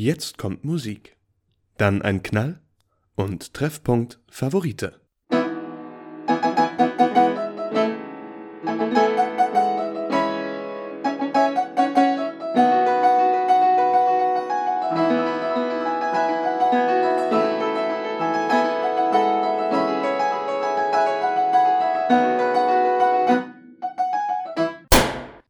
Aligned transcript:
Jetzt 0.00 0.38
kommt 0.38 0.62
Musik. 0.62 1.16
Dann 1.76 2.02
ein 2.02 2.22
Knall 2.22 2.60
und 3.16 3.52
Treffpunkt 3.52 4.20
Favorite. 4.30 5.00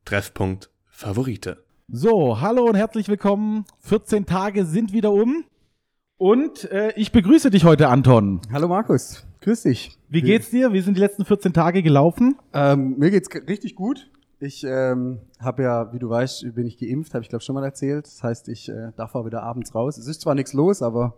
Treffpunkt 0.06 0.70
Favorite. 0.86 1.67
So, 1.90 2.38
hallo 2.42 2.66
und 2.66 2.74
herzlich 2.74 3.08
willkommen. 3.08 3.64
14 3.80 4.26
Tage 4.26 4.66
sind 4.66 4.92
wieder 4.92 5.10
um. 5.10 5.44
Und 6.18 6.70
äh, 6.70 6.92
ich 6.96 7.12
begrüße 7.12 7.48
dich 7.48 7.64
heute, 7.64 7.88
Anton. 7.88 8.42
Hallo 8.52 8.68
Markus, 8.68 9.26
grüß 9.40 9.62
dich. 9.62 9.96
Wie 10.10 10.20
geht's 10.20 10.50
dir? 10.50 10.74
Wie 10.74 10.82
sind 10.82 10.98
die 10.98 11.00
letzten 11.00 11.24
14 11.24 11.54
Tage 11.54 11.82
gelaufen? 11.82 12.36
Ähm, 12.52 12.96
mir 12.98 13.10
geht's 13.10 13.30
richtig 13.48 13.74
gut. 13.74 14.10
Ich 14.38 14.64
ähm, 14.64 15.20
habe 15.40 15.62
ja, 15.62 15.90
wie 15.94 15.98
du 15.98 16.10
weißt, 16.10 16.54
bin 16.54 16.66
ich 16.66 16.76
geimpft, 16.76 17.14
habe 17.14 17.22
ich 17.22 17.30
glaube 17.30 17.42
schon 17.42 17.54
mal 17.54 17.64
erzählt. 17.64 18.04
Das 18.04 18.22
heißt, 18.22 18.50
ich 18.50 18.68
äh, 18.68 18.92
darf 18.94 19.14
auch 19.14 19.24
wieder 19.24 19.42
abends 19.42 19.74
raus. 19.74 19.96
Es 19.96 20.08
ist 20.08 20.20
zwar 20.20 20.34
nichts 20.34 20.52
los, 20.52 20.82
aber 20.82 21.14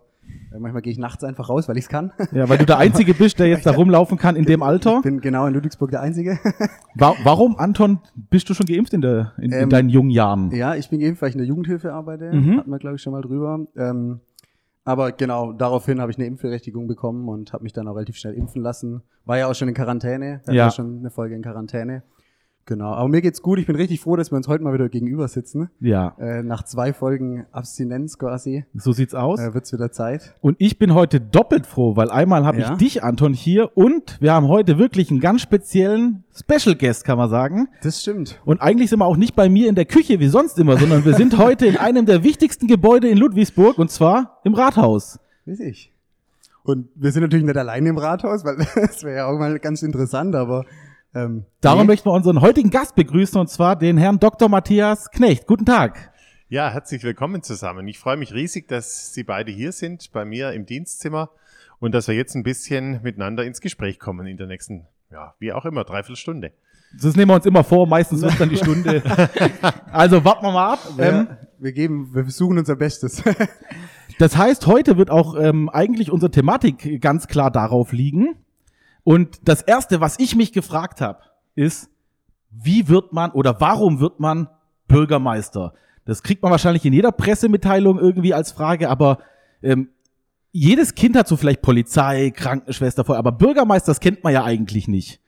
manchmal 0.57 0.81
gehe 0.81 0.91
ich 0.91 0.99
nachts 0.99 1.23
einfach 1.23 1.49
raus, 1.49 1.67
weil 1.67 1.77
ich 1.77 1.85
es 1.85 1.89
kann. 1.89 2.11
Ja, 2.31 2.47
weil 2.49 2.57
du 2.57 2.65
der 2.65 2.77
Einzige 2.77 3.13
bist, 3.13 3.39
der 3.39 3.47
jetzt 3.47 3.65
da 3.65 3.71
rumlaufen 3.75 4.17
kann 4.17 4.35
in 4.35 4.45
dem 4.45 4.63
Alter. 4.63 4.97
Ich 4.97 5.03
bin 5.03 5.21
genau 5.21 5.45
in 5.47 5.53
Ludwigsburg 5.53 5.91
der 5.91 6.01
Einzige. 6.01 6.39
Wa 6.95 7.15
warum, 7.23 7.57
Anton, 7.57 7.99
bist 8.29 8.49
du 8.49 8.53
schon 8.53 8.65
geimpft 8.65 8.93
in, 8.93 9.01
der, 9.01 9.33
in, 9.37 9.51
in 9.51 9.63
Ähm, 9.63 9.69
deinen 9.69 9.89
jungen 9.89 10.09
Jahren? 10.11 10.51
ja, 10.51 10.75
ich 10.75 10.89
bin 10.89 10.99
geimpft, 10.99 11.21
weil 11.21 11.29
ich 11.29 11.35
in 11.35 11.39
der 11.39 11.47
Jugendhilfe 11.47 11.93
arbeite. 11.93 12.31
Mhm. 12.33 12.57
Hatten 12.57 12.69
wir, 12.71 12.79
glaube 12.79 12.95
ich, 12.97 13.01
schon 13.01 13.13
mal 13.13 13.21
drüber. 13.21 13.65
Ähm, 13.75 14.19
aber 14.83 15.11
genau, 15.11 15.53
daraufhin 15.53 16.01
habe 16.01 16.11
ich 16.11 16.17
eine 16.17 16.25
Impfberechtigung 16.27 16.87
bekommen 16.87 17.27
und 17.29 17.53
habe 17.53 17.63
mich 17.63 17.73
dann 17.73 17.87
auch 17.87 17.95
relativ 17.95 18.15
schnell 18.15 18.33
impfen 18.33 18.61
lassen. 18.63 19.03
War 19.25 19.37
ja 19.37 19.47
auch 19.47 19.53
schon 19.55 19.67
in 19.67 19.73
Quarantäne. 19.75 20.41
Ja. 20.49 20.65
hatten 20.65 20.75
schon 20.75 20.99
eine 20.99 21.11
Folge 21.11 21.35
in 21.35 21.43
Quarantäne. 21.43 22.01
Genau, 22.67 22.93
aber 22.93 23.09
mir 23.09 23.21
geht's 23.21 23.41
gut. 23.41 23.57
Ich 23.59 23.65
bin 23.65 23.75
richtig 23.75 23.99
froh, 24.01 24.15
dass 24.15 24.31
wir 24.31 24.35
uns 24.37 24.47
heute 24.47 24.63
mal 24.63 24.73
wieder 24.73 24.87
gegenüber 24.87 25.27
sitzen. 25.27 25.69
Ja, 25.79 26.15
Äh, 26.19 26.43
nach 26.43 26.63
zwei 26.63 26.93
Folgen 26.93 27.45
Abstinenz 27.51 28.17
quasi 28.19 28.65
so 28.75 28.91
sieht's 28.91 29.15
aus. 29.15 29.39
äh, 29.39 29.53
wird's 29.53 29.73
wieder 29.73 29.91
Zeit. 29.91 30.35
Und 30.41 30.55
ich 30.59 30.77
bin 30.77 30.93
heute 30.93 31.19
doppelt 31.19 31.65
froh, 31.65 31.95
weil 31.95 32.11
einmal 32.11 32.45
habe 32.45 32.59
Ja. 32.61 32.71
ich 32.71 32.77
dich, 32.77 33.03
Anton, 33.03 33.33
hier 33.33 33.75
und 33.75 34.21
wir 34.21 34.33
haben 34.33 34.47
heute 34.47 34.77
wirklich 34.77 35.09
einen 35.09 35.19
ganz 35.19 35.41
speziellen 35.41 36.23
Special 36.33 36.75
Guest, 36.75 37.03
kann 37.03 37.17
man 37.17 37.29
sagen. 37.29 37.67
Das 37.81 38.01
stimmt. 38.01 38.39
Und 38.45 38.61
eigentlich 38.61 38.89
sind 38.91 38.99
wir 38.99 39.05
auch 39.05 39.17
nicht 39.17 39.35
bei 39.35 39.49
mir 39.49 39.67
in 39.67 39.75
der 39.75 39.85
Küche 39.85 40.19
wie 40.19 40.27
sonst 40.27 40.57
immer, 40.59 40.77
sondern 40.77 41.03
wir 41.03 41.15
sind 41.15 41.37
heute 41.39 41.65
in 41.65 41.77
einem 41.77 42.05
der 42.05 42.23
wichtigsten 42.23 42.67
Gebäude 42.67 43.09
in 43.09 43.17
Ludwigsburg 43.17 43.79
und 43.79 43.89
zwar 43.89 44.39
im 44.43 44.53
Rathaus. 44.53 45.19
Weiß 45.45 45.59
ich. 45.61 45.91
Und 46.63 46.89
wir 46.93 47.11
sind 47.11 47.23
natürlich 47.23 47.43
nicht 47.45 47.57
alleine 47.57 47.89
im 47.89 47.97
Rathaus, 47.97 48.45
weil 48.45 48.55
das 48.75 49.03
wäre 49.03 49.17
ja 49.17 49.25
auch 49.25 49.37
mal 49.39 49.57
ganz 49.57 49.81
interessant, 49.81 50.35
aber 50.35 50.63
ähm, 51.13 51.45
Darum 51.59 51.81
nee. 51.81 51.87
möchten 51.87 52.07
wir 52.09 52.13
unseren 52.13 52.41
heutigen 52.41 52.69
Gast 52.69 52.95
begrüßen 52.95 53.39
und 53.39 53.49
zwar 53.49 53.75
den 53.75 53.97
Herrn 53.97 54.19
Dr. 54.19 54.49
Matthias 54.49 55.11
Knecht. 55.11 55.47
Guten 55.47 55.65
Tag. 55.65 56.11
Ja, 56.47 56.69
herzlich 56.69 57.03
willkommen 57.03 57.43
zusammen. 57.43 57.87
Ich 57.87 57.99
freue 57.99 58.17
mich 58.17 58.33
riesig, 58.33 58.67
dass 58.67 59.13
Sie 59.13 59.23
beide 59.23 59.51
hier 59.51 59.71
sind, 59.71 60.11
bei 60.11 60.25
mir 60.25 60.51
im 60.51 60.65
Dienstzimmer 60.65 61.29
und 61.79 61.93
dass 61.93 62.07
wir 62.07 62.15
jetzt 62.15 62.35
ein 62.35 62.43
bisschen 62.43 63.01
miteinander 63.03 63.43
ins 63.43 63.61
Gespräch 63.61 63.99
kommen 63.99 64.27
in 64.27 64.37
der 64.37 64.47
nächsten, 64.47 64.85
ja, 65.11 65.33
wie 65.39 65.53
auch 65.53 65.65
immer, 65.65 65.83
Dreiviertelstunde. 65.83 66.51
Das 67.01 67.15
nehmen 67.15 67.31
wir 67.31 67.35
uns 67.35 67.45
immer 67.45 67.63
vor, 67.63 67.87
meistens 67.87 68.21
wird 68.21 68.39
dann 68.39 68.49
die 68.49 68.57
Stunde. 68.57 69.01
Also 69.91 70.23
warten 70.23 70.45
wir 70.45 70.51
mal 70.51 70.73
ab. 70.73 70.79
Ähm, 70.97 71.27
ja, 71.29 71.37
wir 71.59 71.71
geben, 71.73 72.13
wir 72.13 72.23
versuchen 72.23 72.57
unser 72.57 72.77
Bestes. 72.77 73.21
Das 74.19 74.37
heißt, 74.37 74.67
heute 74.67 74.97
wird 74.97 75.09
auch 75.09 75.35
ähm, 75.35 75.67
eigentlich 75.69 76.11
unsere 76.11 76.31
Thematik 76.31 77.01
ganz 77.01 77.27
klar 77.27 77.49
darauf 77.49 77.91
liegen. 77.91 78.35
Und 79.03 79.47
das 79.47 79.61
Erste, 79.61 80.01
was 80.01 80.19
ich 80.19 80.35
mich 80.35 80.51
gefragt 80.51 81.01
habe, 81.01 81.19
ist, 81.55 81.89
wie 82.49 82.87
wird 82.87 83.13
man 83.13 83.31
oder 83.31 83.59
warum 83.59 83.99
wird 83.99 84.19
man 84.19 84.49
Bürgermeister? 84.87 85.73
Das 86.05 86.23
kriegt 86.23 86.41
man 86.43 86.51
wahrscheinlich 86.51 86.85
in 86.85 86.93
jeder 86.93 87.11
Pressemitteilung 87.11 87.97
irgendwie 87.97 88.33
als 88.33 88.51
Frage, 88.51 88.89
aber 88.89 89.19
ähm, 89.61 89.89
jedes 90.51 90.95
Kind 90.95 91.15
hat 91.15 91.27
so 91.27 91.37
vielleicht 91.37 91.61
Polizei, 91.61 92.31
Krankenschwester 92.31 93.05
vor, 93.05 93.15
aber 93.15 93.31
Bürgermeister, 93.31 93.91
das 93.91 94.01
kennt 94.01 94.23
man 94.23 94.33
ja 94.33 94.43
eigentlich 94.43 94.87
nicht. 94.87 95.20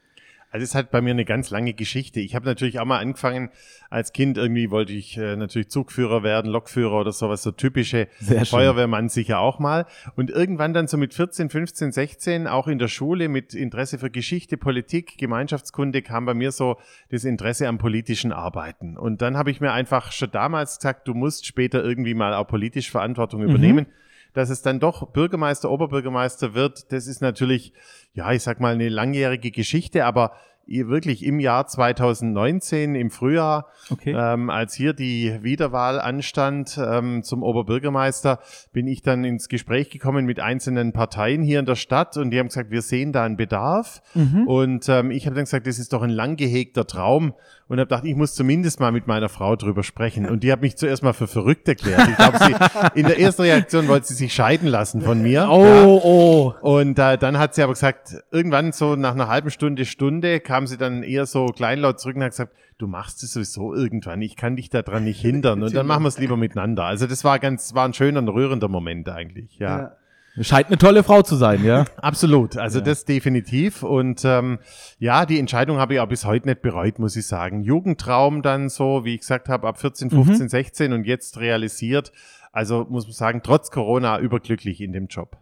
Also 0.54 0.66
es 0.66 0.76
hat 0.76 0.92
bei 0.92 1.02
mir 1.02 1.10
eine 1.10 1.26
ganz 1.26 1.50
lange 1.50 1.74
Geschichte. 1.74 2.20
Ich 2.20 2.36
habe 2.36 2.46
natürlich 2.46 2.80
auch 2.80 2.86
mal 2.86 3.00
angefangen, 3.00 3.50
als 3.90 4.14
Kind 4.14 4.38
irgendwie 4.38 4.70
wollte 4.70 4.94
ich 4.94 5.18
äh, 5.18 5.36
natürlich 5.36 5.70
Zugführer 5.70 6.22
werden, 6.22 6.52
Lokführer 6.52 7.02
oder 7.02 7.12
sowas, 7.12 7.42
so 7.42 7.50
typische. 7.50 8.08
Feuerwehrmann 8.52 9.10
sicher 9.10 9.40
auch 9.40 9.58
mal. 9.58 9.88
Und 10.16 10.30
irgendwann 10.30 10.76
dann 10.76 10.86
so 10.86 10.96
mit 10.96 11.16
14, 11.16 11.50
15, 11.50 11.92
16, 11.92 12.48
auch 12.48 12.68
in 12.68 12.78
der 12.78 12.88
Schule 12.88 13.30
mit 13.30 13.56
Interesse 13.56 13.98
für 13.98 14.12
Geschichte, 14.12 14.58
Politik, 14.58 15.18
Gemeinschaftskunde 15.18 16.04
kam 16.04 16.26
bei 16.26 16.36
mir 16.36 16.52
so 16.52 16.78
das 17.10 17.24
Interesse 17.24 17.68
am 17.68 17.80
politischen 17.80 18.32
Arbeiten. 18.32 18.96
Und 18.96 19.24
dann 19.24 19.38
habe 19.38 19.50
ich 19.50 19.60
mir 19.60 19.72
einfach 19.72 20.12
schon 20.12 20.30
damals 20.30 20.78
gesagt, 20.78 21.08
du 21.08 21.16
musst 21.16 21.48
später 21.48 21.84
irgendwie 21.84 22.14
mal 22.14 22.36
auch 22.36 22.46
politisch 22.46 22.92
Verantwortung 22.92 23.42
übernehmen. 23.42 23.88
Dass 24.34 24.50
es 24.50 24.62
dann 24.62 24.80
doch 24.80 25.12
Bürgermeister, 25.12 25.70
Oberbürgermeister 25.70 26.54
wird, 26.54 26.92
das 26.92 27.08
ist 27.08 27.22
natürlich, 27.22 27.74
ja, 28.14 28.32
ich 28.32 28.44
sag 28.44 28.60
mal, 28.60 28.74
eine 28.74 28.90
langjährige 28.90 29.52
Geschichte, 29.52 30.06
aber 30.06 30.34
wirklich 30.66 31.26
im 31.26 31.40
Jahr 31.42 31.68
2019, 31.68 32.96
im 32.96 33.12
Frühjahr, 33.12 33.68
Okay. 33.92 34.16
ähm, 34.18 34.50
als 34.50 34.74
hier 34.74 34.94
die 34.94 35.40
Wiederwahl 35.42 36.00
anstand 36.00 36.80
ähm, 36.82 37.22
zum 37.24 37.44
Oberbürgermeister, 37.44 38.40
bin 38.72 38.88
ich 38.88 39.02
dann 39.02 39.26
ins 39.26 39.50
Gespräch 39.50 39.90
gekommen 39.90 40.26
mit 40.26 40.40
einzelnen 40.40 40.94
Parteien 40.94 41.42
hier 41.44 41.60
in 41.60 41.66
der 41.66 41.76
Stadt 41.76 42.16
und 42.16 42.32
die 42.32 42.40
haben 42.40 42.48
gesagt, 42.48 42.72
wir 42.72 42.82
sehen 42.82 43.12
da 43.12 43.26
einen 43.26 43.36
Bedarf. 43.36 44.02
Und 44.48 44.88
ähm, 44.88 45.12
ich 45.12 45.26
habe 45.26 45.36
dann 45.36 45.44
gesagt, 45.46 45.68
das 45.68 45.80
ist 45.80 45.92
doch 45.92 46.02
ein 46.02 46.10
lang 46.10 46.38
gehegter 46.38 46.88
Traum 46.88 47.34
und 47.74 47.80
habe 47.80 47.88
gedacht, 47.88 48.06
ich 48.06 48.16
muss 48.16 48.36
zumindest 48.36 48.80
mal 48.80 48.92
mit 48.92 49.08
meiner 49.08 49.30
Frau 49.30 49.56
drüber 49.56 49.82
sprechen. 49.82 50.30
Und 50.30 50.44
die 50.44 50.52
hat 50.52 50.62
mich 50.62 50.78
zuerst 50.78 51.02
mal 51.02 51.14
für 51.14 51.26
verrückt 51.26 51.68
erklärt. 51.68 52.08
Ich 52.08 52.16
glaube, 52.18 52.38
sie 52.38 53.00
in 53.00 53.08
der 53.08 53.20
ersten 53.20 53.42
Reaktion 53.42 53.88
wollte 53.88 54.06
sie 54.08 54.14
sich 54.14 54.32
scheiden 54.32 54.68
lassen 54.68 55.02
von 55.02 55.24
mir. 55.24 55.32
Ja. 55.32 55.50
Oh, 55.50 56.00
oh. 56.04 56.54
Und 56.62 57.00
äh, 57.00 57.18
dann 57.18 57.40
hat 57.40 57.56
sie 57.56 57.64
aber 57.64 57.74
gesagt, 57.74 58.16
irgendwann 58.32 58.74
so 58.74 58.96
nach 58.96 59.14
einer 59.14 59.28
halben 59.28 59.50
Stunde, 59.50 59.86
Stunde 59.86 60.40
kam 60.40 60.68
sie 60.68 60.78
dann 60.78 61.02
eher 61.02 61.26
so 61.26 61.48
kleinlaut 61.48 62.00
zurück 62.00 62.16
und 62.16 62.22
hat 62.22 62.32
gesagt, 62.32 62.54
du 62.78 62.86
machst 62.86 63.24
es 63.24 63.34
sowieso 63.34 63.74
irgendwann, 63.74 64.22
ich 64.22 64.36
kann 64.36 64.56
dich 64.56 64.70
daran 64.70 65.04
nicht 65.04 65.22
hindern 65.22 65.64
und 65.64 65.76
dann 65.76 65.88
machen 65.88 66.04
wir 66.04 66.10
es 66.10 66.20
lieber 66.20 66.38
miteinander. 66.38 66.86
Also 66.86 67.08
das 67.08 67.24
war 67.24 67.40
ganz, 67.40 67.74
war 67.74 67.86
ein 67.86 67.94
schöner 67.94 68.20
und 68.20 68.30
rührender 68.30 68.68
Moment 68.68 69.10
eigentlich, 69.10 69.58
ja. 69.58 69.96
Scheint 70.42 70.68
eine 70.68 70.80
tolle 70.80 71.04
Frau 71.04 71.22
zu 71.22 71.36
sein, 71.36 71.64
ja? 71.64 71.86
Absolut, 71.98 72.58
also 72.58 72.82
das 72.82 73.06
definitiv. 73.06 73.84
Und 73.84 74.26
ähm, 74.26 74.60
ja, 74.98 75.28
die 75.28 75.38
Entscheidung 75.38 75.78
habe 75.78 75.94
ich 75.94 76.00
auch 76.00 76.08
bis 76.08 76.26
heute 76.26 76.48
nicht 76.48 76.64
bereut, 76.64 76.98
muss 76.98 77.16
ich 77.16 77.28
sagen. 77.28 77.62
Jugendtraum 77.62 78.42
dann 78.42 78.70
so, 78.70 79.06
wie 79.06 79.14
ich 79.14 79.20
gesagt 79.20 79.48
habe, 79.48 79.68
ab 79.68 79.80
14, 79.80 80.10
15, 80.10 80.50
16 80.50 80.94
und 80.94 81.06
jetzt 81.06 81.40
realisiert. 81.40 82.12
Also 82.52 82.86
muss 82.90 83.06
man 83.06 83.14
sagen, 83.14 83.42
trotz 83.44 83.70
Corona 83.70 84.20
überglücklich 84.20 84.82
in 84.82 84.92
dem 84.92 85.06
Job. 85.06 85.38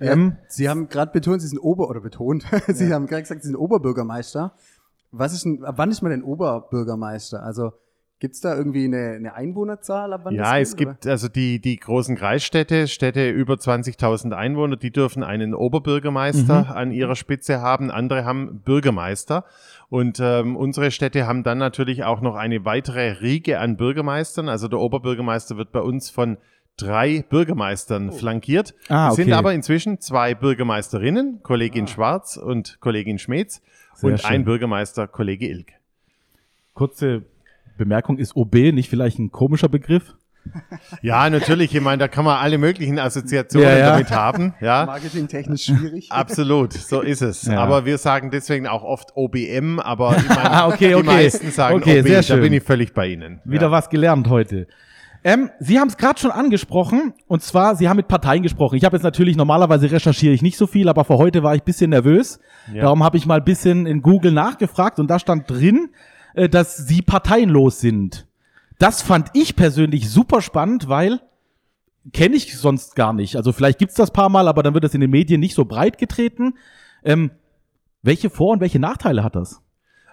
Ähm, 0.00 0.36
Sie 0.48 0.68
haben 0.68 0.88
gerade 0.88 1.12
betont, 1.12 1.42
Sie 1.42 1.48
sind 1.48 1.58
Ober- 1.58 1.88
oder 1.88 2.00
betont, 2.00 2.44
Sie 2.68 2.92
haben 2.92 3.06
gerade 3.06 3.22
gesagt, 3.22 3.42
Sie 3.42 3.48
sind 3.48 3.56
Oberbürgermeister. 3.56 4.54
Was 5.10 5.32
ist 5.32 5.44
denn, 5.44 5.64
ab 5.64 5.74
wann 5.76 5.90
ist 5.90 6.02
man 6.02 6.12
denn 6.12 6.22
Oberbürgermeister? 6.22 7.42
Also 7.42 7.72
gibt's 8.20 8.40
da 8.40 8.54
irgendwie 8.54 8.84
eine, 8.84 9.12
eine 9.12 9.34
Einwohnerzahl, 9.34 10.12
ab 10.12 10.20
wann 10.24 10.34
Ja, 10.34 10.58
das 10.58 10.68
es 10.70 10.76
geht, 10.76 10.88
gibt 10.88 11.06
also 11.06 11.28
die, 11.28 11.58
die 11.58 11.76
großen 11.78 12.16
Kreisstädte, 12.16 12.86
Städte 12.86 13.30
über 13.30 13.54
20.000 13.54 14.32
Einwohner, 14.32 14.76
die 14.76 14.90
dürfen 14.90 15.24
einen 15.24 15.54
Oberbürgermeister 15.54 16.76
an 16.76 16.92
ihrer 16.92 17.16
Spitze 17.16 17.60
haben. 17.60 17.90
Andere 17.90 18.24
haben 18.24 18.60
Bürgermeister. 18.64 19.44
Und 19.88 20.20
ähm, 20.20 20.54
unsere 20.56 20.90
Städte 20.90 21.26
haben 21.26 21.42
dann 21.42 21.58
natürlich 21.58 22.04
auch 22.04 22.20
noch 22.20 22.36
eine 22.36 22.64
weitere 22.64 23.10
Riege 23.20 23.58
an 23.58 23.76
Bürgermeistern. 23.76 24.48
Also 24.48 24.68
der 24.68 24.78
Oberbürgermeister 24.78 25.56
wird 25.56 25.72
bei 25.72 25.80
uns 25.80 26.10
von 26.10 26.36
drei 26.76 27.24
Bürgermeistern 27.28 28.12
flankiert. 28.12 28.74
Ah, 28.88 29.08
Es 29.08 29.16
sind 29.16 29.28
okay. 29.28 29.34
aber 29.34 29.52
inzwischen 29.54 29.98
zwei 30.00 30.34
Bürgermeisterinnen, 30.34 31.42
Kollegin 31.42 31.88
Schwarz 31.88 32.36
und 32.36 32.80
Kollegin 32.80 33.18
Schmetz 33.18 33.62
Sehr 33.94 34.10
und 34.12 34.20
schön. 34.20 34.30
ein 34.30 34.44
Bürgermeister, 34.44 35.08
Kollege 35.08 35.48
Ilk. 35.48 35.72
Kurze 36.74 37.22
Bemerkung, 37.80 38.18
ist 38.18 38.36
OB 38.36 38.54
nicht 38.72 38.88
vielleicht 38.90 39.18
ein 39.18 39.30
komischer 39.32 39.68
Begriff? 39.68 40.14
Ja, 41.02 41.28
natürlich. 41.28 41.74
Ich 41.74 41.80
meine, 41.82 41.98
da 41.98 42.08
kann 42.08 42.24
man 42.24 42.38
alle 42.38 42.56
möglichen 42.56 42.98
Assoziationen 42.98 43.68
Ja, 43.68 43.76
ja. 43.78 43.90
damit 43.90 44.10
haben. 44.10 44.54
Ja, 44.60 44.86
Marketingtechnisch 44.86 45.64
schwierig. 45.66 46.06
absolut. 46.10 46.72
So 46.72 47.02
ist 47.02 47.20
es. 47.20 47.42
Ja. 47.42 47.58
Aber 47.60 47.84
wir 47.84 47.98
sagen 47.98 48.30
deswegen 48.30 48.66
auch 48.66 48.82
oft 48.82 49.10
OBM, 49.16 49.78
aber 49.80 50.16
ich 50.16 50.28
meine, 50.34 50.66
okay, 50.66 50.88
die 50.88 50.94
okay. 50.94 51.06
meisten 51.06 51.50
sagen 51.50 51.76
Okay, 51.76 52.00
OB. 52.00 52.06
sehr 52.06 52.16
Da 52.16 52.22
schön. 52.22 52.40
bin 52.40 52.52
ich 52.54 52.62
völlig 52.62 52.94
bei 52.94 53.08
Ihnen. 53.08 53.40
Wieder 53.44 53.66
ja. 53.66 53.70
was 53.70 53.90
gelernt 53.90 54.28
heute. 54.30 54.66
Ähm, 55.22 55.50
Sie 55.60 55.78
haben 55.78 55.88
es 55.88 55.98
gerade 55.98 56.18
schon 56.18 56.30
angesprochen, 56.30 57.12
und 57.26 57.42
zwar, 57.42 57.76
Sie 57.76 57.86
haben 57.90 57.98
mit 57.98 58.08
Parteien 58.08 58.42
gesprochen. 58.42 58.76
Ich 58.76 58.84
habe 58.84 58.96
jetzt 58.96 59.04
natürlich, 59.04 59.36
normalerweise 59.36 59.90
recherchiere 59.90 60.32
ich 60.32 60.40
nicht 60.40 60.56
so 60.56 60.66
viel, 60.66 60.88
aber 60.88 61.04
für 61.04 61.18
heute 61.18 61.42
war 61.42 61.54
ich 61.54 61.60
ein 61.60 61.66
bisschen 61.66 61.90
nervös. 61.90 62.40
Ja. 62.72 62.82
Darum 62.84 63.04
habe 63.04 63.18
ich 63.18 63.26
mal 63.26 63.36
ein 63.38 63.44
bisschen 63.44 63.84
in 63.84 64.00
Google 64.00 64.32
nachgefragt 64.32 64.98
und 64.98 65.08
da 65.10 65.18
stand 65.18 65.50
drin, 65.50 65.90
äh, 66.34 66.48
dass 66.48 66.76
Sie 66.76 67.02
parteienlos 67.02 67.80
sind. 67.80 68.26
Das 68.78 69.02
fand 69.02 69.28
ich 69.34 69.56
persönlich 69.56 70.10
super 70.10 70.40
spannend, 70.40 70.88
weil 70.88 71.20
kenne 72.12 72.36
ich 72.36 72.56
sonst 72.56 72.96
gar 72.96 73.12
nicht. 73.12 73.36
Also 73.36 73.52
vielleicht 73.52 73.78
gibt's 73.78 73.94
das 73.94 74.10
paar 74.10 74.30
Mal, 74.30 74.48
aber 74.48 74.62
dann 74.62 74.74
wird 74.74 74.84
das 74.84 74.94
in 74.94 75.00
den 75.00 75.10
Medien 75.10 75.40
nicht 75.40 75.54
so 75.54 75.64
breit 75.64 75.98
getreten. 75.98 76.54
Ähm, 77.04 77.30
welche 78.02 78.30
Vor- 78.30 78.52
und 78.52 78.60
welche 78.60 78.78
Nachteile 78.78 79.22
hat 79.22 79.36
das? 79.36 79.60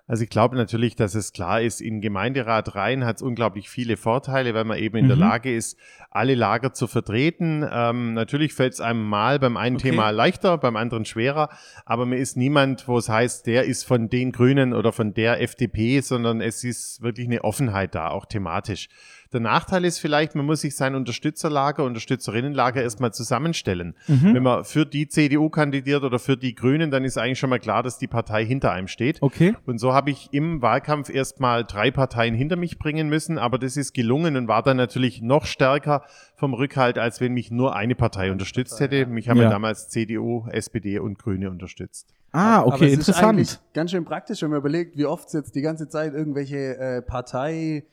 Also 0.10 0.24
ich 0.24 0.30
glaube 0.30 0.56
natürlich, 0.56 0.96
dass 0.96 1.16
es 1.16 1.34
klar 1.34 1.62
ist, 1.62 1.82
in 1.82 2.00
Gemeinderat 2.00 2.76
rein 2.76 3.04
hat 3.04 3.18
es 3.18 3.22
unglaublich 3.22 3.70
viele 3.70 3.98
Vorteile, 3.98 4.54
weil 4.54 4.64
man 4.64 4.78
eben 4.78 4.96
in 4.96 5.08
der 5.08 5.18
Mhm. 5.18 5.22
Lage 5.22 5.54
ist, 5.54 5.78
alle 6.12 6.34
Lager 6.34 6.72
zu 6.72 6.88
vertreten. 6.88 7.68
Ähm, 7.70 8.14
natürlich 8.14 8.54
fällt 8.54 8.72
es 8.74 8.80
einem 8.80 9.04
mal 9.04 9.38
beim 9.38 9.58
einen 9.58 9.76
Okay. 9.76 9.90
Thema 9.92 10.12
leichter, 10.12 10.58
beim 10.58 10.78
anderen 10.78 11.04
schwerer, 11.04 11.50
aber 11.86 12.06
man 12.06 12.18
ist 12.18 12.38
niemand, 12.38 12.88
wo 12.88 12.98
es 12.98 13.10
heißt, 13.10 13.46
der 13.48 13.66
ist 13.66 13.84
von 13.84 14.08
den 14.08 14.32
Grünen 14.32 14.74
oder 14.74 14.94
von 14.94 15.14
der 15.14 15.42
FDP, 15.42 16.00
sondern 16.00 16.40
es 16.40 16.64
ist 16.64 17.02
wirklich 17.02 17.28
eine 17.28 17.44
Offenheit 17.44 17.94
da, 17.94 18.08
auch 18.08 18.26
thematisch. 18.26 18.88
Der 19.34 19.40
Nachteil 19.40 19.84
ist 19.86 20.00
vielleicht, 20.00 20.36
man 20.36 20.46
muss 20.46 20.62
sich 20.62 20.76
sein 20.76 20.96
Unterstützerlager, 20.96 21.84
Unterstützerinnenlager 21.84 22.82
erstmal 22.82 23.14
zusammenstellen. 23.14 23.96
Mhm. 24.08 24.34
Wenn 24.34 24.44
man 24.44 24.64
für 24.64 24.86
die 24.86 25.08
CDU 25.08 25.50
kandidiert 25.50 26.04
oder 26.04 26.20
für 26.20 26.38
die 26.38 26.56
Grünen, 26.56 26.92
dann 26.92 27.04
ist 27.04 27.18
eigentlich 27.18 27.40
schon 27.40 27.50
mal 27.50 27.60
klar, 27.60 27.84
dass 27.84 27.98
die 27.98 28.08
Partei 28.08 28.46
hinter 28.46 28.72
einem 28.72 28.88
steht. 28.88 29.22
Okay. 29.22 29.56
Und 29.66 29.80
so 29.80 29.94
habe 29.94 30.10
ich 30.12 30.30
im 30.32 30.62
Wahlkampf 30.62 31.10
erstmal 31.10 31.64
drei 31.66 31.92
Parteien 31.92 32.36
hinter 32.36 32.56
mich 32.56 32.80
bringen 32.80 33.10
müssen, 33.10 33.38
aber 33.38 33.58
das 33.58 33.78
ist 33.78 33.94
gelungen 33.94 34.36
und 34.38 34.48
war 34.48 34.64
dann 34.64 34.78
natürlich 34.78 35.22
noch 35.22 35.46
stärker 35.46 36.04
vom 36.36 36.54
Rückhalt, 36.54 36.98
als 36.98 37.20
wenn 37.20 37.34
mich 37.34 37.52
nur 37.52 37.76
eine 37.76 37.96
Partei 37.96 38.32
unterstützt 38.32 38.80
hätte. 38.80 39.06
Mich 39.08 39.30
haben 39.30 39.38
ja, 39.38 39.44
Ja. 39.44 39.50
damals 39.50 39.90
CDU, 39.90 40.46
SPD 40.52 41.00
und 41.00 41.18
Grüne 41.20 41.50
unterstützt. 41.50 42.14
Ah, 42.32 42.58
Aber 42.60 42.68
okay, 42.76 42.86
es 42.86 42.92
Ist 42.94 42.98
interessant. 43.08 43.28
eigentlich 43.30 43.58
ganz 43.74 43.92
schön 43.92 44.06
praktisch, 44.06 44.42
wenn 44.42 44.50
man 44.52 44.60
überlegt, 44.60 44.98
wie 44.98 45.06
oft 45.06 45.28
es 45.28 45.34
jetzt 45.34 45.56
die 45.56 45.62
ganze 45.62 45.88
Zeit 45.88 46.14
irgendwelche 46.14 46.78
äh, 46.78 47.02
Partei, 47.02 47.84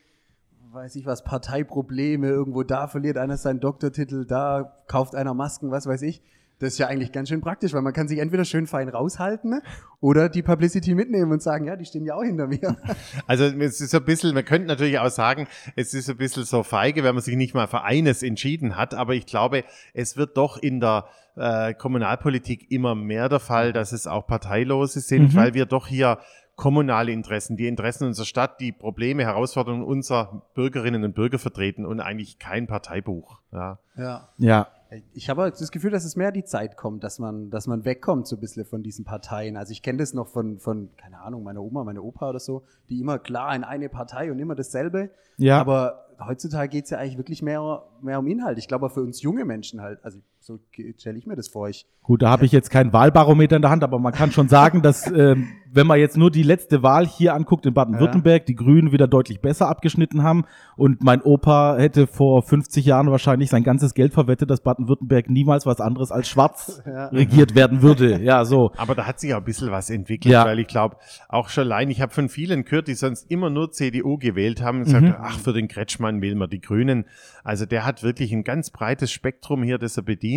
weiß 0.75 0.95
ich 0.97 1.05
was, 1.05 1.23
Parteiprobleme, 1.23 2.27
irgendwo 2.27 2.63
da 2.63 2.87
verliert 2.87 3.17
einer 3.17 3.37
seinen 3.37 3.61
Doktortitel, 3.61 4.25
da 4.25 4.73
kauft 4.87 5.15
einer 5.15 5.33
Masken, 5.33 5.71
was 5.71 5.87
weiß 5.87 6.01
ich. 6.01 6.21
Das 6.59 6.73
ist 6.73 6.79
ja 6.79 6.87
eigentlich 6.87 7.11
ganz 7.11 7.27
schön 7.29 7.41
praktisch, 7.41 7.73
weil 7.73 7.81
man 7.81 7.91
kann 7.91 8.07
sich 8.07 8.19
entweder 8.19 8.45
schön 8.45 8.65
fein 8.67 8.87
raushalten 8.87 9.49
ne, 9.49 9.61
oder 9.99 10.29
die 10.29 10.41
Publicity 10.41 10.95
mitnehmen 10.95 11.31
und 11.33 11.41
sagen, 11.41 11.65
ja, 11.65 11.75
die 11.75 11.83
stehen 11.85 12.05
ja 12.05 12.15
auch 12.15 12.23
hinter 12.23 12.47
mir. 12.47 12.77
Also 13.27 13.45
es 13.45 13.81
ist 13.81 13.91
so 13.91 13.97
ein 13.97 14.05
bisschen, 14.05 14.33
man 14.33 14.45
könnte 14.45 14.67
natürlich 14.67 14.99
auch 14.99 15.09
sagen, 15.09 15.47
es 15.75 15.93
ist 15.93 16.09
ein 16.09 16.17
bisschen 16.17 16.43
so 16.43 16.63
feige, 16.63 17.03
wenn 17.03 17.13
man 17.15 17.23
sich 17.23 17.35
nicht 17.35 17.53
mal 17.53 17.67
für 17.67 17.83
eines 17.83 18.23
entschieden 18.23 18.77
hat, 18.77 18.93
aber 18.93 19.15
ich 19.15 19.25
glaube, 19.25 19.63
es 19.93 20.15
wird 20.15 20.37
doch 20.37 20.57
in 20.57 20.79
der 20.79 21.05
äh, 21.35 21.73
Kommunalpolitik 21.73 22.71
immer 22.71 22.95
mehr 22.95 23.27
der 23.27 23.41
Fall, 23.41 23.73
dass 23.73 23.91
es 23.91 24.07
auch 24.07 24.25
Parteilose 24.25 25.01
sind, 25.01 25.33
Mhm. 25.33 25.35
weil 25.35 25.53
wir 25.53 25.65
doch 25.65 25.87
hier 25.87 26.19
kommunale 26.55 27.11
Interessen, 27.11 27.57
die 27.57 27.67
Interessen 27.67 28.05
unserer 28.05 28.25
Stadt, 28.25 28.59
die 28.59 28.71
Probleme, 28.71 29.23
Herausforderungen 29.23 29.83
unserer 29.83 30.43
Bürgerinnen 30.53 31.03
und 31.03 31.13
Bürger 31.13 31.39
vertreten 31.39 31.85
und 31.85 31.99
eigentlich 31.99 32.39
kein 32.39 32.67
Parteibuch. 32.67 33.41
Ja. 33.51 33.79
Ja. 33.97 34.29
ja. 34.37 34.67
Ich 35.13 35.29
habe 35.29 35.49
das 35.49 35.71
Gefühl, 35.71 35.91
dass 35.91 36.05
es 36.05 36.15
mehr 36.15 36.31
die 36.31 36.45
Zeit 36.45 36.77
kommt, 36.77 37.03
dass 37.03 37.19
man, 37.19 37.49
dass 37.49 37.67
man 37.67 37.83
wegkommt 37.83 38.27
so 38.27 38.37
ein 38.37 38.39
bisschen 38.39 38.65
von 38.65 38.83
diesen 38.83 39.03
Parteien. 39.03 39.57
Also 39.57 39.71
ich 39.71 39.81
kenne 39.81 39.97
das 39.97 40.13
noch 40.13 40.27
von, 40.27 40.59
von, 40.59 40.89
keine 40.95 41.19
Ahnung, 41.19 41.43
meiner 41.43 41.61
Oma, 41.61 41.83
meine 41.83 42.01
Opa 42.01 42.29
oder 42.29 42.39
so, 42.39 42.63
die 42.89 43.01
immer 43.01 43.19
klar 43.19 43.53
in 43.55 43.63
eine 43.63 43.89
Partei 43.89 44.31
und 44.31 44.39
immer 44.39 44.55
dasselbe. 44.55 45.09
Ja. 45.37 45.59
Aber 45.59 46.05
heutzutage 46.25 46.69
geht 46.69 46.85
es 46.85 46.91
ja 46.91 46.99
eigentlich 46.99 47.17
wirklich 47.17 47.41
mehr, 47.41 47.83
mehr 48.01 48.19
um 48.19 48.27
Inhalt. 48.27 48.57
Ich 48.57 48.67
glaube 48.67 48.85
auch 48.85 48.91
für 48.91 49.01
uns 49.01 49.21
junge 49.21 49.43
Menschen 49.43 49.81
halt, 49.81 50.03
also 50.05 50.19
so 50.45 50.59
stelle 50.99 51.17
ich 51.17 51.25
mir 51.25 51.35
das 51.35 51.47
vor. 51.47 51.69
Ich, 51.69 51.87
Gut, 52.03 52.21
da 52.21 52.29
habe 52.29 52.45
ich 52.45 52.51
jetzt 52.51 52.69
kein 52.69 52.93
Wahlbarometer 52.93 53.55
in 53.55 53.63
der 53.63 53.71
Hand, 53.71 53.83
aber 53.83 53.97
man 53.97 54.13
kann 54.13 54.31
schon 54.31 54.47
sagen, 54.47 54.83
dass 54.83 55.07
ähm, 55.11 55.47
wenn 55.71 55.87
man 55.87 55.99
jetzt 55.99 56.17
nur 56.17 56.29
die 56.29 56.43
letzte 56.43 56.83
Wahl 56.83 57.07
hier 57.07 57.33
anguckt 57.33 57.65
in 57.65 57.73
Baden-Württemberg, 57.73 58.45
die 58.45 58.53
Grünen 58.53 58.91
wieder 58.91 59.07
deutlich 59.07 59.41
besser 59.41 59.67
abgeschnitten 59.67 60.21
haben 60.21 60.45
und 60.77 61.03
mein 61.03 61.23
Opa 61.23 61.77
hätte 61.77 62.05
vor 62.05 62.43
50 62.43 62.85
Jahren 62.85 63.09
wahrscheinlich 63.09 63.49
sein 63.49 63.63
ganzes 63.63 63.95
Geld 63.95 64.13
verwettet, 64.13 64.51
dass 64.51 64.61
Baden-Württemberg 64.61 65.31
niemals 65.31 65.65
was 65.65 65.81
anderes 65.81 66.11
als 66.11 66.27
schwarz 66.27 66.83
Ja. 66.85 67.07
regiert 67.07 67.55
werden 67.55 67.81
würde. 67.81 68.21
Ja, 68.21 68.45
so. 68.45 68.71
Aber 68.77 68.93
da 68.93 69.07
hat 69.07 69.19
sich 69.19 69.33
auch 69.33 69.39
ein 69.39 69.43
bisschen 69.43 69.71
was 69.71 69.89
entwickelt, 69.89 70.31
Ja. 70.31 70.45
weil 70.45 70.59
ich 70.59 70.67
glaube, 70.67 70.97
auch 71.27 71.49
schon 71.49 71.63
allein, 71.63 71.89
ich 71.89 72.01
habe 72.01 72.13
von 72.13 72.29
vielen 72.29 72.65
gehört, 72.65 72.87
die 72.87 72.93
sonst 72.93 73.31
immer 73.31 73.49
nur 73.49 73.71
CDU 73.71 74.19
gewählt 74.19 74.61
haben, 74.61 74.77
und 74.79 74.83
gesagt, 74.85 75.15
ach, 75.19 75.39
für 75.39 75.53
den 75.53 75.67
Kretschmann 75.67 76.21
wählen 76.21 76.37
wir 76.37 76.47
die 76.47 76.61
Grünen. 76.61 77.05
Also 77.43 77.65
der 77.65 77.83
hat 77.83 78.03
wirklich 78.03 78.31
ein 78.31 78.43
ganz 78.43 78.69
breites 78.69 79.11
Spektrum 79.11 79.63
hier, 79.63 79.79
das 79.79 79.97
er 79.97 80.03
bedient. 80.03 80.34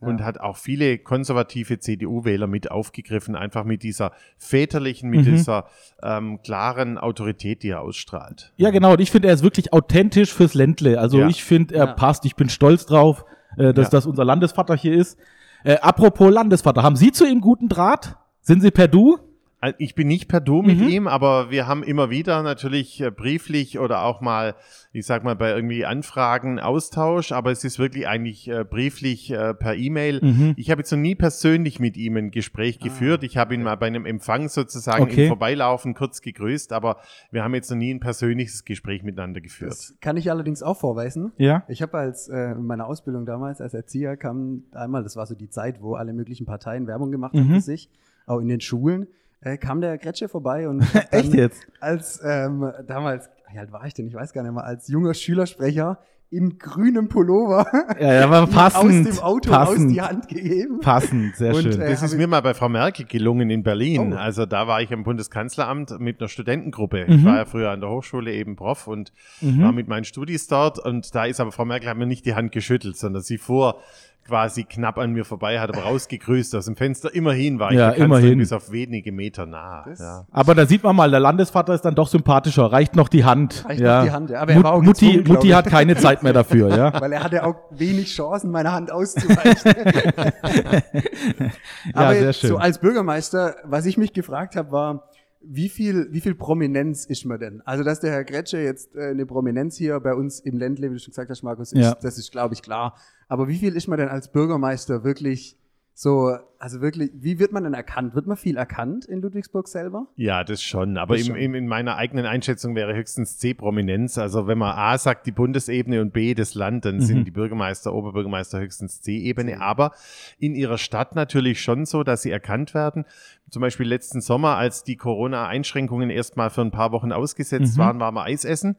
Und 0.00 0.22
hat 0.22 0.38
auch 0.38 0.56
viele 0.56 0.96
konservative 0.98 1.80
CDU-Wähler 1.80 2.46
mit 2.46 2.70
aufgegriffen, 2.70 3.34
einfach 3.34 3.64
mit 3.64 3.82
dieser 3.82 4.12
väterlichen, 4.36 5.10
mit 5.10 5.22
Mhm. 5.22 5.24
dieser 5.24 5.64
ähm, 6.04 6.38
klaren 6.44 6.98
Autorität, 6.98 7.64
die 7.64 7.70
er 7.70 7.80
ausstrahlt. 7.80 8.52
Ja, 8.58 8.70
genau. 8.70 8.92
Und 8.92 9.00
ich 9.00 9.10
finde, 9.10 9.26
er 9.26 9.34
ist 9.34 9.42
wirklich 9.42 9.72
authentisch 9.72 10.32
fürs 10.32 10.54
Ländle. 10.54 11.00
Also 11.00 11.18
Ja. 11.18 11.26
ich 11.28 11.42
finde, 11.42 11.74
er 11.74 11.86
Ja. 11.86 11.92
passt. 11.94 12.24
Ich 12.26 12.36
bin 12.36 12.48
stolz 12.48 12.86
drauf, 12.86 13.24
äh, 13.56 13.74
dass 13.74 13.86
Ja. 13.86 13.90
das 13.90 14.06
unser 14.06 14.24
Landesvater 14.24 14.76
hier 14.76 14.94
ist. 14.94 15.18
Äh, 15.64 15.78
apropos 15.78 16.32
Landesvater, 16.32 16.84
haben 16.84 16.94
Sie 16.94 17.10
zu 17.10 17.26
ihm 17.26 17.40
guten 17.40 17.68
Draht? 17.68 18.14
Sind 18.40 18.60
Sie 18.60 18.70
per 18.70 18.86
Du? 18.86 19.18
Also 19.60 19.74
Ich 19.78 19.94
bin 19.96 20.06
nicht 20.06 20.28
per 20.28 20.40
Du 20.40 20.62
mit 20.62 20.78
Mhm. 20.78 20.88
ihm, 20.88 21.08
aber 21.08 21.50
wir 21.50 21.66
haben 21.66 21.82
immer 21.82 22.10
wieder 22.10 22.42
natürlich 22.44 23.00
äh, 23.00 23.10
brieflich 23.10 23.78
oder 23.80 24.04
auch 24.04 24.20
mal, 24.20 24.54
ich 24.92 25.04
sag 25.04 25.24
mal, 25.24 25.34
bei 25.34 25.50
irgendwie 25.50 25.84
Anfragen 25.84 26.60
Austausch, 26.60 27.32
aber 27.32 27.50
es 27.50 27.64
ist 27.64 27.78
wirklich 27.80 28.06
eigentlich 28.06 28.46
äh, 28.48 28.64
brieflich 28.64 29.32
äh, 29.32 29.54
per 29.54 29.74
E-Mail. 29.74 30.20
Mhm. 30.22 30.54
Ich 30.56 30.70
habe 30.70 30.80
jetzt 30.82 30.92
noch 30.92 30.98
nie 30.98 31.16
persönlich 31.16 31.80
mit 31.80 31.96
ihm 31.96 32.16
ein 32.16 32.30
Gespräch 32.30 32.78
geführt. 32.78 33.24
Ich 33.24 33.36
habe 33.36 33.52
ihn 33.54 33.64
mal 33.64 33.74
bei 33.76 33.88
einem 33.88 34.06
Empfang 34.06 34.48
sozusagen 34.48 35.02
Okay. 35.02 35.22
im 35.24 35.28
Vorbeilaufen 35.28 35.94
kurz 35.94 36.20
gegrüßt, 36.22 36.72
aber 36.72 36.98
wir 37.32 37.42
haben 37.42 37.54
jetzt 37.54 37.68
noch 37.70 37.76
nie 37.78 37.92
ein 37.92 38.00
persönliches 38.00 38.64
Gespräch 38.64 39.02
miteinander 39.02 39.40
geführt. 39.40 39.72
das 39.72 39.94
kann 40.00 40.16
ich 40.16 40.30
allerdings 40.30 40.62
auch 40.62 40.76
vorweisen. 40.78 41.32
Ja. 41.36 41.64
Ich 41.66 41.82
habe 41.82 41.98
als 41.98 42.28
äh, 42.28 42.52
in 42.52 42.64
meiner 42.64 42.86
Ausbildung 42.86 43.26
damals 43.26 43.60
als 43.60 43.74
Erzieher 43.74 44.16
kam 44.16 44.62
einmal, 44.70 45.02
das 45.02 45.16
war 45.16 45.26
so 45.26 45.34
die 45.34 45.48
Zeit, 45.50 45.82
wo 45.82 45.94
alle 45.94 46.12
möglichen 46.12 46.46
Parteien 46.46 46.86
Werbung 46.86 47.10
gemacht 47.10 47.34
haben 47.34 47.48
Mhm. 47.48 47.54
für 47.54 47.60
sich, 47.60 47.90
auch 48.26 48.38
in 48.38 48.46
den 48.48 48.60
Schulen, 48.60 49.08
äh, 49.40 49.56
kam 49.56 49.80
der 49.80 49.98
Gretsche 49.98 50.28
vorbei 50.28 50.68
und 50.68 50.80
Echt 51.10 51.34
jetzt? 51.34 51.66
als 51.80 52.20
ähm, 52.24 52.70
damals, 52.86 53.28
wie 53.52 53.58
alt 53.58 53.72
war 53.72 53.84
ich 53.86 53.94
denn? 53.94 54.06
Ich 54.06 54.14
weiß 54.14 54.32
gar 54.32 54.42
nicht 54.42 54.52
mehr, 54.52 54.64
als 54.64 54.88
junger 54.88 55.14
Schülersprecher 55.14 55.98
in 56.30 56.58
grünem 56.58 57.08
Pullover 57.08 57.66
Ja, 57.98 58.12
ja, 58.12 58.24
aber 58.30 58.46
passend. 58.52 59.06
aus 59.08 59.14
dem 59.16 59.24
Auto 59.24 59.50
passend, 59.50 59.86
aus 59.86 59.92
die 59.94 60.00
Hand 60.02 60.28
gegeben. 60.28 60.78
passend, 60.80 61.36
sehr 61.36 61.54
Und, 61.54 61.62
schön. 61.62 61.80
äh, 61.80 61.88
Das 61.88 62.02
ist 62.02 62.18
mir 62.18 62.26
mal 62.26 62.42
bei 62.42 62.52
Frau 62.52 62.68
Merkel 62.68 63.06
gelungen 63.06 63.48
in 63.48 63.62
Berlin. 63.62 64.12
Oh. 64.12 64.16
Also 64.16 64.44
da 64.44 64.66
war 64.66 64.82
ich 64.82 64.92
am 64.92 65.04
Bundeskanzleramt 65.04 65.98
mit 66.00 66.20
einer 66.20 66.28
Studentengruppe. 66.28 67.06
Mhm. 67.08 67.14
Ich 67.14 67.24
war 67.24 67.36
ja 67.36 67.44
früher 67.46 67.70
an 67.70 67.80
der 67.80 67.88
Hochschule 67.88 68.30
eben 68.34 68.56
Prof 68.56 68.88
und 68.88 69.10
Mhm. 69.40 69.62
war 69.62 69.72
mit 69.72 69.88
meinen 69.88 70.04
Studis 70.04 70.48
dort. 70.48 70.78
Und 70.78 71.14
da 71.14 71.24
ist 71.24 71.40
aber 71.40 71.50
Frau 71.50 71.64
Merkel 71.64 71.88
hat 71.88 71.96
mir 71.96 72.04
nicht 72.06 72.26
die 72.26 72.34
Hand 72.34 72.52
geschüttelt, 72.52 72.98
sondern 72.98 73.22
sie 73.22 73.38
fuhr 73.38 73.80
quasi 74.28 74.64
knapp 74.64 74.98
an 74.98 75.12
mir 75.12 75.24
vorbei, 75.24 75.58
hat 75.58 75.70
aber 75.74 75.84
rausgegrüßt 75.84 76.54
aus 76.54 76.66
dem 76.66 76.76
Fenster. 76.76 77.14
Immerhin 77.14 77.58
war 77.58 77.70
ich 77.72 77.78
Ja, 77.78 77.90
immerhin. 77.90 78.38
bis 78.38 78.52
auf 78.52 78.70
wenige 78.70 79.10
Meter 79.10 79.46
nah. 79.46 79.86
Ja. 79.98 80.26
aber 80.30 80.54
da 80.54 80.66
sieht 80.66 80.82
man 80.82 80.94
mal, 80.94 81.10
der 81.10 81.20
Landesvater 81.20 81.72
ist 81.72 81.82
dann 81.86 81.94
doch 81.94 82.08
sympathischer. 82.08 82.70
Reicht 82.70 82.94
noch 82.94 83.08
die 83.08 83.24
Hand. 83.24 83.64
Reicht 83.66 83.80
ja. 83.80 83.98
noch 84.00 84.04
die 84.04 84.10
Hand, 84.12 84.30
ja. 84.30 84.40
Aber 84.42 84.50
er 84.52 84.56
Mut- 84.56 84.64
war 84.64 84.72
auch 84.74 84.82
Mutti, 84.82 85.12
gezwungen, 85.12 85.28
Mutti 85.36 85.48
hat 85.48 85.66
keine 85.66 85.96
Zeit 85.96 86.22
mehr 86.22 86.34
dafür, 86.34 86.68
ja. 86.76 86.92
Weil 87.00 87.12
er 87.12 87.24
hatte 87.24 87.44
auch 87.44 87.56
wenig 87.70 88.14
Chancen, 88.14 88.50
meine 88.50 88.70
Hand 88.72 88.92
auszuweichen. 88.92 89.72
Aber 91.94 92.14
sehr 92.14 92.32
schön. 92.32 92.50
so 92.50 92.56
als 92.58 92.78
Bürgermeister, 92.78 93.56
was 93.64 93.86
ich 93.86 93.96
mich 93.96 94.12
gefragt 94.12 94.56
habe, 94.56 94.70
war, 94.72 95.07
wie 95.40 95.68
viel, 95.68 96.08
wie 96.10 96.20
viel 96.20 96.34
Prominenz 96.34 97.04
ist 97.04 97.24
man 97.24 97.38
denn? 97.38 97.60
Also, 97.64 97.84
dass 97.84 98.00
der 98.00 98.10
Herr 98.12 98.24
Gretsche 98.24 98.58
jetzt 98.58 98.94
äh, 98.96 99.08
eine 99.10 99.26
Prominenz 99.26 99.76
hier 99.76 99.98
bei 100.00 100.14
uns 100.14 100.40
im 100.40 100.56
Ländle, 100.56 100.90
wie 100.90 100.94
du 100.94 101.00
schon 101.00 101.12
gesagt 101.12 101.30
hast, 101.30 101.42
Markus, 101.42 101.72
ist, 101.72 101.80
Ja. 101.80 101.94
das 102.00 102.18
ist, 102.18 102.32
glaube 102.32 102.54
ich, 102.54 102.62
klar. 102.62 102.96
Aber 103.28 103.48
wie 103.48 103.56
viel 103.58 103.76
ist 103.76 103.88
man 103.88 103.98
denn 103.98 104.08
als 104.08 104.32
Bürgermeister 104.32 105.04
wirklich 105.04 105.57
so, 106.00 106.36
also 106.60 106.80
wirklich, 106.80 107.10
wie 107.12 107.40
wird 107.40 107.50
man 107.50 107.64
denn 107.64 107.74
erkannt? 107.74 108.14
Wird 108.14 108.28
man 108.28 108.36
viel 108.36 108.56
erkannt 108.56 109.04
in 109.06 109.20
Ludwigsburg 109.20 109.66
selber? 109.66 110.06
Ja, 110.14 110.44
das 110.44 110.62
schon. 110.62 110.96
Aber 110.96 111.16
Das 111.16 111.22
im, 111.26 111.34
schon. 111.34 111.42
im, 111.42 111.54
in 111.56 111.66
meiner 111.66 111.96
eigenen 111.96 112.24
Einschätzung 112.24 112.76
wäre 112.76 112.94
höchstens 112.94 113.38
C-Prominenz. 113.38 114.16
Also 114.16 114.46
wenn 114.46 114.58
man 114.58 114.76
A 114.78 114.96
sagt, 114.96 115.26
die 115.26 115.32
Bundesebene 115.32 116.00
und 116.00 116.12
B 116.12 116.34
das 116.34 116.54
Land, 116.54 116.84
dann 116.84 116.98
Mhm. 116.98 117.00
sind 117.00 117.24
die 117.24 117.32
Bürgermeister, 117.32 117.92
Oberbürgermeister 117.92 118.60
höchstens 118.60 119.00
C-Ebene. 119.02 119.60
Aber 119.60 119.90
in 120.38 120.54
ihrer 120.54 120.78
Stadt 120.78 121.16
natürlich 121.16 121.60
schon 121.60 121.84
so, 121.84 122.04
dass 122.04 122.22
sie 122.22 122.30
erkannt 122.30 122.74
werden. 122.74 123.04
Zum 123.50 123.60
Beispiel 123.62 123.88
letzten 123.88 124.20
Sommer, 124.20 124.56
als 124.56 124.84
die 124.84 124.94
Corona-Einschränkungen 124.94 126.10
erstmal 126.10 126.50
für 126.50 126.60
ein 126.60 126.70
paar 126.70 126.92
Wochen 126.92 127.10
ausgesetzt 127.10 127.76
Mhm. 127.76 127.80
waren, 127.80 127.98
waren 127.98 128.14
wir 128.14 128.22
Eis 128.22 128.44
essen. 128.44 128.76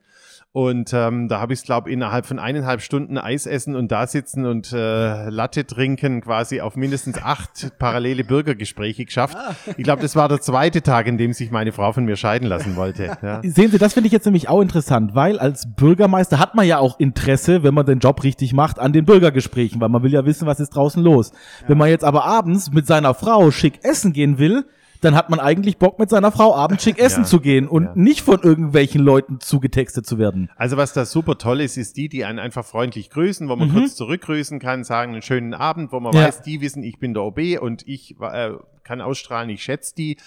Und 0.51 0.93
ähm, 0.93 1.27
da 1.27 1.39
habe 1.39 1.53
ich 1.53 1.59
es, 1.59 1.65
glaube 1.65 1.91
innerhalb 1.91 2.25
von 2.25 2.39
eineinhalb 2.39 2.81
Stunden 2.81 3.19
Eis 3.19 3.45
essen 3.45 3.75
und 3.75 3.91
da 3.91 4.07
sitzen 4.07 4.47
und 4.47 4.73
äh, 4.73 5.29
Latte 5.29 5.67
trinken 5.67 6.21
quasi 6.21 6.59
auf 6.59 6.75
mindestens 6.75 7.21
acht 7.21 7.71
parallele 7.79 8.23
Bürgergespräche 8.23 9.05
geschafft. 9.05 9.37
Ich 9.77 9.83
glaube, 9.83 10.01
das 10.01 10.15
war 10.15 10.27
der 10.27 10.41
zweite 10.41 10.81
Tag, 10.81 11.05
in 11.05 11.19
dem 11.19 11.33
sich 11.33 11.51
meine 11.51 11.71
Frau 11.71 11.91
von 11.91 12.03
mir 12.05 12.15
scheiden 12.15 12.47
lassen 12.47 12.75
wollte. 12.75 12.99
Ja. 13.21 13.41
Sehen 13.43 13.69
Sie, 13.71 13.77
das 13.77 13.93
finde 13.93 14.07
ich 14.07 14.13
jetzt 14.13 14.25
nämlich 14.25 14.47
auch 14.47 14.61
interessant, 14.61 15.13
weil 15.13 15.39
als 15.39 15.67
Bürgermeister 15.75 16.39
hat 16.39 16.55
man 16.55 16.65
ja 16.65 16.77
auch 16.77 16.99
Interesse, 16.99 17.63
wenn 17.63 17.73
man 17.73 17.85
den 17.85 17.99
Job 17.99 18.23
richtig 18.23 18.53
macht, 18.53 18.79
an 18.79 18.93
den 18.93 19.03
Bürgergesprächen, 19.03 19.81
weil 19.81 19.89
man 19.89 20.03
will 20.03 20.13
ja 20.13 20.25
wissen, 20.25 20.47
was 20.47 20.59
ist 20.59 20.69
draußen 20.69 21.03
los. 21.03 21.31
Wenn 21.67 21.77
man 21.77 21.89
jetzt 21.89 22.05
aber 22.05 22.23
abends 22.23 22.71
mit 22.71 22.87
seiner 22.87 23.13
Frau 23.13 23.51
schick 23.51 23.83
essen 23.83 24.13
gehen 24.13 24.37
will, 24.37 24.65
dann 25.01 25.15
hat 25.15 25.29
man 25.29 25.39
eigentlich 25.39 25.77
Bock, 25.77 25.97
mit 25.99 26.09
seiner 26.09 26.31
Frau 26.31 26.55
abends 26.55 26.83
schick 26.83 26.99
essen 26.99 27.21
Ja, 27.23 27.27
zu 27.27 27.39
gehen 27.39 27.67
und 27.67 27.83
ja. 27.85 27.91
nicht 27.95 28.21
von 28.21 28.41
irgendwelchen 28.41 29.01
Leuten 29.01 29.39
zugetextet 29.39 30.05
zu 30.05 30.17
werden. 30.17 30.49
Also 30.55 30.75
was 30.77 30.93
da 30.93 31.05
super 31.05 31.37
toll 31.37 31.61
ist, 31.61 31.77
ist 31.77 31.95
die, 31.97 32.09
die 32.09 32.25
einen 32.25 32.39
einfach 32.39 32.65
freundlich 32.65 33.09
grüßen, 33.09 33.47
wo 33.49 33.55
man 33.55 33.71
kurz 33.73 33.95
zurückgrüßen 33.95 34.59
kann, 34.59 34.83
sagen 34.83 35.13
einen 35.13 35.21
schönen 35.21 35.53
Abend, 35.53 35.91
wo 35.91 35.99
man 35.99 36.13
Ja. 36.13 36.23
weiß, 36.23 36.41
die 36.41 36.61
wissen, 36.61 36.83
ich 36.83 36.99
bin 36.99 37.13
der 37.13 37.23
OB 37.23 37.59
und 37.61 37.87
ich 37.87 38.15
äh, 38.19 38.51
kann 38.83 39.01
ausstrahlen, 39.01 39.49
ich 39.49 39.63
schätze 39.63 39.93
die. 39.95 40.17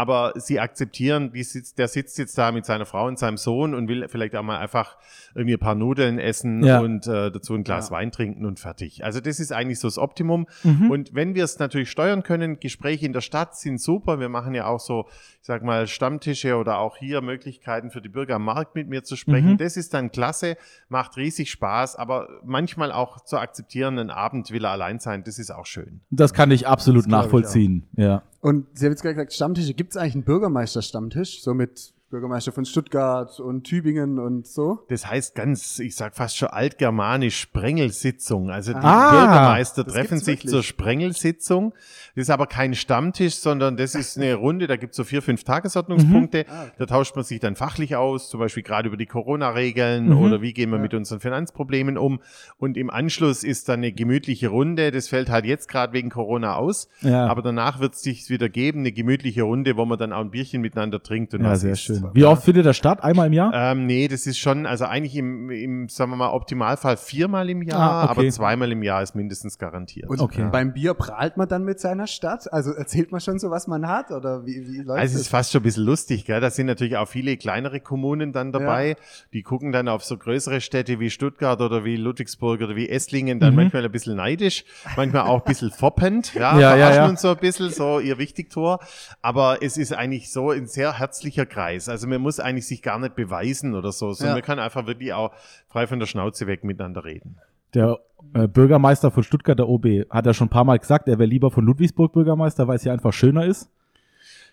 Aber 0.00 0.32
sie 0.36 0.58
akzeptieren, 0.60 1.30
die 1.32 1.42
sitzt, 1.42 1.78
der 1.78 1.86
sitzt 1.86 2.16
jetzt 2.16 2.38
da 2.38 2.52
mit 2.52 2.64
seiner 2.64 2.86
Frau 2.86 3.06
und 3.06 3.18
seinem 3.18 3.36
Sohn 3.36 3.74
und 3.74 3.86
will 3.86 4.08
vielleicht 4.08 4.34
auch 4.34 4.42
mal 4.42 4.56
einfach 4.56 4.96
irgendwie 5.34 5.52
ein 5.56 5.60
paar 5.60 5.74
Nudeln 5.74 6.18
essen 6.18 6.64
Ja. 6.64 6.80
und 6.80 7.06
äh, 7.06 7.30
dazu 7.30 7.52
ein 7.54 7.64
Glas 7.64 7.90
Wein 7.90 8.10
trinken 8.10 8.46
und 8.46 8.58
fertig. 8.58 9.04
Also 9.04 9.20
das 9.20 9.38
ist 9.40 9.52
eigentlich 9.52 9.78
so 9.78 9.88
das 9.88 9.98
Optimum. 9.98 10.46
Mhm. 10.62 10.90
Und 10.90 11.14
wenn 11.14 11.34
wir 11.34 11.44
es 11.44 11.58
natürlich 11.58 11.90
steuern 11.90 12.22
können, 12.22 12.60
Gespräche 12.60 13.04
in 13.04 13.12
der 13.12 13.20
Stadt 13.20 13.56
sind 13.56 13.78
super. 13.78 14.18
Wir 14.20 14.30
machen 14.30 14.54
ja 14.54 14.64
auch 14.66 14.80
so, 14.80 15.06
ich 15.40 15.46
sag 15.46 15.62
mal, 15.62 15.86
Stammtische 15.86 16.56
oder 16.56 16.78
auch 16.78 16.98
hier 16.98 17.22
Möglichkeiten 17.22 17.90
für 17.90 18.02
die 18.02 18.10
Bürger 18.10 18.36
am 18.36 18.44
Markt 18.44 18.74
mit 18.74 18.88
mir 18.88 19.04
zu 19.04 19.16
sprechen. 19.16 19.52
Mhm. 19.52 19.56
Das 19.56 19.78
ist 19.78 19.94
dann 19.94 20.12
klasse, 20.12 20.56
macht 20.90 21.16
riesig 21.16 21.50
Spaß, 21.50 21.96
aber 21.96 22.28
manchmal 22.44 22.92
auch 22.92 23.24
zu 23.24 23.38
akzeptieren, 23.38 23.98
einen 23.98 24.10
Abend 24.10 24.50
will 24.50 24.64
er 24.64 24.70
allein 24.70 24.98
sein, 24.98 25.24
das 25.24 25.38
ist 25.38 25.50
auch 25.50 25.64
schön. 25.64 26.02
Das 26.10 26.34
kann 26.34 26.50
ich 26.50 26.66
absolut 26.66 27.04
ich 27.04 27.10
nachvollziehen. 27.10 27.88
Ja. 27.96 28.22
Und 28.40 28.66
Sie 28.74 28.84
haben 28.84 28.92
jetzt 28.92 29.02
gerade 29.02 29.14
gesagt, 29.14 29.32
Stammtische. 29.32 29.72
Gibt 29.72 29.92
es 29.92 29.96
eigentlich 29.96 30.14
einen 30.14 30.24
Bürgermeister-Stammtisch? 30.24 31.42
So 31.42 31.54
mit 31.54 31.94
Bürgermeister 32.10 32.50
von 32.52 32.64
Stuttgart 32.64 33.38
und 33.38 33.62
Tübingen 33.64 34.18
und 34.18 34.46
so? 34.46 34.80
Das 34.88 35.06
heißt 35.08 35.34
ganz, 35.36 35.78
ich 35.78 35.94
sag 35.94 36.16
fast 36.16 36.36
schon 36.36 36.48
altgermanisch 36.48 37.38
Sprengelsitzung. 37.38 38.50
Also 38.50 38.72
die 38.72 38.78
Ah, 38.80 39.10
Bürgermeister 39.12 39.86
treffen 39.86 40.18
sich 40.18 40.26
wirklich. 40.38 40.50
zur 40.50 40.62
Sprengelsitzung. 40.64 41.72
Das 42.16 42.22
ist 42.22 42.30
aber 42.30 42.46
kein 42.46 42.74
Stammtisch, 42.74 43.36
sondern 43.36 43.76
das 43.76 43.94
ist 43.94 44.16
eine 44.18 44.34
Runde, 44.34 44.66
da 44.66 44.76
gibt's 44.76 44.96
so 44.96 45.04
vier, 45.04 45.22
fünf 45.22 45.44
Tagesordnungspunkte. 45.44 46.46
Ah, 46.48 46.66
Da 46.78 46.86
tauscht 46.86 47.14
man 47.14 47.24
sich 47.24 47.38
dann 47.40 47.54
fachlich 47.54 47.94
aus, 47.96 48.28
zum 48.28 48.40
Beispiel 48.40 48.62
gerade 48.64 48.88
über 48.88 48.96
die 48.96 49.06
Corona-Regeln 49.06 50.08
Mhm. 50.08 50.18
oder 50.18 50.42
wie 50.42 50.52
gehen 50.52 50.70
wir 50.70 50.78
mit 50.78 50.94
unseren 50.94 51.20
Finanzproblemen 51.20 51.96
um. 51.96 52.20
Und 52.58 52.76
im 52.76 52.90
Anschluss 52.90 53.44
ist 53.44 53.68
dann 53.68 53.80
eine 53.80 53.92
gemütliche 53.92 54.48
Runde. 54.48 54.90
Das 54.90 55.08
fällt 55.08 55.30
halt 55.30 55.44
jetzt 55.44 55.68
gerade 55.68 55.92
wegen 55.92 56.10
Corona 56.10 56.56
aus. 56.56 56.88
Ja. 57.02 57.26
Aber 57.28 57.42
danach 57.42 57.78
wird 57.80 57.94
es 57.94 58.02
sich 58.02 58.28
wieder 58.30 58.48
geben, 58.48 58.80
eine 58.80 58.92
gemütliche 58.92 59.42
Runde, 59.42 59.76
wo 59.76 59.84
man 59.84 59.98
dann 59.98 60.12
auch 60.12 60.20
ein 60.20 60.30
Bierchen 60.32 60.60
miteinander 60.60 61.02
trinkt 61.02 61.34
und 61.34 61.42
Ja, 61.42 61.50
was 61.50 61.60
sehr 61.60 61.72
isst. 61.72 61.82
schön. 61.84 61.99
Wie 62.14 62.24
oft 62.24 62.42
findet 62.44 62.66
das 62.66 62.76
statt? 62.76 63.02
Einmal 63.02 63.26
im 63.28 63.32
Jahr? 63.32 63.52
Ähm, 63.54 63.86
nee, 63.86 64.08
das 64.08 64.26
ist 64.26 64.38
schon, 64.38 64.66
also 64.66 64.84
eigentlich 64.84 65.16
im, 65.16 65.50
im, 65.50 65.88
sagen 65.88 66.10
wir 66.10 66.16
mal, 66.16 66.30
Optimalfall 66.30 66.96
viermal 66.96 67.48
im 67.50 67.62
Jahr, 67.62 67.80
Ah, 67.80 68.04
okay. 68.10 68.20
aber 68.20 68.28
zweimal 68.30 68.72
im 68.72 68.82
Jahr 68.82 69.02
ist 69.02 69.14
mindestens 69.14 69.58
garantiert. 69.58 70.08
Und 70.08 70.20
Okay. 70.20 70.48
beim 70.50 70.72
Bier 70.72 70.94
prahlt 70.94 71.36
man 71.36 71.48
dann 71.48 71.64
mit 71.64 71.80
seiner 71.80 72.06
Stadt? 72.06 72.52
Also 72.52 72.72
erzählt 72.72 73.12
man 73.12 73.20
schon 73.20 73.38
so, 73.38 73.50
was 73.50 73.66
man 73.66 73.86
hat? 73.88 74.10
Oder 74.10 74.46
wie, 74.46 74.66
wie 74.68 74.78
läuft 74.78 75.00
Also 75.00 75.14
es 75.16 75.22
ist 75.22 75.28
fast 75.28 75.52
schon 75.52 75.60
ein 75.60 75.64
bisschen 75.64 75.84
lustig, 75.84 76.24
gell? 76.24 76.40
Da 76.40 76.50
sind 76.50 76.66
natürlich 76.66 76.96
auch 76.96 77.08
viele 77.08 77.36
kleinere 77.36 77.80
Kommunen 77.80 78.32
dann 78.32 78.52
dabei. 78.52 78.96
Die 79.32 79.42
gucken 79.42 79.72
dann 79.72 79.88
auf 79.88 80.04
so 80.04 80.16
größere 80.16 80.60
Städte 80.60 81.00
wie 81.00 81.10
Stuttgart 81.10 81.60
oder 81.60 81.84
wie 81.84 81.96
Ludwigsburg 81.96 82.60
oder 82.60 82.76
wie 82.76 82.88
Esslingen 82.88 83.40
dann 83.40 83.54
manchmal 83.54 83.84
ein 83.84 83.92
bisschen 83.92 84.16
neidisch, 84.16 84.64
manchmal 84.96 85.22
auch 85.22 85.40
ein 85.40 85.44
bisschen 85.44 85.70
foppend, 85.70 86.34
ja, 86.34 86.58
Ja, 86.58 86.76
ja, 86.76 86.94
ja. 86.94 87.06
uns 87.08 87.20
so 87.22 87.28
ein 87.30 87.36
bisschen, 87.36 87.70
so 87.70 88.00
ihr 88.00 88.18
Wichtigtor. 88.18 88.78
Aber 89.22 89.58
es 89.62 89.76
ist 89.76 89.92
eigentlich 89.92 90.32
so 90.32 90.50
ein 90.50 90.66
sehr 90.66 90.98
herzlicher 90.98 91.46
Kreis. 91.46 91.88
Also 91.90 92.06
man 92.06 92.20
muss 92.20 92.40
eigentlich 92.40 92.66
sich 92.66 92.82
gar 92.82 92.98
nicht 92.98 93.14
beweisen 93.14 93.74
oder 93.74 93.92
so, 93.92 94.12
sondern 94.12 94.36
Ja. 94.36 94.40
man 94.40 94.42
kann 94.42 94.58
einfach 94.58 94.86
wirklich 94.86 95.12
auch 95.12 95.32
frei 95.68 95.86
von 95.86 95.98
der 95.98 96.06
Schnauze 96.06 96.46
weg 96.46 96.64
miteinander 96.64 97.04
reden. 97.04 97.36
Der 97.74 97.98
äh, 98.34 98.48
Bürgermeister 98.48 99.10
von 99.10 99.22
Stuttgart, 99.22 99.58
der 99.58 99.68
OB, 99.68 100.06
hat 100.10 100.26
ja 100.26 100.34
schon 100.34 100.46
ein 100.46 100.50
paar 100.50 100.64
Mal 100.64 100.78
gesagt, 100.78 101.08
er 101.08 101.18
wäre 101.18 101.28
lieber 101.28 101.50
von 101.50 101.64
Ludwigsburg 101.64 102.12
Bürgermeister, 102.12 102.66
weil 102.66 102.76
es 102.76 102.82
hier 102.82 102.92
einfach 102.92 103.12
schöner 103.12 103.44
ist. 103.46 103.70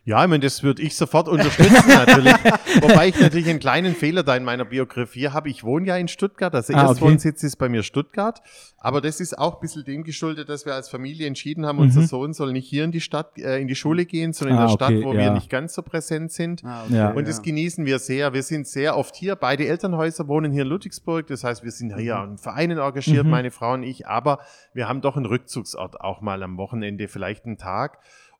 Ja, 0.07 0.23
ich 0.23 0.29
meine, 0.29 0.39
das 0.39 0.63
würde 0.63 0.81
ich 0.81 0.95
sofort 0.95 1.27
unterstützen 1.27 1.89
natürlich. 1.89 2.33
Wobei 2.81 3.09
ich 3.09 3.19
natürlich 3.19 3.49
einen 3.49 3.59
kleinen 3.59 3.93
Fehler 3.93 4.23
da 4.23 4.37
in 4.37 4.45
meiner 4.45 4.63
Biografie 4.63 5.27
habe. 5.27 5.49
Ich 5.49 5.65
wohne 5.65 5.85
ja 5.87 5.97
in 5.97 6.07
Stuttgart, 6.07 6.55
also 6.55 6.71
Ah, 6.73 6.77
okay. 6.77 6.87
Erstwohnsitz 6.91 7.43
ist 7.43 7.57
bei 7.57 7.67
mir 7.67 7.83
Stuttgart. 7.83 8.41
Aber 8.79 9.01
das 9.01 9.19
ist 9.19 9.37
auch 9.37 9.55
ein 9.55 9.59
bisschen 9.59 9.83
dem 9.83 10.03
geschuldet, 10.05 10.47
dass 10.47 10.65
wir 10.65 10.73
als 10.75 10.87
Familie 10.87 11.27
entschieden 11.27 11.65
haben, 11.65 11.79
unser 11.79 12.03
Sohn 12.03 12.31
soll 12.31 12.53
nicht 12.53 12.69
hier 12.69 12.85
in 12.85 12.91
die 12.93 13.01
Stadt, 13.01 13.37
äh, 13.37 13.59
in 13.59 13.67
die 13.67 13.75
Schule 13.75 14.05
gehen, 14.05 14.31
sondern 14.31 14.57
in 14.57 14.61
Mhm. 14.61 14.63
Ah, 14.63 14.67
der 14.67 14.73
Stadt, 14.75 14.91
okay, 14.93 15.03
wo 15.03 15.11
ja. 15.13 15.19
wir 15.19 15.31
nicht 15.31 15.49
ganz 15.49 15.73
so 15.73 15.81
präsent 15.81 16.31
sind. 16.31 16.63
Ah, 16.63 16.85
Ja. 16.89 17.09
Und 17.11 17.27
das 17.27 17.41
genießen 17.41 17.85
wir 17.85 17.99
sehr. 17.99 18.31
Wir 18.33 18.43
sind 18.43 18.65
sehr 18.65 18.95
oft 18.95 19.13
hier. 19.15 19.35
Beide 19.35 19.67
Elternhäuser 19.67 20.29
wohnen 20.29 20.53
hier 20.53 20.61
in 20.61 20.69
Ludwigsburg. 20.69 21.27
Das 21.27 21.43
heißt, 21.43 21.65
wir 21.65 21.71
sind 21.71 21.93
hier 21.97 22.15
an 22.17 22.37
Vereinen 22.37 22.77
engagiert, 22.77 23.25
Mhm. 23.25 23.31
meine 23.31 23.51
Frau 23.51 23.73
und 23.73 23.83
ich. 23.83 24.07
Aber 24.07 24.39
wir 24.73 24.87
haben 24.87 25.01
doch 25.01 25.17
einen 25.17 25.25
Rückzugsort 25.25 25.99
auch 25.99 26.21
mal 26.21 26.41
am 26.43 26.57
Wochenende, 26.57 27.09
vielleicht 27.09 27.45
einen 27.45 27.57
Tag. 27.57 27.97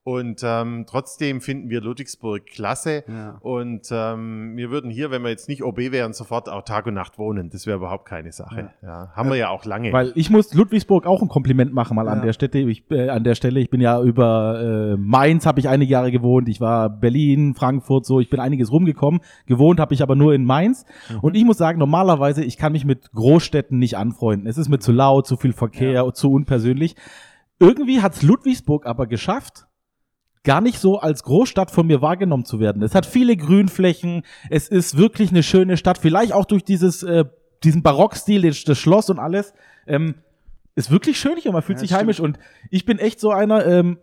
Und 0.08 0.40
ähm, 0.42 0.86
trotzdem 0.88 1.42
finden 1.42 1.70
wir 1.70 1.82
Ludwigsburg 1.82 2.46
klasse. 2.46 3.04
Ja. 3.10 3.40
Und 3.42 3.90
ähm, 3.92 4.54
wir 4.56 4.72
würden 4.72 4.90
hier, 4.90 5.12
wenn 5.12 5.22
wir 5.22 5.32
jetzt 5.32 5.50
nicht 5.50 5.66
OB 5.66 5.92
wären, 5.92 6.14
sofort 6.14 6.48
auch 6.48 6.62
Tag 6.64 6.86
und 6.86 6.94
Nacht 6.94 7.20
wohnen. 7.20 7.50
Das 7.50 7.68
wäre 7.68 7.76
überhaupt 7.76 8.06
keine 8.06 8.32
Sache. 8.32 8.70
Ja. 8.82 9.12
Haben 9.14 9.28
wir 9.28 9.36
ja 9.36 9.50
auch 9.50 9.66
lange. 9.66 9.92
Weil 9.92 10.14
ich 10.16 10.30
muss 10.30 10.54
Ludwigsburg 10.54 11.06
auch 11.06 11.22
ein 11.22 11.28
Kompliment 11.28 11.74
machen 11.74 11.96
mal 11.96 12.08
an 12.08 12.20
Ja. 12.20 12.24
der 12.24 12.32
Stätte. 12.32 12.60
Ich, 12.60 12.90
äh, 12.90 13.10
an 13.10 13.26
der 13.26 13.36
Stelle, 13.36 13.60
ich 13.60 13.70
bin 13.70 13.82
ja 13.82 14.02
über 14.02 14.94
äh, 14.94 14.96
Mainz 14.98 15.46
habe 15.46 15.60
ich 15.60 15.68
einige 15.68 15.92
Jahre 15.92 16.10
gewohnt. 16.10 16.48
Ich 16.48 16.62
war 16.62 16.90
Berlin, 16.90 17.54
Frankfurt, 17.54 18.06
so. 18.06 18.22
Ich 18.22 18.30
bin 18.30 18.40
einiges 18.40 18.72
rumgekommen. 18.72 19.20
Gewohnt 19.46 19.82
habe 19.82 19.94
ich 19.94 20.02
aber 20.02 20.16
nur 20.16 20.34
in 20.34 20.46
Mainz. 20.46 20.86
Und 21.22 21.36
ich 21.36 21.44
muss 21.44 21.58
sagen, 21.58 21.80
normalerweise 21.80 22.46
ich 22.46 22.56
kann 22.56 22.72
mich 22.72 22.86
mit 22.86 23.12
Großstädten 23.12 23.78
nicht 23.78 23.98
anfreunden. 23.98 24.48
Es 24.48 24.58
ist 24.58 24.70
mir 24.70 24.80
zu 24.80 24.94
laut, 24.94 25.28
zu 25.28 25.36
viel 25.36 25.52
Verkehr, 25.52 26.10
zu 26.14 26.32
unpersönlich. 26.32 26.96
Irgendwie 27.60 28.02
hat's 28.02 28.22
Ludwigsburg 28.22 28.86
aber 28.86 29.08
geschafft, 29.08 29.67
gar 30.44 30.62
nicht 30.62 30.80
so 30.80 31.00
als 31.00 31.24
Großstadt 31.24 31.72
von 31.72 31.88
mir 31.88 32.02
wahrgenommen 32.02 32.46
zu 32.46 32.60
werden. 32.60 32.82
Es 32.82 32.96
hat 32.96 33.06
viele 33.06 33.36
Grünflächen, 33.36 34.24
es 34.50 34.68
ist 34.70 34.98
wirklich 34.98 35.32
eine 35.32 35.44
schöne 35.44 35.78
Stadt, 35.78 35.98
vielleicht 35.98 36.32
auch 36.34 36.46
durch 36.46 36.64
dieses, 36.64 37.04
äh, 37.04 37.26
diesen 37.64 37.84
Barockstil, 37.84 38.42
den- 38.42 38.56
das 38.66 38.78
Schloss 38.78 39.10
und 39.10 39.20
alles. 39.20 39.54
Ähm, 39.88 40.16
ist 40.76 40.92
wirklich 40.92 41.20
schön 41.20 41.38
hier, 41.38 41.52
man 41.52 41.64
fühlt 41.64 41.78
Ja, 41.78 41.82
sich 41.82 41.90
stimmt. 41.90 42.02
heimisch 42.02 42.20
und 42.20 42.38
ich 42.70 42.86
bin 42.86 43.00
echt 43.00 43.20
so 43.20 43.32
einer, 43.32 43.66
ähm, 43.66 43.98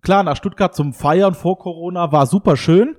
klar, 0.00 0.22
nach 0.22 0.36
Stuttgart 0.36 0.74
zum 0.74 0.94
Feiern 0.94 1.34
vor 1.34 1.58
Corona 1.58 2.10
war 2.12 2.26
super 2.26 2.56
schön, 2.56 2.96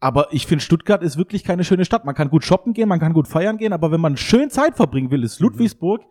aber 0.00 0.28
ich 0.32 0.46
finde, 0.46 0.64
Stuttgart 0.64 1.02
ist 1.02 1.16
wirklich 1.16 1.44
keine 1.44 1.64
schöne 1.64 1.84
Stadt. 1.84 2.04
Man 2.04 2.14
kann 2.14 2.30
gut 2.30 2.44
shoppen 2.44 2.72
gehen, 2.74 2.88
man 2.88 3.00
kann 3.00 3.12
gut 3.12 3.28
feiern 3.28 3.56
gehen, 3.58 3.72
aber 3.72 3.90
wenn 3.92 4.00
man 4.00 4.16
schön 4.16 4.50
Zeit 4.50 4.76
verbringen 4.76 5.10
will, 5.10 5.22
ist 5.24 5.40
Ludwigsburg 5.40 6.02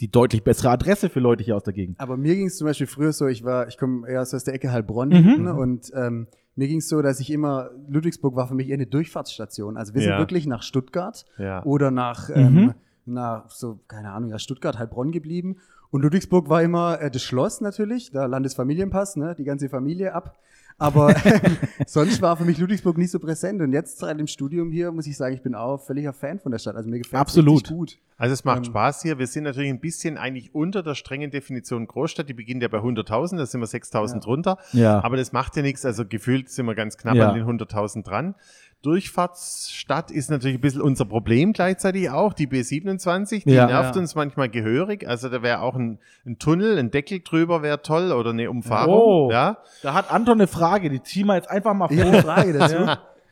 die 0.00 0.10
deutlich 0.10 0.44
bessere 0.44 0.70
Adresse 0.70 1.08
für 1.10 1.20
Leute 1.20 1.42
hier 1.42 1.56
aus 1.56 1.64
der 1.64 1.72
Gegend. 1.72 1.98
Aber 2.00 2.16
mir 2.16 2.34
ging 2.36 2.46
es 2.46 2.56
zum 2.56 2.66
Beispiel 2.66 2.86
früher 2.86 3.12
so, 3.12 3.26
ich 3.26 3.44
war, 3.44 3.66
ich 3.68 3.78
komme 3.78 4.08
eher 4.08 4.20
aus 4.22 4.30
der 4.30 4.54
Ecke 4.54 4.70
Heilbronn 4.70 5.08
Mhm. 5.08 5.14
hinten 5.14 5.48
und 5.48 5.90
ähm, 5.94 6.26
mir 6.54 6.68
ging 6.68 6.78
es 6.78 6.88
so, 6.88 7.02
dass 7.02 7.20
ich 7.20 7.30
immer, 7.30 7.70
Ludwigsburg 7.88 8.34
war 8.36 8.48
für 8.48 8.54
mich 8.54 8.68
eher 8.68 8.74
eine 8.74 8.86
Durchfahrtsstation. 8.86 9.76
Also 9.76 9.94
wir 9.94 10.00
sind 10.02 10.10
Ja. 10.12 10.18
wirklich 10.18 10.46
nach 10.46 10.62
Stuttgart 10.62 11.24
Ja. 11.38 11.62
oder 11.64 11.90
nach, 11.90 12.28
Mhm. 12.28 12.34
ähm, 12.36 12.74
nach 13.06 13.50
so, 13.50 13.80
keine 13.88 14.10
Ahnung, 14.12 14.30
ja, 14.30 14.38
Stuttgart, 14.38 14.78
Heilbronn 14.78 15.10
geblieben. 15.12 15.56
Und 15.90 16.02
Ludwigsburg 16.02 16.48
war 16.48 16.62
immer 16.62 17.00
äh, 17.00 17.10
das 17.10 17.22
Schloss 17.22 17.60
natürlich, 17.60 18.10
da 18.10 18.26
Landesfamilienpass, 18.26 19.16
ne, 19.16 19.34
die 19.36 19.44
ganze 19.44 19.68
Familie 19.68 20.14
ab. 20.14 20.36
Aber 20.80 21.12
sonst 21.86 22.22
war 22.22 22.36
für 22.36 22.44
mich 22.44 22.58
Ludwigsburg 22.58 22.96
nicht 22.98 23.10
so 23.10 23.18
präsent. 23.18 23.60
Und 23.60 23.72
jetzt 23.72 23.98
seit 23.98 24.18
dem 24.18 24.28
Studium 24.28 24.70
hier 24.70 24.92
muss 24.92 25.06
ich 25.08 25.16
sagen, 25.16 25.34
ich 25.34 25.42
bin 25.42 25.54
auch 25.56 25.78
völliger 25.78 26.12
Fan 26.12 26.38
von 26.38 26.52
der 26.52 26.58
Stadt. 26.60 26.76
Also 26.76 26.88
mir 26.88 26.98
gefällt 26.98 27.20
Absolut. 27.20 27.62
richtig 27.62 27.76
gut. 27.76 27.98
Also 28.16 28.32
es 28.32 28.44
macht 28.44 28.58
Ähm, 28.58 28.64
Spaß 28.64 29.02
hier. 29.02 29.18
Wir 29.18 29.26
sind 29.26 29.44
natürlich 29.44 29.70
ein 29.70 29.80
bisschen 29.80 30.16
eigentlich 30.18 30.54
unter 30.54 30.82
der 30.82 30.94
strengen 30.94 31.30
Definition 31.30 31.86
Großstadt. 31.86 32.28
Die 32.28 32.34
beginnt 32.34 32.62
ja 32.62 32.68
bei 32.68 32.78
100.000, 32.78 33.36
da 33.38 33.46
sind 33.46 33.60
wir 33.60 33.66
6.000 33.68 34.24
runter. 34.24 34.58
Ja. 34.72 35.02
Aber 35.02 35.16
das 35.16 35.32
macht 35.32 35.56
ja 35.56 35.62
nichts. 35.62 35.84
Also 35.84 36.04
gefühlt 36.04 36.48
sind 36.48 36.66
wir 36.66 36.74
ganz 36.76 36.96
knapp 36.96 37.16
Ja. 37.16 37.28
an 37.30 37.34
den 37.34 37.44
100.000 37.44 38.04
dran. 38.04 38.34
Durchfahrtsstadt 38.82 40.10
ist 40.10 40.30
natürlich 40.30 40.58
ein 40.58 40.60
bisschen 40.60 40.82
unser 40.82 41.04
Problem 41.04 41.52
gleichzeitig 41.52 42.10
auch. 42.10 42.32
Die 42.32 42.46
B27, 42.46 43.44
die 43.44 43.50
Ja. 43.52 43.66
nervt 43.66 43.96
Ja. 43.96 44.00
uns 44.00 44.14
manchmal 44.14 44.48
gehörig. 44.48 45.06
Also 45.08 45.28
da 45.28 45.42
wäre 45.42 45.60
auch 45.62 45.74
ein, 45.74 45.98
ein 46.26 46.38
Tunnel, 46.38 46.78
ein 46.78 46.90
Deckel 46.90 47.20
drüber 47.20 47.62
wäre 47.62 47.82
toll 47.82 48.12
oder 48.12 48.30
eine 48.30 48.50
Umfahrung. 48.50 48.94
Oh. 48.94 49.30
Ja. 49.32 49.58
Da 49.82 49.94
hat 49.94 50.12
Anton 50.12 50.34
eine 50.38 50.46
Frage, 50.46 50.90
die 50.90 51.02
ziehen 51.02 51.26
wir 51.26 51.34
jetzt 51.34 51.50
einfach 51.50 51.74
mal 51.74 51.88
vor. 51.88 51.96
Ja, 51.96 52.04
eine 52.06 52.22
Frage 52.22 52.52
dazu. 52.52 52.76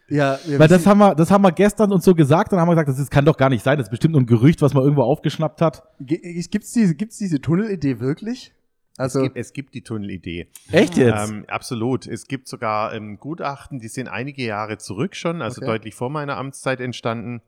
Ja, 0.08 0.38
Weil 0.58 0.68
das 0.68 0.86
haben 0.86 0.98
wir, 0.98 1.16
das 1.16 1.32
haben 1.32 1.42
wir 1.42 1.50
gestern 1.50 1.90
uns 1.90 2.04
so 2.04 2.14
gesagt, 2.14 2.52
dann 2.52 2.60
haben 2.60 2.68
wir 2.68 2.74
gesagt, 2.74 2.88
das 2.90 2.98
ist, 3.00 3.10
kann 3.10 3.24
doch 3.24 3.36
gar 3.36 3.48
nicht 3.48 3.64
sein, 3.64 3.76
das 3.76 3.88
ist 3.88 3.90
bestimmt 3.90 4.12
nur 4.12 4.22
ein 4.22 4.26
Gerücht, 4.26 4.62
was 4.62 4.72
man 4.72 4.84
irgendwo 4.84 5.02
aufgeschnappt 5.02 5.60
hat. 5.60 5.82
Gibt's 5.98 6.72
diese, 6.72 6.94
gibt's 6.94 7.18
diese 7.18 7.40
Tunnelidee 7.40 7.98
wirklich? 7.98 8.52
Also, 8.98 9.18
Es, 9.20 9.24
gibt, 9.24 9.36
es 9.36 9.52
gibt 9.52 9.74
die 9.74 9.82
Tunnelidee. 9.82 10.48
Echt 10.72 10.96
jetzt? 10.96 11.30
Ähm, 11.30 11.44
absolut. 11.48 12.06
Es 12.06 12.26
gibt 12.26 12.48
sogar 12.48 12.94
ähm, 12.94 13.18
Gutachten, 13.18 13.78
die 13.78 13.88
sind 13.88 14.08
einige 14.08 14.42
Jahre 14.42 14.78
zurück 14.78 15.14
schon, 15.16 15.42
also 15.42 15.60
Okay. 15.60 15.70
deutlich 15.72 15.94
vor 15.94 16.10
meiner 16.10 16.36
Amtszeit 16.38 16.80
entstanden, 16.80 17.42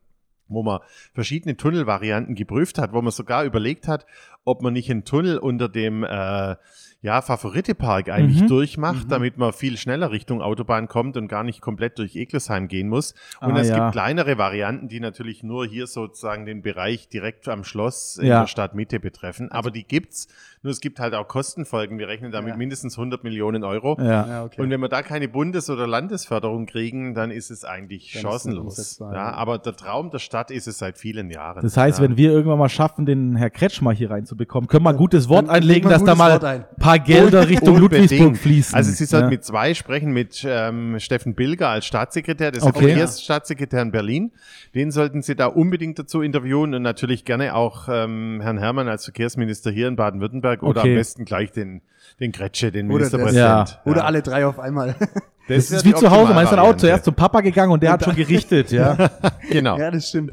wo 0.49 0.63
man 0.63 0.81
verschiedene 1.15 1.57
Tunnelvarianten 1.57 2.35
geprüft 2.35 2.79
hat, 2.79 2.93
wo 2.93 3.03
man 3.03 3.13
sogar 3.13 3.45
überlegt 3.45 3.89
hat, 3.89 4.07
ob 4.45 4.63
man 4.63 4.73
nicht 4.73 4.91
einen 4.91 5.05
Tunnel 5.05 5.39
unter 5.39 5.69
dem, 5.69 6.05
äh, 6.05 6.57
ja, 7.01 7.23
Favorite-Park 7.23 8.09
eigentlich 8.09 8.43
Mhm. 8.43 8.49
durchmacht, 8.49 9.07
damit 9.09 9.37
man 9.39 9.53
viel 9.53 9.77
schneller 9.77 10.11
Richtung 10.11 10.43
Autobahn 10.43 10.89
kommt 10.89 11.17
und 11.17 11.29
gar 11.29 11.45
nicht 11.45 11.61
komplett 11.61 11.97
durch 11.99 12.17
Eglesheim 12.17 12.67
gehen 12.67 12.89
muss. 12.89 13.15
Und 13.41 13.53
Ah, 13.53 13.61
es 13.61 13.69
ja. 13.69 13.79
gibt 13.79 13.93
kleinere 13.93 14.37
Varianten, 14.37 14.89
die 14.89 14.99
natürlich 14.99 15.45
nur 15.45 15.65
hier 15.67 15.87
sozusagen 15.87 16.45
den 16.45 16.61
Bereich 16.63 17.09
direkt 17.09 17.47
am 17.49 17.63
Schloss 17.63 18.17
in 18.17 18.27
Ja. 18.27 18.41
der 18.41 18.47
Stadtmitte 18.49 18.99
betreffen. 18.99 19.53
Aber 19.53 19.71
die 19.71 19.85
gibt's. 19.85 20.27
Nur 20.63 20.73
es 20.73 20.81
gibt 20.81 20.99
halt 20.99 21.15
auch 21.15 21.29
Kostenfolgen. 21.29 21.99
Wir 22.01 22.09
rechnen 22.09 22.33
damit 22.33 22.51
Ja. 22.55 22.57
mindestens 22.57 22.97
100 22.99 23.23
Millionen 23.23 23.63
Euro. 23.63 23.97
Ja. 24.01 24.27
Ja, 24.27 24.45
okay. 24.45 24.61
Und 24.61 24.71
wenn 24.71 24.81
wir 24.81 24.89
da 24.89 25.03
keine 25.03 25.29
Bundes- 25.29 25.71
oder 25.71 25.87
Landesförderung 25.87 26.67
kriegen, 26.67 27.15
dann 27.15 27.31
ist 27.31 27.51
es 27.51 27.65
eigentlich 27.65 28.13
Dann 28.13 28.25
es 28.27 28.31
chancenlos. 28.33 28.99
ja. 28.99 29.07
aber 29.35 29.59
der 29.59 29.77
Traum 29.77 30.11
der 30.11 30.19
Stadt 30.19 30.38
ist 30.51 30.67
es 30.69 30.79
seit 30.79 30.97
vielen 30.99 31.31
Jahren. 31.31 31.63
Das 31.63 31.77
heißt, 31.77 31.99
ja. 31.99 32.05
wenn 32.05 32.17
wir 32.17 32.31
irgendwann 32.33 32.59
mal 32.59 32.69
schaffen, 32.69 33.05
den 33.07 33.37
Herr 33.37 33.51
Kretschmer 33.51 33.93
hier 33.93 34.11
reinzubekommen, 34.11 34.69
können 34.69 34.85
wir 34.85 34.91
ein 34.91 34.97
gutes 34.97 35.29
Wort 35.29 35.49
dann 35.49 35.55
einlegen, 35.55 35.91
dass 35.91 36.03
da 36.05 36.15
mal 36.15 36.43
ein. 36.45 36.65
paar 36.79 36.99
Gelder 36.99 37.49
Richtung 37.49 37.77
Unbedingt. 37.77 38.11
Ludwigsburg 38.11 38.37
fließen. 38.37 38.75
Also 38.75 38.91
Sie 38.93 39.05
sollten 39.05 39.27
ja. 39.27 39.31
mit 39.31 39.45
zwei 39.45 39.75
sprechen, 39.75 40.13
mit 40.13 40.45
ähm, 40.49 40.99
Steffen 40.99 41.35
Bilger 41.35 41.69
als 41.69 41.87
Staatssekretär, 41.87 42.51
das 42.53 42.63
ist 42.63 42.69
Okay. 42.69 42.81
der 42.81 42.89
Verkehrsstaatssekretär 42.89 43.83
in 43.83 43.91
Berlin. 43.91 44.33
Den 44.75 44.91
sollten 44.91 45.23
Sie 45.23 45.35
da 45.37 45.47
unbedingt 45.47 45.99
dazu 45.99 46.23
interviewen 46.23 46.75
und 46.75 46.83
natürlich 46.83 47.25
gerne 47.25 47.55
auch 47.55 47.89
ähm, 47.91 48.41
Herrn 48.43 48.59
Herrmann 48.59 48.89
als 48.89 49.05
Verkehrsminister 49.05 49.71
hier 49.71 49.89
in 49.89 49.97
Baden-Württemberg 49.97 50.63
oder 50.63 50.81
Okay. 50.81 50.91
am 50.91 50.97
besten 50.97 51.25
gleich 51.25 51.51
den, 51.53 51.83
den 52.21 52.33
Kretsche, 52.33 52.71
den 52.73 52.91
Oder 52.91 53.05
das- 53.05 53.13
Ministerpräsident. 53.13 53.81
Oder 53.87 54.05
alle 54.05 54.23
drei 54.23 54.47
auf 54.47 54.59
einmal. 54.59 54.95
Das 55.49 55.71
wär 55.71 55.79
ist 55.79 55.85
wie 55.85 55.95
zu 55.95 56.11
Hause, 56.11 56.35
man 56.35 56.45
ist 56.45 56.51
dann 56.51 56.59
auch 56.59 56.77
zuerst 56.77 57.05
zum 57.05 57.15
Papa 57.15 57.41
gegangen 57.41 57.73
und 57.73 57.83
der 57.83 57.93
hat 57.93 58.05
schon 58.05 58.15
gerichtet, 58.17 58.71
ja. 58.71 59.11
Genau. 59.51 59.79
ja, 59.79 59.91
das 59.91 60.09
stimmt. 60.09 60.33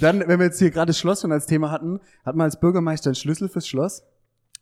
Dann, 0.00 0.20
wenn 0.20 0.38
wir 0.38 0.46
jetzt 0.46 0.58
hier 0.58 0.70
gerade 0.70 0.86
das 0.86 0.98
Schloss 0.98 1.20
schon 1.20 1.32
als 1.32 1.46
Thema 1.46 1.70
hatten, 1.70 2.00
hat 2.24 2.34
man 2.36 2.44
als 2.44 2.58
Bürgermeister 2.58 3.10
einen 3.10 3.14
Schlüssel 3.14 3.48
fürs 3.48 3.66
Schloss? 3.66 4.04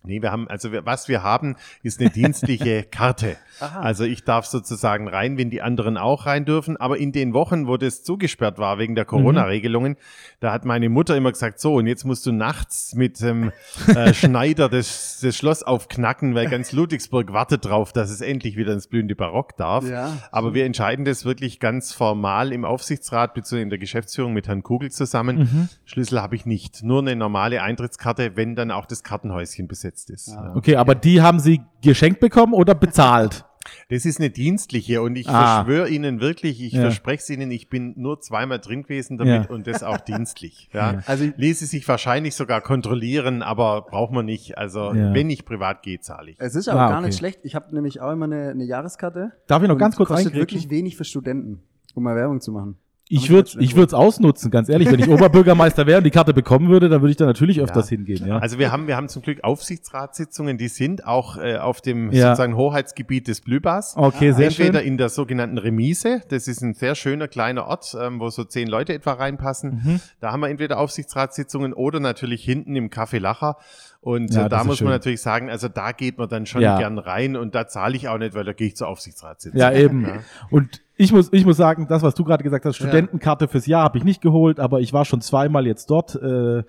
Nee, 0.07 0.23
wir 0.23 0.31
haben, 0.31 0.49
also 0.49 0.73
wir, 0.73 0.87
was 0.87 1.09
wir 1.09 1.23
haben, 1.23 1.57
ist 1.83 2.01
eine 2.01 2.11
dienstliche 2.11 2.83
Karte. 2.91 3.37
Aha. 3.61 3.81
Also 3.81 4.05
ich 4.05 4.25
darf 4.25 4.47
sozusagen 4.47 5.09
rein, 5.09 5.39
wenn 5.39 5.51
die 5.51 5.63
anderen 5.63 5.97
auch 5.97 6.27
rein 6.27 6.45
dürfen. 6.45 6.77
Aber 6.77 6.99
in 6.99 7.13
den 7.13 7.35
Wochen, 7.35 7.67
wo 7.67 7.77
das 7.77 8.05
zugesperrt 8.05 8.59
war 8.59 8.79
wegen 8.79 8.95
der 8.95 9.05
Corona-Regelungen, 9.05 9.97
da 10.41 10.53
hat 10.53 10.65
meine 10.65 10.89
Mutter 10.89 11.17
immer 11.17 11.33
gesagt, 11.33 11.61
so, 11.61 11.75
und 11.75 11.87
jetzt 11.87 12.05
musst 12.05 12.25
du 12.27 12.33
nachts 12.33 12.95
mit 12.95 13.21
dem 13.21 13.53
äh, 13.89 14.15
Schneider 14.15 14.69
das, 14.69 15.19
das 15.23 15.37
Schloss 15.37 15.63
aufknacken, 15.63 16.35
weil 16.35 16.49
ganz 16.49 16.73
Ludwigsburg 16.73 17.33
wartet 17.33 17.65
drauf, 17.65 17.93
dass 17.93 18.11
es 18.11 18.21
endlich 18.21 18.57
wieder 18.57 18.73
ins 18.73 18.87
blühende 18.87 19.17
Barock 19.17 19.57
darf. 19.57 19.89
Ja. 19.89 20.17
Aber 20.31 20.55
wir 20.55 20.65
entscheiden 20.65 21.05
das 21.05 21.25
wirklich 21.25 21.59
ganz 21.59 21.93
formal 21.93 22.53
im 22.53 22.65
Aufsichtsrat 22.65 23.35
bzw. 23.35 23.63
in 23.63 23.71
der 23.71 23.79
Geschäftsführung 23.79 24.33
mit 24.33 24.47
Herrn 24.49 24.63
Kugel 24.63 24.91
zusammen. 24.91 25.69
Schlüssel 25.85 26.21
habe 26.21 26.37
ich 26.37 26.47
nicht, 26.47 26.83
nur 26.83 27.01
eine 27.01 27.17
normale 27.17 27.63
Eintrittskarte, 27.63 28.37
wenn 28.37 28.55
dann 28.55 28.71
auch 28.71 28.87
das 28.87 29.03
Kartenhäuschen 29.03 29.67
besetzt 29.67 29.96
ist. 30.05 30.29
Ja. 30.29 30.55
Okay, 30.55 30.77
aber 30.77 30.95
die 30.95 31.23
haben 31.23 31.41
sie 31.41 31.61
geschenkt 31.83 32.21
bekommen 32.21 32.53
oder 32.55 32.75
bezahlt? 32.75 33.45
Das 33.89 34.05
ist 34.05 34.21
eine 34.21 34.31
dienstliche 34.31 35.03
und 35.03 35.17
ich 35.17 35.29
Ah. 35.29 35.65
verschwöre 35.65 35.89
Ihnen 35.89 36.21
wirklich, 36.21 36.63
ich 36.63 36.73
Ja. 36.75 36.83
verspreche 36.83 37.21
es 37.21 37.31
Ihnen, 37.31 37.51
ich 37.51 37.69
bin 37.69 37.95
nur 37.97 38.21
zweimal 38.21 38.61
drin 38.61 38.85
gewesen 38.85 39.19
damit 39.19 39.47
Ja. 39.47 39.51
und 39.51 39.67
das 39.67 39.83
auch 39.83 39.99
dienstlich. 40.07 40.71
Ja. 40.73 41.01
Also 41.07 41.25
Ließe 41.37 41.67
sich 41.67 41.89
wahrscheinlich 41.89 42.37
sogar 42.37 42.61
kontrollieren, 42.61 43.43
aber 43.43 43.83
braucht 43.83 44.13
man 44.13 44.25
nicht. 44.25 44.57
Also 44.57 44.95
Ja. 44.95 45.13
wenn 45.13 45.31
ich 45.31 45.45
privat 45.45 45.83
gehe, 45.83 45.99
zahle 45.99 46.31
ich. 46.31 46.37
Es 46.41 46.55
ist 46.55 46.69
aber 46.69 46.81
Ah, 46.83 46.89
gar 46.91 46.99
okay. 46.99 47.07
nicht 47.09 47.19
schlecht. 47.19 47.41
Ich 47.43 47.57
habe 47.57 47.75
nämlich 47.75 48.01
auch 48.01 48.13
immer 48.13 48.27
eine, 48.27 48.51
eine 48.51 48.63
Jahreskarte. 48.65 49.33
Darf 49.49 49.63
ich 49.63 49.67
noch 49.69 49.75
und 49.75 49.81
ganz 49.81 49.97
kurz 49.97 50.11
kostet 50.11 50.35
wirklich 50.35 50.71
wenig 50.71 50.97
für 50.97 51.03
Studenten, 51.05 51.61
um 51.97 52.05
mal 52.05 52.15
Werbung 52.15 52.41
zu 52.41 52.53
machen. 52.53 52.77
Ich 53.09 53.31
würde 53.31 53.51
ich 53.61 53.77
würde 53.77 53.87
es 53.87 53.95
ausnutzen, 53.95 54.51
ganz 54.51 54.69
ehrlich. 54.69 54.91
Wenn 54.91 54.99
ich 54.99 55.09
Oberbürgermeister 55.09 55.87
wäre 55.87 55.99
und 55.99 56.05
die 56.05 56.11
Karte 56.11 56.35
bekommen 56.35 56.69
würde, 56.69 56.89
dann 56.89 57.03
würde 57.03 57.13
ich 57.13 57.17
da 57.17 57.25
natürlich 57.27 57.61
öfters 57.61 57.89
hingehen. 57.89 58.27
Ja. 58.27 58.39
Also 58.39 58.59
wir 58.59 58.73
haben, 58.73 58.89
wir 58.89 58.97
haben 58.97 59.09
zum 59.09 59.23
Glück 59.23 59.45
Aufsichtsratssitzungen, 59.45 60.59
die 60.59 60.67
sind 60.69 61.07
auch 61.07 61.37
äh, 61.37 61.57
auf 61.59 61.81
dem 61.81 62.11
Ja. 62.11 62.29
sozusagen 62.31 62.57
Hoheitsgebiet 62.57 63.29
des 63.29 63.43
Blühbars. 63.43 63.95
Okay, 63.97 64.33
sehr 64.33 64.49
Entweder 64.49 64.81
schön. 64.81 64.89
in 64.89 64.99
der 64.99 65.09
sogenannten 65.09 65.59
Remise, 65.59 66.23
das 66.31 66.49
ist 66.49 66.63
ein 66.63 66.75
sehr 66.75 66.95
schöner 66.97 67.29
kleiner 67.29 67.67
Ort, 67.67 67.97
ähm, 68.01 68.19
wo 68.19 68.29
so 68.31 68.43
zehn 68.43 68.67
Leute 68.69 68.93
etwa 68.93 69.13
reinpassen. 69.13 69.83
Mhm. 69.85 70.01
Da 70.21 70.33
haben 70.33 70.41
wir 70.41 70.49
entweder 70.49 70.79
Aufsichtsratssitzungen 70.79 71.73
oder 71.75 72.01
natürlich 72.01 72.43
hinten 72.43 72.75
im 72.75 72.91
Café 72.91 73.21
Lacher. 73.21 73.57
Und 74.01 74.33
Ja, 74.35 74.47
äh, 74.47 74.49
da 74.49 74.65
muss 74.65 74.81
man 74.81 74.93
natürlich 74.93 75.21
sagen, 75.21 75.51
also 75.51 75.69
da 75.69 75.93
geht 75.93 76.19
man 76.19 76.29
dann 76.29 76.47
schon 76.47 76.61
Ja. 76.63 76.79
gern 76.79 76.99
rein 76.99 77.37
und 77.37 77.55
da 77.55 77.67
zahle 77.67 77.97
ich 77.97 78.09
auch 78.09 78.19
nicht, 78.19 78.35
weil 78.35 78.45
da 78.45 78.53
gehe 78.53 78.69
ich 78.69 78.77
zur 78.77 78.89
Aufsichtsratssitzung. 78.89 79.61
Ja, 79.61 79.73
eben. 79.73 80.07
Und 80.51 80.81
ich 80.97 81.13
muss, 81.13 81.33
ich 81.33 81.45
muss 81.45 81.57
sagen, 81.57 81.87
das, 81.89 82.03
was 82.03 82.15
du 82.15 82.25
gerade 82.25 82.43
gesagt 82.45 82.65
hast, 82.65 82.77
Studentenkarte 82.77 83.49
fürs 83.49 83.67
Jahr 83.67 83.83
habe 83.83 83.99
ich 83.99 84.05
nicht 84.05 84.23
geholt, 84.23 84.61
aber 84.61 84.81
ich 84.81 84.93
war 84.93 85.05
schon 85.05 85.21
zweimal 85.21 85.67
jetzt 85.67 85.91
dort. 85.91 86.15
Äh, 86.15 86.63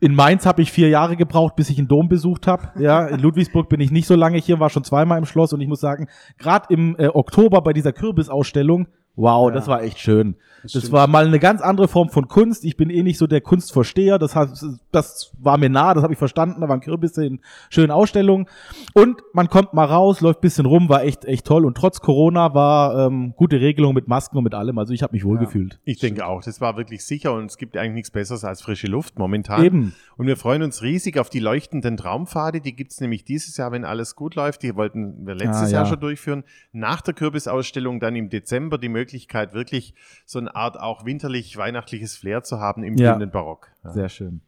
in 0.00 0.14
Mainz 0.14 0.46
habe 0.46 0.62
ich 0.62 0.70
vier 0.70 0.88
Jahre 0.88 1.16
gebraucht, 1.16 1.56
bis 1.56 1.70
ich 1.70 1.76
den 1.76 1.88
Dom 1.88 2.08
besucht 2.08 2.46
habe. 2.46 2.68
Ja, 2.78 3.06
in 3.06 3.18
Ludwigsburg 3.20 3.68
bin 3.68 3.80
ich 3.80 3.90
nicht 3.90 4.06
so 4.06 4.14
lange 4.14 4.38
hier, 4.38 4.60
war 4.60 4.70
schon 4.70 4.84
zweimal 4.84 5.18
im 5.18 5.24
Schloss 5.24 5.52
und 5.52 5.60
ich 5.60 5.66
muss 5.68 5.80
sagen, 5.80 6.08
gerade 6.38 6.72
im 6.72 6.94
äh, 6.98 7.08
Oktober 7.08 7.62
bei 7.62 7.72
dieser 7.72 7.92
Kürbisausstellung, 7.92 8.86
wow, 9.18 9.52
das 9.52 9.66
war 9.66 9.82
echt 9.82 9.98
schön. 9.98 10.36
Das, 10.62 10.72
stimmt. 10.72 10.92
war 10.92 11.06
mal 11.06 11.26
eine 11.26 11.38
ganz 11.38 11.60
andere 11.60 11.86
Form 11.86 12.08
von 12.08 12.26
Kunst. 12.26 12.64
Ich 12.64 12.76
bin 12.76 12.90
eh 12.90 13.02
nicht 13.02 13.18
so 13.18 13.26
der 13.26 13.40
Kunstversteher, 13.40 14.18
das, 14.18 14.34
heißt, 14.34 14.66
das 14.90 15.32
war 15.38 15.56
mir 15.56 15.68
nah, 15.68 15.94
das 15.94 16.02
habe 16.02 16.12
ich 16.12 16.18
verstanden. 16.18 16.60
Da 16.60 16.68
waren 16.68 16.80
Kürbisse 16.80 17.24
in 17.24 17.40
schönen 17.70 17.90
Ausstellungen. 17.90 18.48
Und 18.92 19.22
man 19.32 19.48
kommt 19.48 19.74
mal 19.74 19.84
raus, 19.84 20.20
läuft 20.20 20.40
bisschen 20.40 20.66
rum, 20.66 20.88
war 20.88 21.04
echt, 21.04 21.24
echt 21.24 21.46
toll. 21.46 21.64
Und 21.64 21.76
trotz 21.76 22.00
Corona 22.00 22.54
war 22.54 23.06
ähm, 23.06 23.34
gute 23.36 23.60
Regelung 23.60 23.94
mit 23.94 24.08
Masken 24.08 24.38
und 24.38 24.44
mit 24.44 24.54
allem. 24.54 24.78
Also 24.78 24.92
ich 24.92 25.02
habe 25.02 25.12
mich 25.12 25.24
wohlgefühlt. 25.24 25.78
Ich 25.84 25.98
denke 25.98 26.26
auch, 26.26 26.42
das 26.42 26.60
war 26.60 26.76
wirklich 26.76 27.04
sicher 27.04 27.32
und 27.34 27.46
es 27.46 27.56
gibt 27.56 27.76
eigentlich 27.76 27.94
nichts 27.94 28.10
Besseres 28.10 28.44
als 28.44 28.62
frische 28.62 28.88
Luft 28.88 29.18
momentan. 29.18 29.64
Eben. 29.64 29.94
Und 30.16 30.26
wir 30.26 30.36
freuen 30.36 30.62
uns 30.62 30.82
riesig 30.82 31.18
auf 31.18 31.30
die 31.30 31.40
leuchtenden 31.40 31.96
Traumpfade. 31.96 32.60
Die 32.60 32.74
gibt's 32.74 33.00
nämlich 33.00 33.24
dieses 33.24 33.56
Jahr, 33.56 33.70
wenn 33.72 33.84
alles 33.84 34.16
gut 34.16 34.34
läuft. 34.34 34.62
Die 34.62 34.74
wollten 34.74 35.26
wir 35.26 35.34
letztes 35.34 35.68
Ah, 35.68 35.72
Jahr 35.72 35.84
ja. 35.84 35.90
schon 35.90 36.00
durchführen. 36.00 36.44
Nach 36.72 37.00
der 37.00 37.14
Kürbisausstellung 37.14 38.00
dann 38.00 38.16
im 38.16 38.28
Dezember 38.28 38.78
die 38.78 38.88
Möglichkeit, 38.88 39.07
wirklich 39.12 39.94
so 40.26 40.38
eine 40.38 40.54
Art 40.54 40.78
auch 40.78 41.04
winterlich-weihnachtliches 41.04 42.16
Flair 42.16 42.42
zu 42.42 42.60
haben 42.60 42.82
im 42.82 42.96
Ja. 42.96 43.12
blühenden 43.12 43.30
Barock. 43.30 43.68
Ja. 43.84 43.90
Sehr 43.92 44.08
schön. 44.08 44.40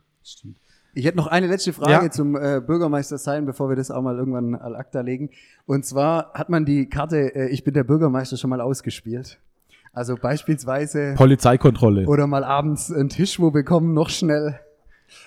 Ich 0.93 1.05
hätte 1.05 1.17
noch 1.17 1.29
eine 1.29 1.47
letzte 1.47 1.73
Frage 1.73 2.07
Ja. 2.07 2.11
zum 2.11 2.35
äh, 2.37 2.61
Bürgermeister 2.65 3.17
sein, 3.19 3.47
bevor 3.47 3.69
wir 3.69 3.77
das 3.77 3.91
auch 3.91 4.03
mal 4.03 4.17
irgendwann 4.17 4.55
al 4.55 4.75
acta 4.77 5.01
legen. 5.01 5.31
Und 5.67 5.85
zwar 5.87 6.33
hat 6.35 6.49
man 6.49 6.65
die 6.65 6.89
Karte 6.89 7.35
äh, 7.35 7.49
Ich 7.51 7.63
bin 7.65 7.75
der 7.75 7.85
Bürgermeister 7.85 8.37
schon 8.37 8.51
mal 8.51 8.61
ausgespielt. 8.61 9.39
Also 9.93 10.17
beispielsweise 10.17 11.15
Polizeikontrolle. 11.17 12.07
oder 12.07 12.27
mal 12.27 12.45
abends 12.45 12.93
einen 12.93 13.09
Tisch 13.09 13.41
wo 13.41 13.51
bekommen, 13.51 13.93
noch 13.95 14.09
schnell. 14.09 14.59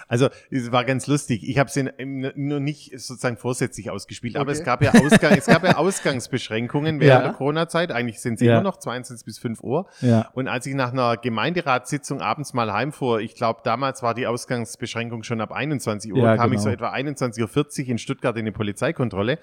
Also 0.07 0.29
es 0.51 0.71
war 0.71 0.83
ganz 0.85 1.07
lustig. 1.07 1.47
Ich 1.47 1.57
habe 1.59 1.69
sie 1.69 1.81
n- 1.97 2.31
nur 2.35 2.59
nicht 2.59 2.91
sozusagen 2.99 3.37
vorsätzlich 3.37 3.89
ausgespielt, 3.89 4.35
aber 4.35 4.51
Okay. 4.51 4.59
es 4.59 4.63
gab 4.65 4.81
ja, 4.83 4.91
Ausgang, 4.93 5.33
es 5.37 5.45
gab 5.45 5.63
ja 5.63 5.75
Ausgangsbeschränkungen 5.77 6.99
während 6.99 7.21
Ja. 7.23 7.27
der 7.29 7.33
Corona-Zeit. 7.33 7.91
Eigentlich 7.91 8.19
sind 8.21 8.39
sie 8.39 8.45
Ja. 8.45 8.53
immer 8.53 8.63
noch 8.63 8.77
22 8.77 9.25
bis 9.25 9.39
5 9.39 9.61
Uhr. 9.61 9.87
Ja. 10.01 10.29
Und 10.33 10.47
als 10.47 10.65
ich 10.65 10.75
nach 10.75 10.91
einer 10.93 11.17
Gemeinderatssitzung 11.17 12.21
abends 12.21 12.53
mal 12.53 12.71
heimfuhr, 12.71 13.19
ich 13.21 13.35
glaube, 13.35 13.61
damals 13.63 14.03
war 14.03 14.13
die 14.13 14.27
Ausgangsbeschränkung 14.27 15.23
schon 15.23 15.41
ab 15.41 15.51
21 15.51 16.13
Uhr, 16.13 16.19
Ja, 16.19 16.37
kam 16.37 16.47
ich 16.53 16.57
genau. 16.59 16.63
so 16.63 16.69
etwa 16.69 16.91
21.40 16.93 17.83
Uhr 17.85 17.89
in 17.89 17.97
Stuttgart 17.97 18.35
in 18.35 18.41
eine 18.41 18.51
Polizeikontrolle 18.51 19.39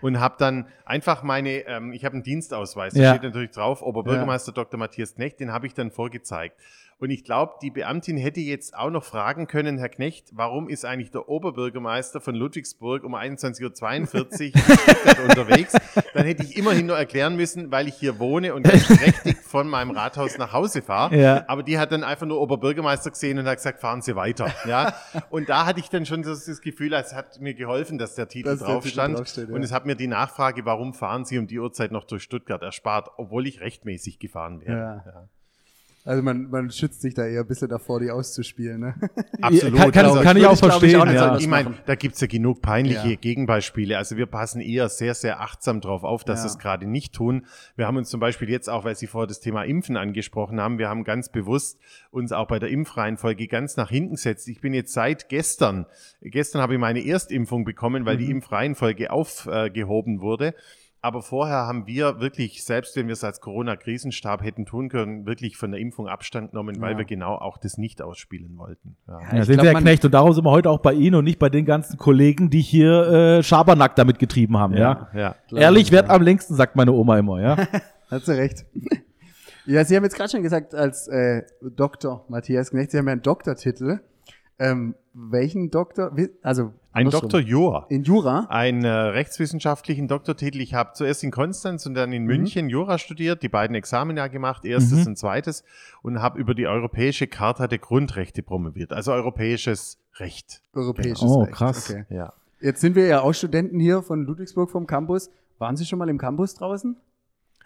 und 0.00 0.20
habe 0.20 0.36
dann 0.38 0.66
einfach 0.84 1.22
meine, 1.22 1.66
ähm, 1.66 1.92
ich 1.92 2.04
habe 2.04 2.14
einen 2.14 2.22
Dienstausweis, 2.22 2.94
da 2.94 3.10
steht 3.14 3.22
natürlich 3.22 3.50
drauf, 3.50 3.82
Oberbürgermeister 3.82 4.52
Dr. 4.52 4.78
Matthias 4.78 5.14
Knecht, 5.14 5.40
den 5.40 5.52
habe 5.52 5.66
ich 5.66 5.74
dann 5.74 5.90
vorgezeigt. 5.90 6.56
Und 6.98 7.10
ich 7.10 7.24
glaube, 7.24 7.54
die 7.62 7.70
Beamtin 7.70 8.16
hätte 8.16 8.40
jetzt 8.40 8.76
auch 8.76 8.90
noch 8.90 9.04
fragen 9.04 9.46
können, 9.46 9.78
Herr 9.78 9.88
Knecht, 9.88 10.28
warum 10.32 10.68
ist 10.68 10.84
eigentlich 10.84 11.10
der 11.10 11.28
Oberbürgermeister 11.28 12.20
von 12.20 12.34
Ludwigsburg 12.34 13.04
um 13.04 13.14
21.42 13.14 14.54
Uhr 14.54 15.24
unterwegs? 15.28 15.74
Dann 16.14 16.26
hätte 16.26 16.44
ich 16.44 16.56
immerhin 16.56 16.86
nur 16.86 16.96
erklären 16.96 17.36
müssen, 17.36 17.70
weil 17.70 17.88
ich 17.88 17.94
hier 17.94 18.18
wohne 18.18 18.54
und 18.54 18.62
prächtig 18.62 19.36
von 19.38 19.68
meinem 19.68 19.90
Rathaus 19.90 20.38
nach 20.38 20.52
Hause 20.52 20.82
fahre. 20.82 21.16
Ja. 21.16 21.44
Aber 21.48 21.62
die 21.62 21.78
hat 21.78 21.92
dann 21.92 22.04
einfach 22.04 22.26
nur 22.26 22.40
Oberbürgermeister 22.40 23.10
gesehen 23.10 23.38
und 23.38 23.46
hat 23.46 23.56
gesagt, 23.56 23.80
fahren 23.80 24.02
Sie 24.02 24.16
weiter. 24.16 24.52
Ja? 24.66 24.94
Und 25.30 25.48
da 25.48 25.66
hatte 25.66 25.80
ich 25.80 25.90
dann 25.90 26.06
schon 26.06 26.22
das, 26.22 26.44
das 26.44 26.60
Gefühl, 26.60 26.92
es 26.94 27.12
hat 27.12 27.40
mir 27.40 27.54
geholfen, 27.54 27.98
dass 27.98 28.14
der 28.14 28.28
Titel 28.28 28.56
der 28.56 28.66
drauf 28.66 28.86
stand. 28.86 29.18
draufsteht, 29.18 29.48
ja. 29.48 29.54
Und 29.54 29.62
es 29.62 29.72
hat 29.72 29.86
mir 29.86 29.96
die 29.96 30.06
Nachfrage, 30.06 30.64
warum 30.64 30.94
fahren 30.94 31.24
Sie 31.24 31.38
um 31.38 31.46
die 31.46 31.58
Uhrzeit 31.58 31.92
noch 31.92 32.04
durch 32.04 32.22
Stuttgart 32.22 32.62
erspart, 32.62 33.10
obwohl 33.16 33.46
ich 33.46 33.60
rechtmäßig 33.60 34.18
gefahren 34.18 34.60
wäre. 34.60 35.02
Ja. 35.04 35.28
Also 36.06 36.22
man, 36.22 36.50
man 36.50 36.70
schützt 36.70 37.00
sich 37.00 37.14
da 37.14 37.24
eher 37.26 37.40
ein 37.40 37.46
bisschen 37.46 37.70
davor, 37.70 37.98
die 37.98 38.10
auszuspielen. 38.10 38.78
Ne? 38.78 38.94
Absolut. 39.40 39.78
Kann, 39.80 39.90
kann, 39.90 40.04
Also, 40.04 40.20
kann 40.20 40.36
ich 40.36 40.44
auch 40.44 40.52
ich, 40.52 40.60
ich, 40.62 40.66
verstehen. 40.68 41.00
auch 41.00 41.04
nicht 41.06 41.14
ja. 41.14 41.38
ich 41.38 41.48
meine, 41.48 41.72
da 41.86 41.94
gibt's 41.94 42.20
ja 42.20 42.26
genug 42.26 42.60
peinliche 42.60 43.08
Ja. 43.08 43.16
Gegenbeispiele. 43.16 43.96
Also 43.96 44.18
wir 44.18 44.26
passen 44.26 44.60
eher 44.60 44.90
sehr, 44.90 45.14
sehr 45.14 45.40
achtsam 45.40 45.80
drauf 45.80 46.04
auf, 46.04 46.22
dass 46.22 46.40
Ja. 46.40 46.44
wir 46.44 46.48
es 46.50 46.58
gerade 46.58 46.86
nicht 46.86 47.14
tun. 47.14 47.46
Wir 47.76 47.86
haben 47.86 47.96
uns 47.96 48.10
zum 48.10 48.20
Beispiel 48.20 48.50
jetzt 48.50 48.68
auch, 48.68 48.84
weil 48.84 48.96
Sie 48.96 49.06
vorher 49.06 49.26
das 49.28 49.40
Thema 49.40 49.64
Impfen 49.64 49.96
angesprochen 49.96 50.60
haben, 50.60 50.78
wir 50.78 50.90
haben 50.90 51.04
ganz 51.04 51.30
bewusst 51.30 51.78
uns 52.10 52.32
auch 52.32 52.48
bei 52.48 52.58
der 52.58 52.68
Impfreihenfolge 52.68 53.46
ganz 53.48 53.78
nach 53.78 53.88
hinten 53.88 54.16
gesetzt. 54.16 54.46
Ich 54.48 54.60
bin 54.60 54.74
jetzt 54.74 54.92
seit 54.92 55.30
gestern, 55.30 55.86
gestern 56.20 56.60
habe 56.60 56.74
ich 56.74 56.80
meine 56.80 57.02
Erstimpfung 57.02 57.64
bekommen, 57.64 58.04
weil 58.04 58.16
Mhm. 58.16 58.20
die 58.20 58.30
Impfreihenfolge 58.30 59.10
aufgehoben 59.10 60.20
wurde. 60.20 60.54
Aber 61.04 61.20
vorher 61.20 61.66
haben 61.66 61.86
wir 61.86 62.20
wirklich, 62.20 62.64
selbst 62.64 62.96
wenn 62.96 63.08
wir 63.08 63.12
es 63.12 63.22
als 63.22 63.42
Corona-Krisenstab 63.42 64.42
hätten 64.42 64.64
tun 64.64 64.88
können, 64.88 65.26
wirklich 65.26 65.58
von 65.58 65.70
der 65.70 65.78
Impfung 65.78 66.08
Abstand 66.08 66.52
genommen, 66.52 66.80
weil 66.80 66.92
Ja. 66.92 66.98
wir 66.98 67.04
genau 67.04 67.34
auch 67.34 67.58
das 67.58 67.76
nicht 67.76 68.00
ausspielen 68.00 68.56
wollten. 68.56 68.96
Ja. 69.06 69.20
Ja, 69.20 69.36
Ja, 69.36 69.44
sind 69.44 69.56
glaub, 69.56 69.66
wir 69.66 69.72
Herr 69.72 69.80
Knecht 69.82 70.02
und 70.06 70.14
darum 70.14 70.32
sind 70.32 70.44
wir 70.46 70.50
heute 70.50 70.70
auch 70.70 70.78
bei 70.78 70.94
Ihnen 70.94 71.16
und 71.16 71.24
nicht 71.24 71.38
bei 71.38 71.50
den 71.50 71.66
ganzen 71.66 71.98
Kollegen, 71.98 72.48
die 72.48 72.62
hier 72.62 73.02
äh, 73.38 73.42
Schabernack 73.42 73.96
damit 73.96 74.18
getrieben 74.18 74.56
haben, 74.56 74.78
ja. 74.78 75.10
ja. 75.12 75.34
Klar, 75.46 75.60
Ehrlich 75.60 75.92
wird 75.92 76.08
ja. 76.08 76.14
am 76.14 76.22
längsten, 76.22 76.54
sagt 76.54 76.74
meine 76.74 76.92
Oma 76.92 77.18
immer, 77.18 77.38
ja. 77.38 77.58
Hat 78.10 78.24
sie 78.24 78.32
recht. 78.38 78.64
Ja, 79.66 79.84
Sie 79.84 79.96
haben 79.96 80.04
jetzt 80.04 80.16
gerade 80.16 80.30
schon 80.30 80.42
gesagt, 80.42 80.74
als 80.74 81.06
äh, 81.08 81.42
Dr. 81.60 82.24
Matthias 82.30 82.70
Knecht, 82.70 82.92
Sie 82.92 82.96
haben 82.98 83.08
ja 83.08 83.12
einen 83.12 83.22
Doktortitel. 83.22 83.98
Ähm, 84.58 84.94
welchen 85.14 85.70
Doktor? 85.70 86.12
Also 86.42 86.72
Ein. 86.92 87.10
Dr. 87.10 87.40
Jura. 87.40 87.86
in 87.88 88.02
Jura. 88.04 88.46
Einen 88.50 88.84
äh, 88.84 88.88
rechtswissenschaftlichen 88.88 90.06
Doktortitel. 90.08 90.60
Ich 90.60 90.74
habe 90.74 90.90
zuerst 90.94 91.24
in 91.24 91.30
Konstanz 91.30 91.86
und 91.86 91.94
dann 91.94 92.12
in 92.12 92.24
München 92.24 92.68
Jura 92.68 92.98
studiert, 92.98 93.42
die 93.42 93.48
beiden 93.48 93.74
Examina 93.74 94.28
gemacht, 94.28 94.64
erstes 94.64 95.00
Mhm. 95.00 95.06
und 95.08 95.18
zweites, 95.18 95.64
und 96.02 96.20
habe 96.22 96.38
über 96.38 96.54
die 96.54 96.66
Europäische 96.66 97.26
Charta 97.26 97.66
der 97.66 97.78
Grundrechte 97.78 98.42
promoviert, 98.42 98.92
also 98.92 99.12
europäisches 99.12 99.98
Recht. 100.16 100.62
Europäisches 100.72 101.22
Oh, 101.22 101.42
Recht. 101.42 101.52
krass. 101.52 101.90
Okay. 101.90 102.04
Ja. 102.10 102.32
Jetzt 102.60 102.80
sind 102.80 102.94
wir 102.94 103.06
ja 103.06 103.20
auch 103.22 103.32
Studenten 103.32 103.80
hier 103.80 104.02
von 104.02 104.24
Ludwigsburg 104.24 104.70
vom 104.70 104.86
Campus. 104.86 105.30
Waren 105.58 105.76
Sie 105.76 105.84
schon 105.84 105.98
mal 105.98 106.08
im 106.08 106.18
Campus 106.18 106.54
draußen? 106.54 106.96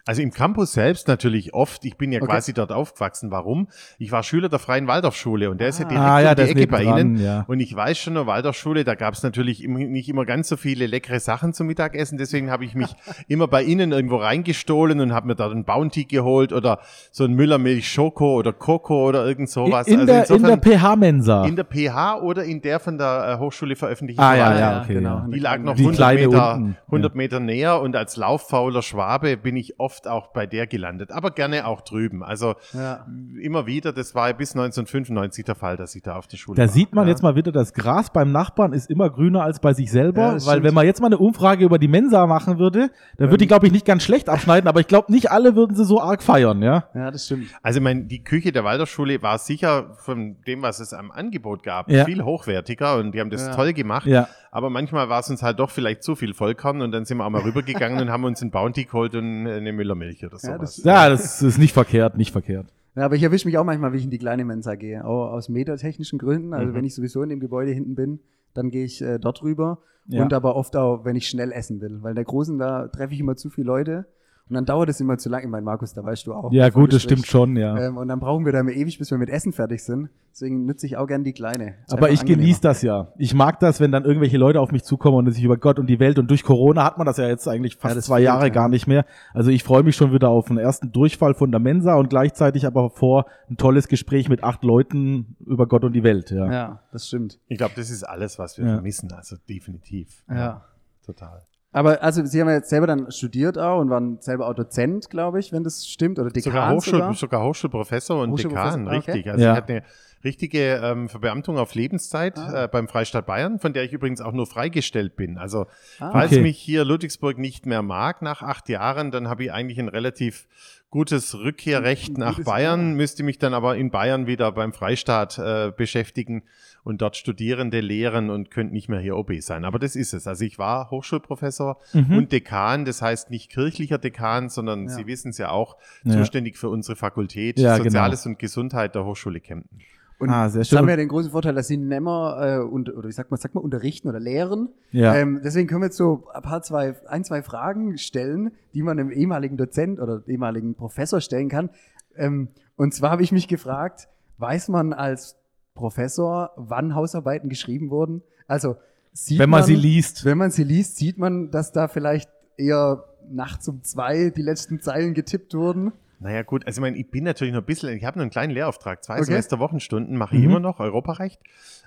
Also 0.08 0.22
im 0.22 0.30
Campus 0.32 0.72
selbst 0.72 1.06
natürlich 1.06 1.52
oft. 1.52 1.84
Ich 1.84 1.98
bin 1.98 2.12
ja 2.12 2.22
Okay. 2.22 2.30
quasi 2.32 2.54
dort 2.54 2.72
aufgewachsen. 2.72 3.30
Warum? 3.30 3.68
Ich 3.98 4.10
war 4.10 4.22
Schüler 4.22 4.48
der 4.48 4.58
Freien 4.58 4.86
Waldorfschule 4.86 5.50
und 5.50 5.60
der 5.60 5.68
ist 5.68 5.80
ja 5.80 5.84
Ah. 5.84 5.88
direkt 5.90 6.02
Ah, 6.08 6.20
ja, 6.22 6.30
um 6.30 6.36
die 6.36 6.42
Ecke 6.42 6.66
bei 6.66 6.78
nebendran, 6.78 6.98
Ihnen. 7.16 7.22
ja. 7.22 7.44
Und 7.46 7.60
ich 7.60 7.76
weiß 7.76 7.98
schon, 7.98 8.12
in 8.12 8.14
der 8.14 8.26
Waldorfschule, 8.26 8.84
da 8.84 8.94
gab 8.94 9.12
es 9.12 9.22
natürlich 9.22 9.68
nicht 9.68 10.08
immer 10.08 10.24
ganz 10.24 10.48
so 10.48 10.56
viele 10.56 10.86
leckere 10.86 11.20
Sachen 11.20 11.52
zum 11.52 11.66
Mittagessen. 11.66 12.16
Deswegen 12.16 12.50
habe 12.50 12.64
ich 12.64 12.74
mich 12.74 12.88
immer 13.28 13.48
bei 13.48 13.62
Ihnen 13.62 13.92
irgendwo 13.92 14.16
reingestohlen 14.16 14.98
und 15.00 15.12
habe 15.12 15.26
mir 15.26 15.34
da 15.34 15.50
einen 15.50 15.66
Bounty 15.66 16.04
geholt 16.04 16.54
oder 16.54 16.78
so 17.12 17.24
ein 17.24 17.34
Müllermilch 17.34 17.86
Schoko 17.92 18.36
oder 18.38 18.54
Coco 18.54 19.06
oder 19.08 19.26
irgend 19.26 19.50
sowas. 19.50 19.86
In, 19.88 20.00
also 20.00 20.06
der, 20.12 20.30
in 20.30 20.42
der 20.42 20.56
PH-Mensa. 20.56 21.44
in 21.44 21.54
der 21.56 21.64
PH 21.66 22.22
oder 22.22 22.44
in 22.44 22.62
der 22.62 22.80
von 22.80 22.96
der 22.96 23.34
äh, 23.34 23.38
Hochschule 23.38 23.76
veröffentlichten 23.76 24.24
Ah, 24.24 24.34
ja, 24.34 24.58
ja, 24.58 24.80
okay, 24.82 24.94
genau. 24.94 25.24
Die 25.28 25.38
lag 25.38 25.58
noch 25.58 25.74
Die 25.74 25.82
100, 25.82 25.96
kleine 25.98 26.26
Meter, 26.28 26.54
unten, 26.54 26.76
100 26.86 27.14
Meter 27.14 27.40
näher 27.40 27.82
und 27.82 27.94
als 27.94 28.16
lauffauler 28.16 28.80
Schwabe 28.80 29.36
bin 29.36 29.56
ich 29.58 29.78
oft 29.78 29.97
auch 30.06 30.28
bei 30.28 30.46
der 30.46 30.66
gelandet, 30.66 31.11
aber 31.11 31.30
gerne 31.30 31.66
auch 31.66 31.80
drüben. 31.80 32.22
Also 32.22 32.54
Ja. 32.72 33.06
immer 33.42 33.66
wieder, 33.66 33.92
das 33.92 34.14
war 34.14 34.32
bis 34.34 34.54
1995 34.54 35.44
der 35.44 35.54
Fall, 35.54 35.76
dass 35.76 35.94
ich 35.94 36.02
da 36.02 36.16
auf 36.16 36.26
der 36.26 36.37
Schule 36.37 36.56
Da 36.56 36.62
war. 36.62 36.68
sieht 36.68 36.94
man 36.94 37.06
ja. 37.06 37.11
jetzt 37.11 37.22
mal 37.22 37.34
wieder, 37.34 37.50
das 37.52 37.72
Gras 37.72 38.11
beim 38.12 38.30
Nachbarn 38.32 38.72
ist 38.72 38.90
immer 38.90 39.11
grüner 39.11 39.42
als 39.42 39.61
bei 39.61 39.72
sich 39.72 39.90
selber, 39.90 40.32
weil 40.34 40.40
stimmt. 40.40 40.62
wenn 40.64 40.74
man 40.74 40.87
jetzt 40.87 41.00
mal 41.00 41.06
eine 41.08 41.18
Umfrage 41.18 41.64
über 41.64 41.78
die 41.78 41.88
Mensa 41.88 42.26
machen 42.26 42.58
würde, 42.58 42.90
dann 43.16 43.28
würde 43.30 43.38
die, 43.38 43.46
glaube 43.46 43.66
ich, 43.66 43.72
nicht 43.72 43.87
ganz 43.87 44.02
schlecht 44.02 44.28
abschneiden, 44.28 44.68
aber 44.68 44.80
ich 44.80 44.87
glaube, 44.87 45.11
nicht 45.11 45.30
alle 45.30 45.56
würden 45.56 45.74
sie 45.76 45.84
so 45.84 46.00
arg 46.00 46.22
feiern, 46.22 46.62
ja. 46.62 46.84
ja, 46.94 47.11
das 47.11 47.26
stimmt. 47.26 47.46
Also 47.62 47.78
ich 47.78 47.84
meine, 47.84 48.04
die 48.04 48.22
Küche 48.22 48.52
der 48.52 48.64
Waldorfschule 48.64 49.22
war 49.22 49.38
sicher 49.38 49.94
von 49.96 50.37
dem, 50.46 50.62
was 50.62 50.80
es 50.80 50.92
am 50.92 51.11
Angebot 51.11 51.62
gab, 51.62 51.90
Ja. 51.90 52.04
viel 52.04 52.22
hochwertiger 52.22 52.96
und 52.98 53.12
die 53.12 53.20
haben 53.20 53.30
das 53.30 53.46
Ja. 53.46 53.54
toll 53.54 53.72
gemacht. 53.72 54.06
Ja. 54.06 54.28
Aber 54.50 54.70
manchmal 54.70 55.08
war 55.08 55.20
es 55.20 55.28
uns 55.30 55.42
halt 55.42 55.58
doch 55.58 55.70
vielleicht 55.70 56.02
zu 56.02 56.14
viel 56.16 56.34
Vollkorn 56.34 56.80
und 56.82 56.92
dann 56.92 57.04
sind 57.04 57.18
wir 57.18 57.26
auch 57.26 57.30
mal 57.30 57.42
rübergegangen 57.42 58.00
und 58.00 58.11
haben 58.11 58.24
uns 58.24 58.40
einen 58.42 58.50
Bounty 58.50 58.84
geholt 58.84 59.14
und 59.14 59.46
eine 59.46 59.72
Müllermilch 59.72 60.24
oder 60.24 60.34
Ja, 60.42 60.54
sowas. 60.56 60.76
das- 60.76 60.84
Ja, 60.84 61.08
das 61.08 61.42
ist 61.42 61.58
nicht 61.58 61.72
verkehrt, 61.74 62.16
nicht 62.16 62.32
verkehrt. 62.32 62.66
Ja, 62.96 63.04
aber 63.04 63.14
ich 63.14 63.22
erwische 63.22 63.46
mich 63.46 63.58
auch 63.58 63.64
manchmal, 63.64 63.92
wie 63.92 63.98
ich 63.98 64.04
in 64.04 64.11
die 64.11 64.18
kleine 64.18 64.44
Mensa 64.44 64.74
gehe. 64.74 65.04
Auch 65.04 65.30
aus 65.32 65.48
metatechnischen 65.48 66.18
Gründen. 66.18 66.52
Also 66.54 66.72
Mhm. 66.72 66.74
wenn 66.74 66.84
ich 66.84 66.94
sowieso 66.94 67.22
in 67.22 67.28
dem 67.28 67.40
Gebäude 67.40 67.70
hinten 67.70 67.94
bin, 67.94 68.20
dann 68.54 68.70
gehe 68.70 68.84
ich 68.84 69.00
äh, 69.02 69.18
dort 69.18 69.42
rüber. 69.42 69.78
Ja. 70.06 70.22
Und 70.22 70.32
aber 70.32 70.56
oft 70.56 70.74
auch, 70.74 71.04
wenn 71.04 71.14
ich 71.16 71.28
schnell 71.28 71.52
essen 71.52 71.80
will. 71.80 71.98
Weil 72.02 72.12
in 72.12 72.16
der 72.16 72.24
Großen, 72.24 72.58
da 72.58 72.88
treffe 72.88 73.12
ich 73.14 73.20
immer 73.20 73.37
zu 73.37 73.50
viele 73.50 73.66
Leute. 73.66 74.06
Und 74.48 74.54
dann 74.54 74.64
dauert 74.64 74.88
es 74.88 74.98
immer 75.00 75.18
zu 75.18 75.28
lang. 75.28 75.42
Ich 75.42 75.48
meine, 75.48 75.64
Markus, 75.64 75.92
da 75.92 76.02
weißt 76.02 76.26
du 76.26 76.32
auch. 76.32 76.50
Ja, 76.52 76.70
gut, 76.70 76.92
das 76.92 77.02
stimmt 77.02 77.26
schon, 77.26 77.56
ja. 77.56 77.76
Ähm, 77.78 77.98
und 77.98 78.08
dann 78.08 78.18
brauchen 78.18 78.44
wir 78.46 78.52
da 78.52 78.61
immer 78.61 78.70
ewig, 78.72 78.98
bis 78.98 79.11
wir 79.11 79.18
mit 79.18 79.28
Essen 79.28 79.52
fertig 79.52 79.84
sind. 79.84 80.08
Deswegen 80.32 80.64
nütze 80.66 80.87
ich 80.87 80.96
auch 80.96 81.06
gern 81.06 81.24
die 81.24 81.32
kleine. 81.32 81.74
Ist 81.87 81.92
Aber 81.92 82.11
ich 82.11 82.24
genieße 82.24 82.61
das 82.62 82.80
ja. 82.82 83.08
Ich 83.18 83.34
mag 83.34 83.58
das, 83.61 83.80
wenn 83.80 83.90
dann 83.92 84.04
irgendwelche 84.04 84.38
Leute 84.38 84.61
auf 84.61 84.70
mich 84.72 84.84
zukommen 84.84 85.16
und 85.26 85.32
sich 85.32 85.42
über 85.42 85.56
Gott 85.56 85.78
und 85.78 85.87
die 85.88 85.98
Welt 85.98 86.18
und 86.18 86.30
durch 86.30 86.44
Corona 86.44 86.84
hat 86.84 86.96
man 86.96 87.06
das 87.06 87.16
ja 87.16 87.26
jetzt 87.26 87.46
eigentlich 87.48 87.76
fast 87.76 87.96
Ja, 87.96 88.00
zwei 88.02 88.16
fehlt, 88.16 88.26
Jahre 88.26 88.44
ja. 88.44 88.48
gar 88.50 88.68
nicht 88.68 88.87
mehr. 88.87 89.04
Also 89.34 89.50
ich 89.50 89.64
freue 89.64 89.82
mich 89.82 89.96
schon 89.96 90.12
wieder 90.12 90.28
auf 90.30 90.48
einen 90.48 90.58
ersten 90.58 90.92
Durchfall 90.92 91.34
von 91.34 91.50
der 91.50 91.61
Mensa 91.61 91.96
und 91.96 92.08
gleichzeitig 92.08 92.66
aber 92.66 92.88
vor 92.90 93.26
ein 93.50 93.56
tolles 93.56 93.88
Gespräch 93.88 94.28
mit 94.28 94.44
acht 94.44 94.62
Leuten 94.62 95.37
über 95.44 95.66
Gott 95.66 95.82
und 95.84 95.92
die 95.92 96.04
Welt, 96.04 96.30
ja. 96.30 96.50
Ja, 96.50 96.82
das 96.92 97.08
stimmt. 97.08 97.38
Ich 97.48 97.58
glaube, 97.58 97.72
das 97.76 97.90
ist 97.90 98.04
alles, 98.04 98.38
was 98.38 98.56
wir 98.58 98.64
Ja. 98.66 98.74
vermissen. 98.74 99.12
Also 99.12 99.37
definitiv. 99.48 100.22
Ja. 100.30 100.62
Total. 101.04 101.42
Aber 101.70 102.02
also 102.02 102.24
Sie 102.24 102.40
haben 102.40 102.48
ja 102.48 102.54
jetzt 102.54 102.70
selber 102.70 102.87
dann 102.87 103.11
studiert 103.11 103.59
auch 103.59 103.81
und 103.81 103.90
waren 103.90 104.18
selber 104.20 104.48
auch 104.48 104.54
Dozent, 104.54 105.11
glaube 105.11 105.38
ich, 105.38 105.52
wenn 105.52 105.64
das 105.64 105.87
stimmt. 105.87 106.18
Oder 106.18 106.31
Dekan 106.31 106.52
Sogar, 106.52 106.70
Hochschul 106.74 106.92
sogar. 106.94 107.14
sogar 107.14 107.44
Hochschulprofessor 107.44 108.22
und 108.22 108.31
Hochschulprofessor, 108.33 108.78
Dekan, 108.78 108.88
okay. 108.96 109.11
richtig. 109.12 109.31
Also 109.31 109.44
Ja. 109.44 109.52
ich 109.52 109.57
hatte 109.59 109.72
eine 109.74 109.83
richtige 110.24 110.81
ähm, 110.83 111.09
Verbeamtung 111.11 111.59
auf 111.59 111.74
Lebenszeit 111.74 112.38
Ah. 112.38 112.64
äh, 112.64 112.68
beim 112.68 112.88
Freistaat 112.88 113.26
Bayern, 113.26 113.59
von 113.59 113.72
der 113.74 113.85
ich 113.85 113.92
übrigens 113.92 114.20
auch 114.22 114.33
nur 114.33 114.46
freigestellt 114.46 115.14
bin. 115.14 115.37
Also 115.37 115.66
Ah. 116.00 116.11
falls 116.12 116.33
Okay. 116.33 116.40
mich 116.40 116.59
hier 116.59 116.85
Ludwigsburg 116.87 117.37
nicht 117.38 117.66
mehr 117.66 117.83
mag 117.83 118.22
nach 118.22 118.42
acht 118.42 118.68
Jahren, 118.70 119.11
dann 119.11 119.28
habe 119.28 119.44
ich 119.44 119.52
eigentlich 119.52 119.78
ein 119.78 119.88
relativ 119.88 120.48
gutes 120.90 121.35
Rückkehrrecht 121.38 122.16
Ein 122.16 122.20
nach 122.20 122.37
gutes- 122.37 122.46
Bayern, 122.46 122.88
ja. 122.90 122.94
müsste 122.96 123.22
mich 123.22 123.38
dann 123.38 123.52
aber 123.52 123.76
in 123.76 123.90
Bayern 123.90 124.26
wieder 124.26 124.50
beim 124.52 124.72
Freistaat 124.72 125.38
äh, 125.38 125.70
beschäftigen 125.76 126.44
und 126.88 127.03
dort 127.03 127.16
Studierende 127.16 127.81
lehren 127.81 128.31
und 128.31 128.51
könnte 128.51 128.72
nicht 128.72 128.88
mehr 128.88 129.01
hier 129.01 129.16
OB 129.16 129.40
sein. 129.40 129.64
Aber 129.64 129.79
das 129.79 129.94
ist 129.94 130.14
es. 130.14 130.27
Also 130.27 130.44
ich 130.44 130.59
war 130.59 130.90
Hochschulprofessor 130.90 131.79
Mhm. 131.92 132.16
und 132.16 132.33
Dekan, 132.33 132.85
das 132.85 133.03
heißt 133.03 133.31
nicht 133.31 133.51
kirchlicher 133.51 133.98
Dekan, 133.98 134.48
sondern 134.48 134.85
Ja. 134.85 134.88
Sie 134.88 135.07
wissen 135.07 135.29
es 135.31 135.38
ja 135.38 135.51
auch, 135.51 135.77
Ja. 136.05 136.12
zuständig 136.18 136.57
für 136.59 136.68
unsere 136.68 136.96
Fakultät 136.96 137.59
Ja, 137.59 137.77
genau. 137.77 137.85
Soziales 137.85 138.27
und 138.27 138.38
Gesundheit 138.38 138.94
der 138.94 139.05
Hochschule 139.05 139.40
Kempten. 139.40 139.79
Und 140.20 140.31
Ah, 140.31 140.48
sehr 140.48 140.61
das 140.62 140.68
schön. 140.70 140.79
haben 140.79 140.87
wir 140.87 140.92
ja 140.94 140.96
den 140.96 141.09
großen 141.09 141.31
Vorteil, 141.31 141.55
dass 141.55 141.68
sie 141.68 141.77
nimmer 141.77 142.38
äh, 142.42 142.59
und, 142.59 142.92
oder 142.92 143.09
ich 143.09 143.14
sag 143.14 143.31
mal, 143.31 143.37
sag 143.37 143.55
mal 143.55 143.61
unterrichten 143.61 144.09
oder 144.09 144.18
lehren. 144.18 144.68
Ja. 144.90 145.14
Ähm, 145.14 145.40
deswegen 145.44 145.68
können 145.68 145.83
wir 145.83 145.87
jetzt 145.87 145.96
so 145.96 146.27
ein 146.35 146.42
paar 146.42 146.61
zwei, 146.62 146.96
ein, 147.07 147.22
zwei 147.22 147.40
Fragen 147.42 147.96
stellen, 147.98 148.51
die 148.74 148.83
man 148.83 148.98
einem 148.98 149.12
ehemaligen 149.12 149.57
Dozent 149.57 150.01
oder 150.01 150.22
ehemaligen 150.27 150.74
Professor 150.74 151.20
stellen 151.20 151.48
kann. 151.48 151.70
Ähm, 152.16 152.48
und 152.74 152.94
zwar 152.94 153.11
habe 153.12 153.22
ich 153.22 153.31
mich 153.31 153.46
gefragt, 153.46 154.09
weiß 154.38 154.68
man 154.70 154.92
als 154.92 155.38
Professor, 155.78 156.50
wann 156.56 156.94
Hausarbeiten 156.94 157.48
geschrieben 157.48 157.90
wurden? 157.90 158.22
Also 158.46 158.76
sieht 159.12 159.38
Wenn 159.38 159.48
man 159.50 159.62
sie 159.62 159.74
liest. 159.76 160.24
Wenn 160.24 160.36
man 160.38 160.50
sie 160.50 160.64
liest, 160.64 160.96
sieht 160.96 161.18
man, 161.18 161.50
dass 161.50 161.72
da 161.72 161.88
vielleicht 161.88 162.28
eher 162.56 163.04
nachts 163.30 163.68
um 163.68 163.82
zwei 163.82 164.30
die 164.30 164.42
letzten 164.42 164.80
Zeilen 164.80 165.14
getippt 165.14 165.54
wurden. 165.54 165.92
Naja 166.20 166.42
gut, 166.42 166.66
also 166.66 166.78
ich 166.78 166.82
meine, 166.82 166.96
ich 166.96 167.08
bin 167.10 167.22
natürlich 167.24 167.52
noch 167.54 167.60
ein 167.60 167.66
bisschen, 167.66 167.96
ich 167.96 168.04
habe 168.04 168.18
noch 168.18 168.22
einen 168.22 168.30
kleinen 168.32 168.52
Lehrauftrag, 168.52 169.04
zwei 169.04 169.14
Okay. 169.16 169.24
Semester 169.26 169.60
Wochenstunden 169.60 170.16
mache 170.16 170.34
ich 170.34 170.42
Mhm. 170.42 170.50
immer 170.50 170.60
noch, 170.60 170.80
Europarecht, 170.80 171.40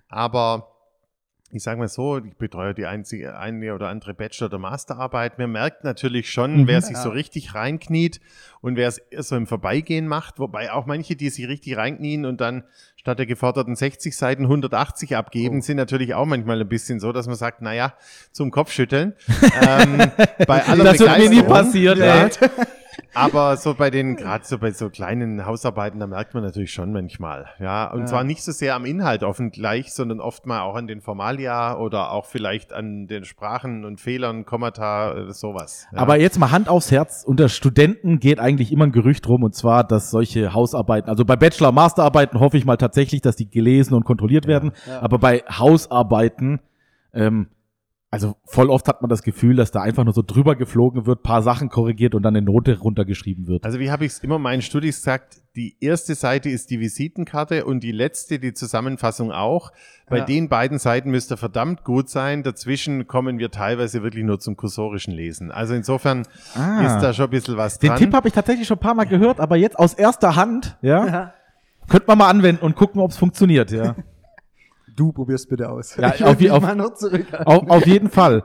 aber 0.08 0.70
ich 1.54 1.64
sage 1.64 1.80
mal 1.80 1.88
so, 1.88 2.18
ich 2.18 2.36
betreue 2.38 2.74
die 2.74 2.86
einzige, 2.86 3.38
eine 3.38 3.74
oder 3.76 3.90
andere 3.90 4.14
Bachelor- 4.14 4.48
oder 4.48 4.58
Masterarbeit. 4.60 5.38
Man 5.38 5.52
merkt 5.52 5.84
natürlich 5.84 6.32
schon, 6.32 6.62
Mhm. 6.62 6.68
wer 6.68 6.82
sich 6.82 6.96
Ja. 6.96 7.04
so 7.04 7.10
richtig 7.10 7.54
reinkniet 7.56 8.20
und 8.62 8.76
wer 8.78 8.88
es 8.88 9.02
so 9.28 9.36
im 9.36 9.48
Vorbeigehen 9.48 10.08
macht, 10.08 10.40
wobei 10.40 10.72
auch 10.72 10.86
manche, 10.86 11.16
die 11.16 11.30
sich 11.30 11.48
richtig 11.48 11.78
reinknien 11.78 12.26
und 12.26 12.40
dann 12.42 12.64
statt 12.96 13.20
der 13.20 13.26
geforderten 13.26 13.76
60 13.76 14.16
Seiten 14.16 14.48
180 14.48 15.16
abgeben, 15.16 15.58
Oh. 15.58 15.62
sind 15.62 15.78
natürlich 15.78 16.14
auch 16.14 16.26
manchmal 16.26 16.62
ein 16.62 16.70
bisschen 16.70 17.00
so, 17.00 17.12
dass 17.12 17.28
man 17.28 17.36
sagt, 17.36 17.62
naja, 17.62 17.94
zum 18.32 18.52
Kopfschütteln. 18.52 19.14
ähm, 19.68 20.12
bei 20.48 20.64
aller 20.66 20.84
Das 20.84 21.00
wird 21.00 21.18
mir 21.18 21.30
nie 21.30 21.44
passieren, 21.44 22.00
Ja. 22.00 22.30
Aber 23.14 23.58
so 23.58 23.74
bei 23.74 23.90
den, 23.90 24.16
gerade 24.16 24.44
so 24.46 24.58
bei 24.58 24.72
so 24.72 24.90
kleinen 24.90 25.46
Hausarbeiten, 25.46 26.00
da 26.00 26.08
merkt 26.08 26.34
man 26.34 26.44
natürlich 26.44 26.72
schon 26.72 26.92
manchmal. 26.92 27.46
Ja, 27.60 27.92
und 27.92 28.02
Ja. 28.02 28.06
zwar 28.08 28.24
nicht 28.24 28.44
so 28.44 28.52
sehr 28.52 28.76
am 28.76 28.86
Inhalt 28.86 29.24
offen 29.24 29.52
gleich, 29.52 29.94
sondern 29.94 30.20
oft 30.20 30.46
mal 30.46 30.62
auch 30.62 30.76
an 30.76 30.88
den 30.88 31.02
Formalia 31.02 31.78
oder 31.78 32.12
auch 32.12 32.26
vielleicht 32.26 32.74
an 32.74 33.08
den 33.08 33.26
Sprachen 33.26 33.86
und 33.86 34.00
Fehlern, 34.02 34.46
Kommata, 34.46 35.14
äh, 35.30 35.32
sowas. 35.34 35.88
Ja. 35.94 36.00
Aber 36.00 36.20
jetzt 36.20 36.38
mal 36.40 36.52
Hand 36.52 36.70
aufs 36.70 36.92
Herz, 36.92 37.24
unter 37.26 37.50
Studenten 37.50 38.20
geht 38.20 38.40
eigentlich 38.40 38.72
immer 38.72 38.86
ein 38.86 38.92
Gerücht 38.92 39.28
rum, 39.28 39.44
und 39.44 39.56
zwar, 39.56 39.84
dass 39.84 40.12
solche 40.12 40.54
Hausarbeiten, 40.54 41.10
also 41.10 41.26
bei 41.26 41.36
Bachelor-, 41.36 41.72
Masterarbeiten 41.72 42.40
hoffe 42.40 42.58
ich 42.58 42.66
mal 42.66 42.78
tatsächlich, 42.78 43.22
dass 43.22 43.36
die 43.36 43.50
gelesen 43.50 43.94
und 43.94 44.04
kontrolliert 44.06 44.48
werden, 44.48 44.72
Ja. 44.88 45.02
aber 45.02 45.18
bei 45.20 45.44
Hausarbeiten, 45.50 46.60
ähm, 47.14 47.48
also 48.14 48.36
voll 48.44 48.70
oft 48.70 48.88
hat 48.90 49.02
man 49.02 49.08
das 49.10 49.24
Gefühl, 49.24 49.56
dass 49.56 49.72
da 49.72 49.82
einfach 49.82 50.04
nur 50.04 50.14
so 50.14 50.22
drüber 50.22 50.58
geflogen 50.58 51.06
wird, 51.06 51.24
paar 51.24 51.42
Sachen 51.42 51.70
korrigiert 51.70 52.14
und 52.14 52.24
dann 52.24 52.36
eine 52.36 52.46
Note 52.46 52.78
runtergeschrieben 52.78 53.48
wird. 53.48 53.64
Also 53.64 53.80
wie 53.80 53.90
habe 53.90 54.04
ich 54.06 54.12
es 54.12 54.20
immer 54.20 54.38
meinen 54.38 54.62
Studis 54.62 54.98
gesagt, 54.98 55.38
die 55.56 55.78
erste 55.80 56.16
Seite 56.16 56.50
ist 56.50 56.70
die 56.72 56.82
Visitenkarte 56.82 57.64
und 57.66 57.82
die 57.82 57.94
letzte 57.94 58.38
die 58.40 58.54
Zusammenfassung 58.54 59.32
auch. 59.32 59.72
Bei 60.10 60.18
Ja. 60.20 60.26
den 60.26 60.50
beiden 60.50 60.78
Seiten 60.78 61.10
müsste 61.10 61.38
verdammt 61.38 61.86
gut 61.86 62.10
sein. 62.10 62.44
Dazwischen 62.44 63.08
kommen 63.08 63.40
wir 63.40 63.50
teilweise 63.50 64.04
wirklich 64.04 64.26
nur 64.26 64.40
zum 64.40 64.58
kursorischen 64.58 65.14
Lesen. 65.14 65.50
Also 65.52 65.74
insofern 65.74 66.28
Ah. 66.54 66.82
ist 66.86 67.02
da 67.02 67.14
schon 67.14 67.26
ein 67.26 67.32
bisschen 67.32 67.56
was 67.56 67.80
Den 67.80 67.92
dran. 67.92 67.98
Tipp 68.00 68.14
habe 68.14 68.28
ich 68.28 68.34
tatsächlich 68.34 68.68
schon 68.68 68.76
ein 68.78 68.82
paar 68.82 68.94
Mal 68.96 69.06
gehört, 69.06 69.40
aber 69.40 69.56
jetzt 69.56 69.80
aus 69.80 69.94
erster 69.94 70.36
Hand, 70.36 70.78
ja, 70.82 71.06
Ja. 71.08 71.34
könnte 71.88 72.08
man 72.08 72.18
mal 72.18 72.30
anwenden 72.30 72.66
und 72.66 72.76
gucken, 72.76 73.00
ob 73.02 73.12
es 73.12 73.18
funktioniert, 73.18 73.72
ja. 73.72 73.96
Du 74.96 75.12
probierst 75.12 75.50
bitte 75.50 75.70
aus. 75.70 75.96
Ja, 75.98 76.14
ich 76.16 76.24
auf 76.24 76.40
je- 76.42 76.50
auf- 76.52 76.64
auf, 77.46 77.70
auf 77.70 77.86
jeden 77.88 78.10
Fall. 78.10 78.44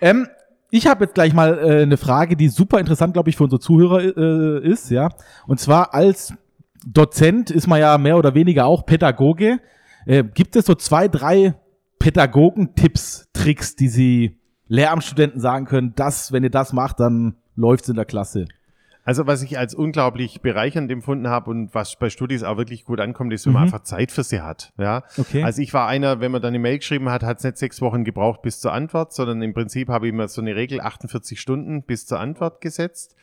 Ähm, 0.00 0.26
ich 0.70 0.86
habe 0.86 1.04
jetzt 1.04 1.14
gleich 1.14 1.32
mal 1.32 1.58
äh, 1.58 1.82
eine 1.82 1.96
Frage, 1.96 2.36
die 2.36 2.48
super 2.48 2.78
interessant, 2.78 3.14
glaube 3.14 3.30
ich, 3.30 3.36
für 3.36 3.44
unsere 3.44 3.60
Zuhörer 3.60 4.00
äh, 4.02 4.66
ist, 4.68 4.90
ja. 4.90 5.08
Und 5.46 5.60
zwar 5.60 5.94
als 5.94 6.34
Dozent 6.86 7.50
ist 7.50 7.66
man 7.66 7.80
ja 7.80 7.96
mehr 7.98 8.18
oder 8.18 8.34
weniger 8.34 8.66
auch 8.66 8.84
Pädagoge. 8.86 9.60
Äh, 10.06 10.24
gibt 10.24 10.56
es 10.56 10.66
so 10.66 10.74
zwei, 10.74 11.08
drei 11.08 11.54
Pädagogen-Tipps, 11.98 13.28
Tricks, 13.32 13.76
die 13.76 13.88
Sie 13.88 14.40
Lehramtsstudenten 14.68 15.40
sagen 15.40 15.64
können, 15.66 15.94
dass, 15.96 16.32
wenn 16.32 16.44
ihr 16.44 16.50
das 16.50 16.72
macht, 16.72 17.00
dann 17.00 17.36
läuft's 17.56 17.88
in 17.88 17.96
der 17.96 18.04
Klasse? 18.04 18.44
Also 19.08 19.26
was 19.26 19.40
ich 19.42 19.56
als 19.56 19.74
unglaublich 19.74 20.42
bereichernd 20.42 20.90
empfunden 20.92 21.28
habe 21.28 21.48
und 21.50 21.74
was 21.74 21.96
bei 21.96 22.10
Studis 22.10 22.42
auch 22.42 22.58
wirklich 22.58 22.84
gut 22.84 23.00
ankommt, 23.00 23.32
ist, 23.32 23.46
wenn 23.46 23.54
man 23.54 23.62
Mhm. 23.62 23.68
einfach 23.68 23.82
Zeit 23.84 24.12
für 24.12 24.22
sie 24.22 24.42
hat. 24.42 24.70
Ja. 24.76 25.02
Okay. 25.16 25.42
Also 25.42 25.62
ich 25.62 25.72
war 25.72 25.88
einer, 25.88 26.20
wenn 26.20 26.30
man 26.30 26.42
dann 26.42 26.48
eine 26.48 26.58
Mail 26.58 26.76
geschrieben 26.76 27.08
hat, 27.08 27.22
hat 27.22 27.38
es 27.38 27.44
nicht 27.44 27.56
sechs 27.56 27.80
Wochen 27.80 28.04
gebraucht 28.04 28.42
bis 28.42 28.60
zur 28.60 28.74
Antwort, 28.74 29.14
sondern 29.14 29.40
im 29.40 29.54
Prinzip 29.54 29.88
habe 29.88 30.08
ich 30.08 30.12
mir 30.12 30.28
so 30.28 30.42
eine 30.42 30.54
Regel 30.54 30.82
48 30.82 31.40
Stunden 31.40 31.84
bis 31.84 32.04
zur 32.04 32.20
Antwort 32.20 32.60
gesetzt. 32.60 33.16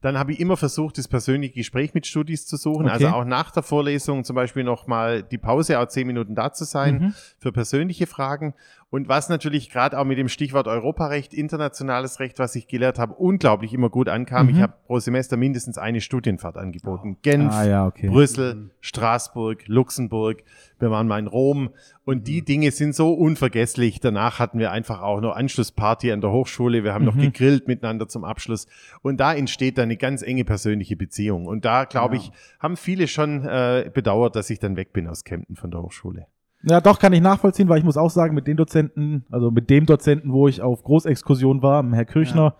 Dann 0.00 0.16
habe 0.16 0.30
ich 0.32 0.38
immer 0.38 0.56
versucht, 0.56 0.96
das 0.98 1.08
persönliche 1.08 1.54
Gespräch 1.54 1.92
mit 1.92 2.06
Studis 2.06 2.46
zu 2.46 2.56
suchen. 2.56 2.86
Okay. 2.86 2.92
Also 3.04 3.08
auch 3.08 3.24
nach 3.24 3.50
der 3.50 3.64
Vorlesung 3.64 4.22
zum 4.22 4.36
Beispiel 4.36 4.62
nochmal 4.62 5.24
die 5.24 5.38
Pause, 5.38 5.80
auch 5.80 5.86
zehn 5.86 6.06
Minuten 6.06 6.34
da 6.36 6.52
zu 6.52 6.64
sein 6.64 6.94
Mhm. 6.98 7.14
für 7.38 7.50
persönliche 7.52 8.06
Fragen. 8.06 8.54
Und 8.90 9.06
was 9.06 9.28
natürlich 9.28 9.68
gerade 9.68 9.98
auch 9.98 10.04
mit 10.06 10.16
dem 10.16 10.30
Stichwort 10.30 10.66
Europarecht, 10.66 11.34
internationales 11.34 12.20
Recht, 12.20 12.38
was 12.38 12.54
ich 12.56 12.68
gelehrt 12.68 12.98
habe, 12.98 13.12
unglaublich 13.14 13.74
immer 13.74 13.90
gut 13.90 14.08
ankam. 14.08 14.46
Mhm. 14.46 14.54
Ich 14.54 14.62
habe 14.62 14.72
pro 14.86 14.98
Semester 14.98 15.36
mindestens 15.36 15.76
eine 15.76 16.00
Studienfahrt 16.00 16.56
angeboten. 16.56 17.18
Genf, 17.20 17.52
Ah, 17.52 17.66
ja, 17.66 17.86
okay. 17.86 18.08
Brüssel, 18.08 18.70
Straßburg, 18.80 19.68
Luxemburg. 19.68 20.42
Wir 20.78 20.90
waren 20.90 21.06
mal 21.06 21.18
in 21.18 21.26
Rom. 21.26 21.68
Und 22.06 22.20
Mhm. 22.20 22.24
die 22.24 22.42
Dinge 22.46 22.70
sind 22.70 22.94
so 22.94 23.12
unvergesslich. 23.12 24.00
Danach 24.00 24.38
hatten 24.38 24.58
wir 24.58 24.72
einfach 24.72 25.02
auch 25.02 25.20
noch 25.20 25.36
Anschlussparty 25.36 26.10
an 26.10 26.22
der 26.22 26.30
Hochschule. 26.32 26.82
Wir 26.82 26.94
haben 26.94 27.04
noch 27.04 27.14
Mhm. 27.14 27.20
gegrillt 27.20 27.68
miteinander 27.68 28.08
zum 28.08 28.24
Abschluss. 28.24 28.66
Und 29.02 29.18
da 29.20 29.34
entsteht 29.34 29.76
dann 29.76 29.84
eine 29.84 29.98
ganz 29.98 30.22
enge 30.22 30.46
persönliche 30.46 30.96
Beziehung. 30.96 31.44
Und 31.44 31.66
da, 31.66 31.84
glaube 31.84 32.16
Ja. 32.16 32.22
ich, 32.22 32.32
haben 32.58 32.78
viele 32.78 33.06
schon 33.06 33.44
äh, 33.44 33.90
bedauert, 33.92 34.34
dass 34.34 34.48
ich 34.48 34.60
dann 34.60 34.76
weg 34.76 34.94
bin 34.94 35.06
aus 35.08 35.24
Kempten 35.24 35.56
von 35.56 35.70
der 35.70 35.82
Hochschule. 35.82 36.26
Ja, 36.62 36.80
doch, 36.80 36.98
kann 36.98 37.12
ich 37.12 37.20
nachvollziehen, 37.20 37.68
weil 37.68 37.78
ich 37.78 37.84
muss 37.84 37.96
auch 37.96 38.10
sagen, 38.10 38.34
mit 38.34 38.46
den 38.46 38.56
Dozenten, 38.56 39.24
also 39.30 39.50
mit 39.50 39.70
dem 39.70 39.86
Dozenten, 39.86 40.32
wo 40.32 40.48
ich 40.48 40.60
auf 40.60 40.82
Großexkursion 40.82 41.62
war, 41.62 41.88
Herr 41.92 42.04
Kirchner, 42.04 42.56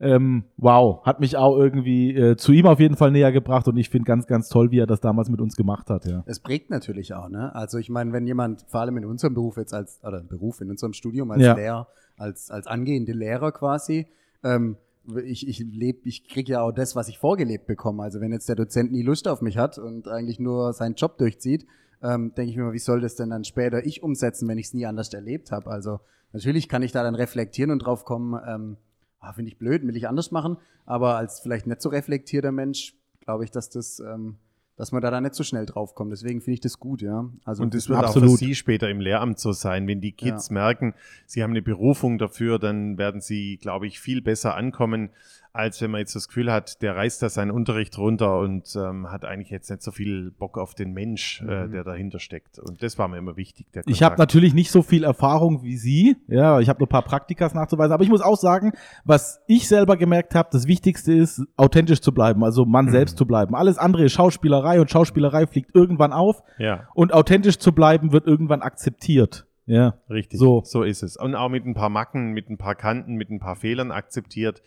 ähm, 0.00 0.44
wow, 0.56 1.04
hat 1.04 1.18
mich 1.18 1.36
auch 1.36 1.58
irgendwie 1.58 2.14
äh, 2.14 2.36
zu 2.36 2.52
ihm 2.52 2.66
auf 2.66 2.78
jeden 2.78 2.96
Fall 2.96 3.10
näher 3.10 3.32
gebracht 3.32 3.66
und 3.66 3.76
ich 3.76 3.90
finde 3.90 4.06
ganz, 4.06 4.28
ganz 4.28 4.48
toll, 4.48 4.70
wie 4.70 4.78
er 4.78 4.86
das 4.86 5.00
damals 5.00 5.28
mit 5.28 5.40
uns 5.40 5.56
gemacht 5.56 5.90
hat, 5.90 6.04
ja. 6.04 6.22
Es 6.26 6.38
prägt 6.38 6.70
natürlich 6.70 7.14
auch, 7.14 7.28
ne? 7.28 7.52
Also 7.56 7.78
ich 7.78 7.90
meine, 7.90 8.12
wenn 8.12 8.24
jemand, 8.24 8.64
vor 8.68 8.80
allem 8.80 8.96
in 8.96 9.04
unserem 9.04 9.34
Beruf 9.34 9.56
jetzt 9.56 9.74
als, 9.74 10.00
oder 10.04 10.22
Beruf, 10.22 10.60
in 10.60 10.70
unserem 10.70 10.92
Studium 10.92 11.32
als 11.32 11.42
Ja. 11.42 11.54
Lehrer, 11.54 11.88
als, 12.16 12.50
als 12.52 12.68
angehende 12.68 13.12
Lehrer 13.12 13.50
quasi, 13.50 14.06
ähm, 14.44 14.76
ich, 15.24 15.48
ich 15.48 15.58
lebe, 15.58 16.00
ich 16.04 16.28
kriege 16.28 16.52
ja 16.52 16.62
auch 16.62 16.72
das, 16.72 16.94
was 16.94 17.08
ich 17.08 17.18
vorgelebt 17.18 17.66
bekomme. 17.66 18.02
Also 18.02 18.20
wenn 18.20 18.30
jetzt 18.30 18.48
der 18.48 18.56
Dozent 18.56 18.92
nie 18.92 19.02
Lust 19.02 19.26
auf 19.26 19.40
mich 19.40 19.56
hat 19.56 19.78
und 19.78 20.06
eigentlich 20.06 20.38
nur 20.38 20.72
seinen 20.74 20.94
Job 20.94 21.18
durchzieht, 21.18 21.66
ähm, 22.02 22.32
denke 22.34 22.50
ich 22.50 22.56
mir 22.56 22.64
mal, 22.64 22.72
wie 22.72 22.78
soll 22.78 23.00
das 23.00 23.16
denn 23.16 23.30
dann 23.30 23.44
später 23.44 23.84
ich 23.84 24.02
umsetzen, 24.02 24.48
wenn 24.48 24.58
ich 24.58 24.66
es 24.66 24.74
nie 24.74 24.86
anders 24.86 25.12
erlebt 25.12 25.50
habe? 25.50 25.70
Also 25.70 26.00
natürlich 26.32 26.68
kann 26.68 26.82
ich 26.82 26.92
da 26.92 27.02
dann 27.02 27.14
reflektieren 27.14 27.70
und 27.70 27.80
drauf 27.80 28.04
kommen, 28.04 28.40
ähm, 28.46 28.76
ah, 29.20 29.32
finde 29.32 29.50
ich 29.50 29.58
blöd, 29.58 29.86
will 29.86 29.96
ich 29.96 30.08
anders 30.08 30.30
machen, 30.30 30.58
aber 30.86 31.16
als 31.16 31.40
vielleicht 31.40 31.66
nicht 31.66 31.82
so 31.82 31.88
reflektierter 31.88 32.52
Mensch, 32.52 32.94
glaube 33.20 33.44
ich, 33.44 33.50
dass 33.50 33.68
das, 33.68 34.00
ähm, 34.00 34.36
dass 34.76 34.92
man 34.92 35.02
da 35.02 35.10
dann 35.10 35.24
nicht 35.24 35.34
so 35.34 35.42
schnell 35.42 35.66
drauf 35.66 35.96
kommt. 35.96 36.12
Deswegen 36.12 36.40
finde 36.40 36.54
ich 36.54 36.60
das 36.60 36.78
gut, 36.78 37.02
ja. 37.02 37.28
Also 37.44 37.64
Und 37.64 37.74
das 37.74 37.88
wird 37.88 37.98
Absolut. 37.98 38.28
auch 38.28 38.32
für 38.32 38.38
Sie 38.38 38.54
später 38.54 38.88
im 38.88 39.00
Lehramt 39.00 39.40
so 39.40 39.50
sein. 39.52 39.88
Wenn 39.88 40.00
die 40.00 40.12
Kids 40.12 40.50
merken, 40.50 40.94
sie 41.26 41.42
haben 41.42 41.50
eine 41.50 41.62
Berufung 41.62 42.16
dafür, 42.16 42.60
dann 42.60 42.96
werden 42.96 43.20
sie, 43.20 43.56
glaube 43.56 43.88
ich, 43.88 43.98
viel 43.98 44.22
besser 44.22 44.54
ankommen, 44.54 45.10
als 45.58 45.82
wenn 45.82 45.90
man 45.90 45.98
jetzt 45.98 46.14
das 46.14 46.28
Gefühl 46.28 46.52
hat, 46.52 46.80
der 46.82 46.94
reißt 46.94 47.20
da 47.20 47.28
seinen 47.28 47.50
Unterricht 47.50 47.98
runter 47.98 48.38
und 48.38 48.74
ähm, 48.76 49.10
hat 49.10 49.24
eigentlich 49.24 49.50
jetzt 49.50 49.68
nicht 49.70 49.82
so 49.82 49.90
viel 49.90 50.30
Bock 50.30 50.56
auf 50.56 50.74
den 50.74 50.92
Mensch, 50.92 51.42
äh, 51.42 51.66
Mhm. 51.66 51.72
der 51.72 51.82
dahinter 51.84 52.20
steckt. 52.20 52.58
Und 52.60 52.82
das 52.82 52.96
war 52.98 53.08
mir 53.08 53.18
immer 53.18 53.36
wichtig. 53.36 53.66
Ich 53.86 54.02
habe 54.04 54.16
natürlich 54.18 54.54
nicht 54.54 54.70
so 54.70 54.82
viel 54.82 55.02
Erfahrung 55.02 55.62
wie 55.64 55.76
Sie. 55.76 56.16
Ja, 56.28 56.60
ich 56.60 56.68
habe 56.68 56.78
nur 56.78 56.86
ein 56.86 56.90
paar 56.90 57.02
Praktikas 57.02 57.54
nachzuweisen. 57.54 57.92
Aber 57.92 58.04
ich 58.04 58.08
muss 58.08 58.20
auch 58.22 58.36
sagen, 58.36 58.70
was 59.04 59.40
ich 59.48 59.66
selber 59.66 59.96
gemerkt 59.96 60.34
habe, 60.36 60.48
das 60.52 60.66
Wichtigste 60.68 61.12
ist, 61.12 61.42
authentisch 61.56 62.00
zu 62.00 62.12
bleiben, 62.14 62.44
also 62.44 62.64
man 62.64 62.86
Mhm. 62.86 62.90
selbst 62.90 63.18
zu 63.18 63.26
bleiben. 63.26 63.54
Alles 63.56 63.78
andere 63.78 64.04
ist 64.04 64.12
Schauspielerei 64.12 64.80
und 64.80 64.90
Schauspielerei 64.90 65.46
fliegt 65.48 65.74
irgendwann 65.74 66.12
auf. 66.12 66.42
Ja, 66.58 66.88
Und 66.94 67.12
authentisch 67.12 67.58
zu 67.58 67.72
bleiben 67.72 68.12
wird 68.12 68.26
irgendwann 68.26 68.62
akzeptiert. 68.62 69.44
Ja. 69.66 69.98
richtig. 70.08 70.38
So. 70.40 70.62
so 70.64 70.82
ist 70.82 71.02
es. 71.02 71.18
Und 71.18 71.34
auch 71.34 71.50
mit 71.50 71.66
ein 71.66 71.74
paar 71.74 71.90
Macken, 71.90 72.30
mit 72.32 72.48
ein 72.48 72.56
paar 72.56 72.74
Kanten, 72.74 73.16
mit 73.16 73.28
ein 73.28 73.38
paar 73.38 73.54
Fehlern 73.54 73.90
akzeptiert. 73.92 74.62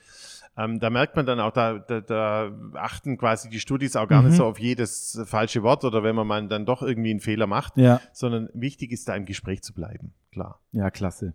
Ähm, 0.58 0.80
da 0.80 0.90
merkt 0.90 1.16
man 1.16 1.26
dann 1.26 1.40
auch, 1.40 1.52
da, 1.52 1.80
da, 1.80 2.02
da 2.02 2.52
achten 2.76 3.18
quasi 3.18 3.50
die 3.50 3.60
Studis 3.62 3.96
auch 3.96 4.08
gar 4.08 4.22
Mhm. 4.22 4.28
nicht 4.28 4.38
so 4.38 4.46
auf 4.46 4.60
jedes 4.60 5.22
falsche 5.26 5.64
Wort 5.64 5.86
oder 5.86 6.04
wenn 6.04 6.16
man 6.16 6.28
mal 6.28 6.46
dann 6.48 6.66
doch 6.66 6.82
irgendwie 6.82 7.12
einen 7.12 7.22
Fehler 7.22 7.48
macht, 7.48 7.78
Ja. 7.78 8.02
sondern 8.12 8.50
wichtig 8.54 8.92
ist 8.92 9.08
da 9.08 9.16
im 9.16 9.26
Gespräch 9.26 9.62
zu 9.64 9.74
bleiben. 9.74 10.14
Klar. 10.32 10.60
Ja, 10.74 10.92
klasse. 10.92 11.34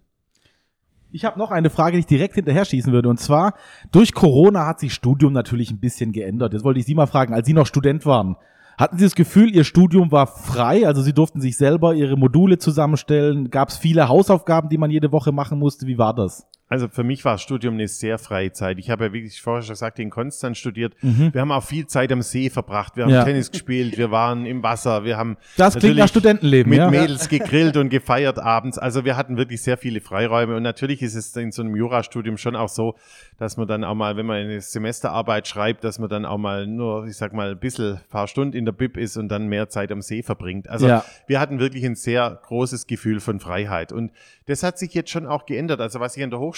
Ich 1.12 1.24
habe 1.24 1.38
noch 1.38 1.50
eine 1.50 1.70
Frage, 1.70 1.92
die 1.96 2.00
ich 2.00 2.06
direkt 2.06 2.34
hinterher 2.34 2.64
schießen 2.64 2.92
würde. 2.92 3.08
Und 3.08 3.18
zwar, 3.18 3.54
durch 3.90 4.12
Corona 4.12 4.66
hat 4.66 4.80
sich 4.80 4.92
Studium 4.92 5.32
natürlich 5.32 5.70
ein 5.70 5.78
bisschen 5.80 6.12
geändert. 6.12 6.52
Jetzt 6.52 6.64
wollte 6.64 6.80
ich 6.80 6.86
Sie 6.86 6.94
mal 6.94 7.06
fragen, 7.06 7.32
als 7.32 7.46
Sie 7.46 7.54
noch 7.54 7.66
Student 7.66 8.04
waren, 8.04 8.36
hatten 8.76 8.98
Sie 8.98 9.04
das 9.04 9.14
Gefühl, 9.14 9.54
Ihr 9.54 9.64
Studium 9.64 10.12
war 10.12 10.26
frei? 10.26 10.86
Also 10.86 11.00
Sie 11.00 11.14
durften 11.14 11.40
sich 11.40 11.56
selber 11.56 11.94
Ihre 11.94 12.16
Module 12.18 12.58
zusammenstellen? 12.58 13.48
Gab 13.50 13.70
es 13.70 13.78
viele 13.78 14.08
Hausaufgaben, 14.08 14.68
die 14.68 14.76
man 14.76 14.90
jede 14.90 15.10
Woche 15.12 15.32
machen 15.32 15.58
musste? 15.58 15.86
Wie 15.86 15.96
war 15.96 16.12
das? 16.14 16.46
Also 16.68 16.88
für 16.88 17.04
mich 17.04 17.24
war 17.24 17.34
das 17.34 17.42
Studium 17.42 17.74
eine 17.74 17.86
sehr 17.86 18.18
freie 18.18 18.50
Zeit. 18.50 18.78
Ich 18.80 18.90
habe 18.90 19.04
ja, 19.04 19.12
wie 19.12 19.20
ich 19.20 19.40
vorher 19.40 19.62
schon 19.62 19.74
gesagt, 19.74 20.00
in 20.00 20.10
Konstanz 20.10 20.58
studiert. 20.58 20.94
Mhm. 21.00 21.32
Wir 21.32 21.40
haben 21.40 21.52
auch 21.52 21.62
viel 21.62 21.86
Zeit 21.86 22.10
am 22.10 22.22
See 22.22 22.50
verbracht. 22.50 22.96
Wir 22.96 23.04
haben 23.04 23.12
Ja. 23.12 23.22
Tennis 23.22 23.52
gespielt, 23.52 23.96
wir 23.96 24.10
waren 24.10 24.46
im 24.46 24.64
Wasser, 24.64 25.04
wir 25.04 25.16
haben 25.16 25.36
Das 25.56 25.76
klingt 25.76 25.96
nach 25.96 26.08
Studentenleben, 26.08 26.68
mit 26.70 26.80
ja. 26.80 26.90
Mädels 26.90 27.28
gegrillt 27.28 27.76
und 27.76 27.88
gefeiert 27.88 28.40
abends. 28.40 28.78
Also 28.78 29.04
wir 29.04 29.16
hatten 29.16 29.36
wirklich 29.36 29.62
sehr 29.62 29.76
viele 29.76 30.00
Freiräume. 30.00 30.56
Und 30.56 30.64
natürlich 30.64 31.02
ist 31.02 31.14
es 31.14 31.36
in 31.36 31.52
so 31.52 31.62
einem 31.62 31.76
Jurastudium 31.76 32.36
schon 32.36 32.56
auch 32.56 32.68
so, 32.68 32.96
dass 33.38 33.56
man 33.56 33.68
dann 33.68 33.84
auch 33.84 33.94
mal, 33.94 34.16
wenn 34.16 34.26
man 34.26 34.38
eine 34.38 34.60
Semesterarbeit 34.60 35.46
schreibt, 35.46 35.84
dass 35.84 36.00
man 36.00 36.08
dann 36.08 36.24
auch 36.24 36.38
mal 36.38 36.66
nur, 36.66 37.06
ich 37.06 37.16
sag 37.16 37.32
mal, 37.32 37.52
ein 37.52 37.58
bisschen, 37.60 37.94
ein 37.94 38.00
paar 38.10 38.26
Stunden 38.26 38.56
in 38.56 38.64
der 38.64 38.72
Bib 38.72 38.96
ist 38.96 39.16
und 39.16 39.28
dann 39.28 39.46
mehr 39.46 39.68
Zeit 39.68 39.92
am 39.92 40.02
See 40.02 40.24
verbringt. 40.24 40.68
Also 40.68 40.88
Ja. 40.88 41.04
wir 41.28 41.38
hatten 41.38 41.60
wirklich 41.60 41.84
ein 41.84 41.94
sehr 41.94 42.40
großes 42.42 42.88
Gefühl 42.88 43.20
von 43.20 43.38
Freiheit. 43.38 43.92
Und 43.92 44.10
das 44.46 44.64
hat 44.64 44.78
sich 44.78 44.94
jetzt 44.94 45.10
schon 45.10 45.26
auch 45.26 45.46
geändert. 45.46 45.80
Also 45.80 46.00
was 46.00 46.16
ich 46.16 46.24
an 46.24 46.30
der 46.30 46.40
Hochschule 46.40 46.55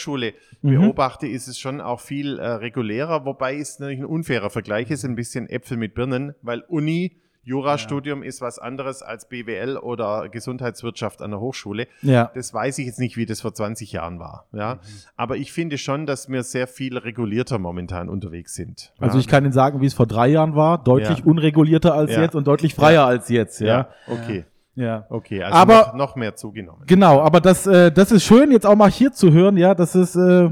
Mhm. 0.62 0.80
beobachte, 0.80 1.26
ist 1.26 1.48
es 1.48 1.58
schon 1.58 1.80
auch 1.80 2.00
viel 2.00 2.38
äh, 2.38 2.46
regulärer, 2.46 3.24
wobei 3.24 3.56
es 3.58 3.78
natürlich 3.78 4.00
ein 4.00 4.06
unfairer 4.06 4.50
Vergleich 4.50 4.90
ist, 4.90 5.04
ein 5.04 5.14
bisschen 5.16 5.48
Äpfel 5.48 5.76
mit 5.76 5.94
Birnen, 5.94 6.34
weil 6.42 6.61
Uni, 6.68 7.16
Jurastudium 7.44 8.22
ist 8.22 8.42
was 8.42 8.58
anderes 8.58 9.00
als 9.02 9.26
BWL 9.28 9.78
oder 9.78 10.28
Gesundheitswirtschaft 10.28 11.22
an 11.22 11.30
der 11.30 11.40
Hochschule. 11.40 11.87
Ja. 12.02 12.30
Das 12.34 12.52
weiß 12.52 12.78
ich 12.78 12.87
jetzt 12.87 12.98
nicht, 12.98 13.16
wie 13.16 13.24
das 13.24 13.40
vor 13.40 13.54
20 13.54 13.90
Jahren 13.92 14.18
war. 14.18 14.46
Ja? 14.52 14.80
Aber 15.16 15.37
ich 15.38 15.50
finde 15.50 15.78
schon, 15.78 16.04
dass 16.04 16.28
wir 16.28 16.42
sehr 16.42 16.66
viel 16.66 16.98
regulierter 16.98 17.58
momentan 17.58 18.11
unterwegs 18.11 18.54
sind. 18.54 18.92
Also 18.98 19.16
ja? 19.16 19.20
ich 19.20 19.28
kann 19.28 19.44
Ihnen 19.44 19.52
sagen, 19.54 19.80
wie 19.80 19.87
es 19.87 19.94
vor 19.94 20.06
drei 20.06 20.28
Jahren 20.28 20.56
war. 20.56 20.82
Deutlich 20.84 21.20
Ja. 21.20 21.24
unregulierter 21.24 21.94
als 21.94 22.11
Ja. 22.12 22.20
jetzt 22.20 22.34
und 22.34 22.46
deutlich 22.46 22.74
freier 22.74 23.06
als 23.06 23.30
jetzt. 23.30 23.61
ja, 23.61 23.66
Ja. 23.66 23.88
okay. 24.08 24.44
Ja. 24.79 25.07
Okay, 25.11 25.43
also 25.43 25.57
Aber- 25.57 25.79
noch, 25.88 25.95
noch 25.95 26.17
mehr 26.17 26.35
zugenommen. 26.37 26.83
Genau, 26.87 27.21
aber 27.21 27.41
das, 27.41 27.67
äh, 27.67 27.91
das 27.93 28.12
ist 28.12 28.25
schön, 28.25 28.51
jetzt 28.51 28.67
auch 28.67 28.77
mal 28.77 28.91
hier 28.91 29.12
zu 29.12 29.33
hören, 29.33 29.57
ja, 29.57 29.75
dass 29.75 29.95
es 29.95 30.14
äh, 30.17 30.51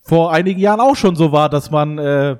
vor 0.00 0.32
einigen 0.32 0.60
Jahren 0.60 0.80
auch 0.80 0.96
schon 0.96 1.16
so 1.16 1.32
war, 1.32 1.48
dass 1.48 1.70
man 1.70 1.98
äh, 1.98 2.36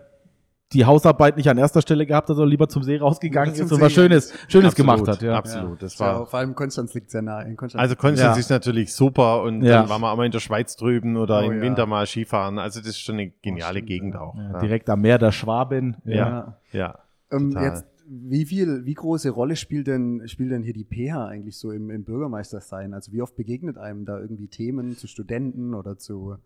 die 0.72 0.86
Hausarbeit 0.86 1.36
nicht 1.36 1.50
an 1.50 1.58
erster 1.58 1.82
Stelle 1.82 2.06
gehabt 2.06 2.30
hat, 2.30 2.36
sondern 2.36 2.48
lieber 2.50 2.66
zum 2.66 2.82
See 2.82 2.96
rausgegangen 2.96 3.54
ist 3.54 3.70
und 3.70 3.78
was. 3.80 3.92
Schönes, 3.92 4.32
Schönes 4.48 4.70
Absolut, 4.72 4.74
gemacht 4.76 5.06
hat. 5.08 5.20
Ja. 5.22 5.36
Absolut, 5.36 5.82
das 5.82 5.98
Ja, 5.98 6.06
war 6.20 6.26
vor 6.26 6.38
allem 6.38 6.54
Konstanz 6.54 6.94
liegt 6.94 7.10
sehr 7.10 7.20
nah. 7.20 7.42
In 7.42 7.56
Konstanz 7.56 7.82
Also 7.82 7.94
Konstanz 7.94 8.36
Ja. 8.36 8.40
ist 8.40 8.48
natürlich 8.48 8.94
super 8.94 9.42
und 9.42 9.62
Ja. 9.62 9.80
dann 9.82 9.90
waren 9.90 10.00
wir 10.00 10.10
auch 10.10 10.16
mal 10.16 10.24
in 10.24 10.32
der 10.32 10.40
Schweiz 10.40 10.74
drüben 10.76 11.18
oder 11.18 11.40
Oh 11.40 11.50
im 11.50 11.56
ja. 11.56 11.60
Winter 11.60 11.84
mal 11.84 12.06
Skifahren. 12.06 12.58
Also 12.58 12.80
das 12.80 12.88
ist 12.88 13.00
schon 13.00 13.16
eine 13.16 13.28
geniale 13.42 13.74
stimmt, 13.80 13.88
Gegend 13.88 14.14
ja. 14.14 14.20
auch. 14.22 14.34
Ja, 14.34 14.50
Ja, 14.54 14.58
Direkt 14.60 14.88
am 14.88 15.00
Meer 15.02 15.18
der 15.18 15.32
Schwaben. 15.32 15.96
Ja. 16.06 16.56
ja. 16.72 16.98
Ähm, 17.30 17.50
Total. 17.50 17.64
jetzt, 17.68 17.84
wie 18.06 18.44
viel, 18.44 18.84
wie 18.84 18.94
große 18.94 19.30
Rolle 19.30 19.56
spielt 19.56 19.86
denn, 19.86 20.22
spielt 20.26 20.50
denn 20.50 20.62
hier 20.62 20.72
die 20.72 20.84
PH 20.84 21.26
eigentlich 21.26 21.56
so 21.56 21.70
im, 21.70 21.90
im 21.90 22.04
Bürgermeistersein? 22.04 22.94
Also 22.94 23.12
wie 23.12 23.22
oft 23.22 23.36
begegnet 23.36 23.78
einem 23.78 24.04
da 24.04 24.18
irgendwie 24.18 24.48
Themen 24.48 24.96
zu 24.96 25.06
Studenten 25.06 25.74
oder 25.74 25.98
zu, 25.98 26.36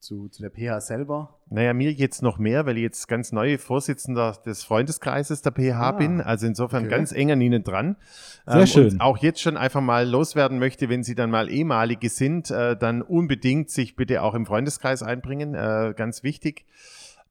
zu, 0.00 0.28
zu 0.28 0.42
der 0.42 0.50
PH 0.50 0.80
selber? 0.80 1.40
Naja, 1.50 1.72
mir 1.74 1.92
jetzt 1.92 2.22
noch 2.22 2.38
mehr, 2.38 2.66
weil 2.66 2.76
ich 2.76 2.82
jetzt 2.82 3.08
ganz 3.08 3.32
neu 3.32 3.58
Vorsitzender 3.58 4.36
des 4.44 4.64
Freundeskreises 4.64 5.42
der 5.42 5.52
PH 5.52 5.80
Ah, 5.80 5.92
bin. 5.92 6.20
Also 6.20 6.46
insofern 6.46 6.84
okay. 6.84 6.90
ganz 6.90 7.12
eng 7.12 7.32
an 7.32 7.40
Ihnen 7.40 7.62
dran. 7.62 7.96
Sehr 8.46 8.66
schön. 8.66 8.92
Und 8.92 9.00
auch 9.00 9.18
jetzt 9.18 9.40
schon 9.40 9.56
einfach 9.56 9.80
mal 9.80 10.08
loswerden 10.08 10.58
möchte, 10.58 10.88
wenn 10.88 11.02
Sie 11.02 11.14
dann 11.14 11.30
mal 11.30 11.48
ehemalige 11.48 12.08
sind, 12.08 12.50
äh, 12.50 12.76
dann 12.76 13.02
unbedingt 13.02 13.70
sich 13.70 13.96
bitte 13.96 14.22
auch 14.22 14.34
im 14.34 14.46
Freundeskreis 14.46 15.02
einbringen. 15.02 15.54
Äh, 15.54 15.94
ganz 15.96 16.22
wichtig. 16.22 16.66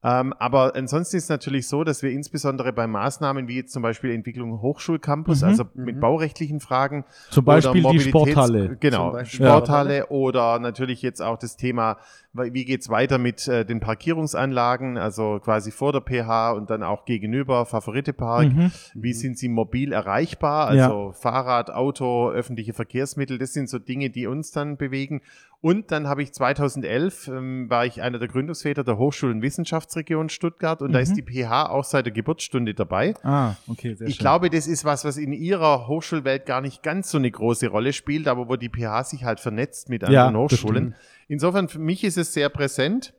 Ähm, 0.04 0.32
aber 0.38 0.76
ansonsten 0.76 1.16
ist 1.16 1.24
es 1.24 1.28
natürlich 1.28 1.66
so, 1.66 1.82
dass 1.82 2.02
wir 2.02 2.12
insbesondere 2.12 2.72
bei 2.72 2.86
Maßnahmen 2.86 3.48
wie 3.48 3.56
jetzt 3.56 3.72
zum 3.72 3.82
Beispiel 3.82 4.12
Entwicklung 4.12 4.62
Hochschulcampus, 4.62 5.42
Mhm. 5.42 5.48
also 5.48 5.64
mit 5.74 6.00
baurechtlichen 6.00 6.60
Fragen, 6.60 7.04
Zum 7.30 7.44
Beispiel 7.44 7.82
die 7.82 7.98
Sporthalle. 8.00 8.76
Genau, 8.78 9.10
Beispiel. 9.10 9.44
Sporthalle 9.46 10.06
oder 10.06 10.60
natürlich 10.60 11.02
jetzt 11.02 11.20
auch 11.20 11.36
das 11.36 11.56
Thema, 11.56 11.96
wie 12.32 12.64
geht's 12.64 12.88
weiter 12.88 13.18
mit 13.18 13.48
äh, 13.48 13.64
den 13.64 13.80
Parkierungsanlagen, 13.80 14.98
also 14.98 15.40
quasi 15.42 15.72
vor 15.72 15.92
der 15.92 16.02
PH 16.02 16.52
und 16.52 16.70
dann 16.70 16.82
auch 16.84 17.04
gegenüber 17.04 17.66
Favoritepark. 17.66 18.52
Mhm. 18.52 18.70
Wie 18.94 19.12
sind 19.12 19.36
sie 19.38 19.48
mobil 19.48 19.92
erreichbar? 19.92 20.74
Ja. 20.74 20.84
Also 20.84 21.12
Fahrrad, 21.12 21.70
Auto, 21.70 22.30
öffentliche 22.30 22.72
Verkehrsmittel, 22.72 23.38
das 23.38 23.52
sind 23.52 23.68
so 23.68 23.78
Dinge, 23.80 24.10
die 24.10 24.26
uns 24.28 24.52
dann 24.52 24.76
bewegen. 24.76 25.22
Und 25.60 25.90
dann 25.90 26.06
habe 26.06 26.22
ich 26.22 26.32
2011, 26.32 27.26
ähm, 27.28 27.68
war 27.68 27.84
ich 27.84 28.00
einer 28.00 28.20
der 28.20 28.28
Gründungsväter 28.28 28.84
der 28.84 28.96
Hochschul- 28.96 29.32
und 29.32 29.42
Wissenschaftsregion 29.42 30.28
Stuttgart 30.28 30.80
und 30.82 30.92
da 30.92 30.98
Mhm. 30.98 31.02
ist 31.02 31.14
die 31.16 31.22
PH 31.22 31.70
auch 31.70 31.82
seit 31.82 32.06
der 32.06 32.12
Geburtsstunde 32.12 32.74
dabei. 32.74 33.14
Ah, 33.24 33.56
okay, 33.66 33.94
sehr 33.94 34.06
Ich 34.06 34.14
schön. 34.16 34.22
glaube, 34.22 34.50
das 34.50 34.68
ist 34.68 34.84
was, 34.84 35.04
was 35.04 35.16
in 35.16 35.32
ihrer 35.32 35.88
Hochschulwelt 35.88 36.46
gar 36.46 36.60
nicht 36.60 36.84
ganz 36.84 37.10
so 37.10 37.18
eine 37.18 37.28
große 37.30 37.66
Rolle 37.68 37.92
spielt, 37.92 38.28
aber 38.28 38.48
wo 38.48 38.54
die 38.54 38.68
PH 38.68 39.02
sich 39.04 39.24
halt 39.24 39.40
vernetzt 39.40 39.88
mit 39.88 40.02
Ja, 40.02 40.08
anderen 40.26 40.34
das 40.34 40.42
Hochschulen. 40.60 40.94
Insofern, 41.26 41.68
für 41.68 41.80
mich 41.80 42.04
ist 42.04 42.18
es 42.18 42.32
sehr 42.32 42.50
präsent. 42.50 43.14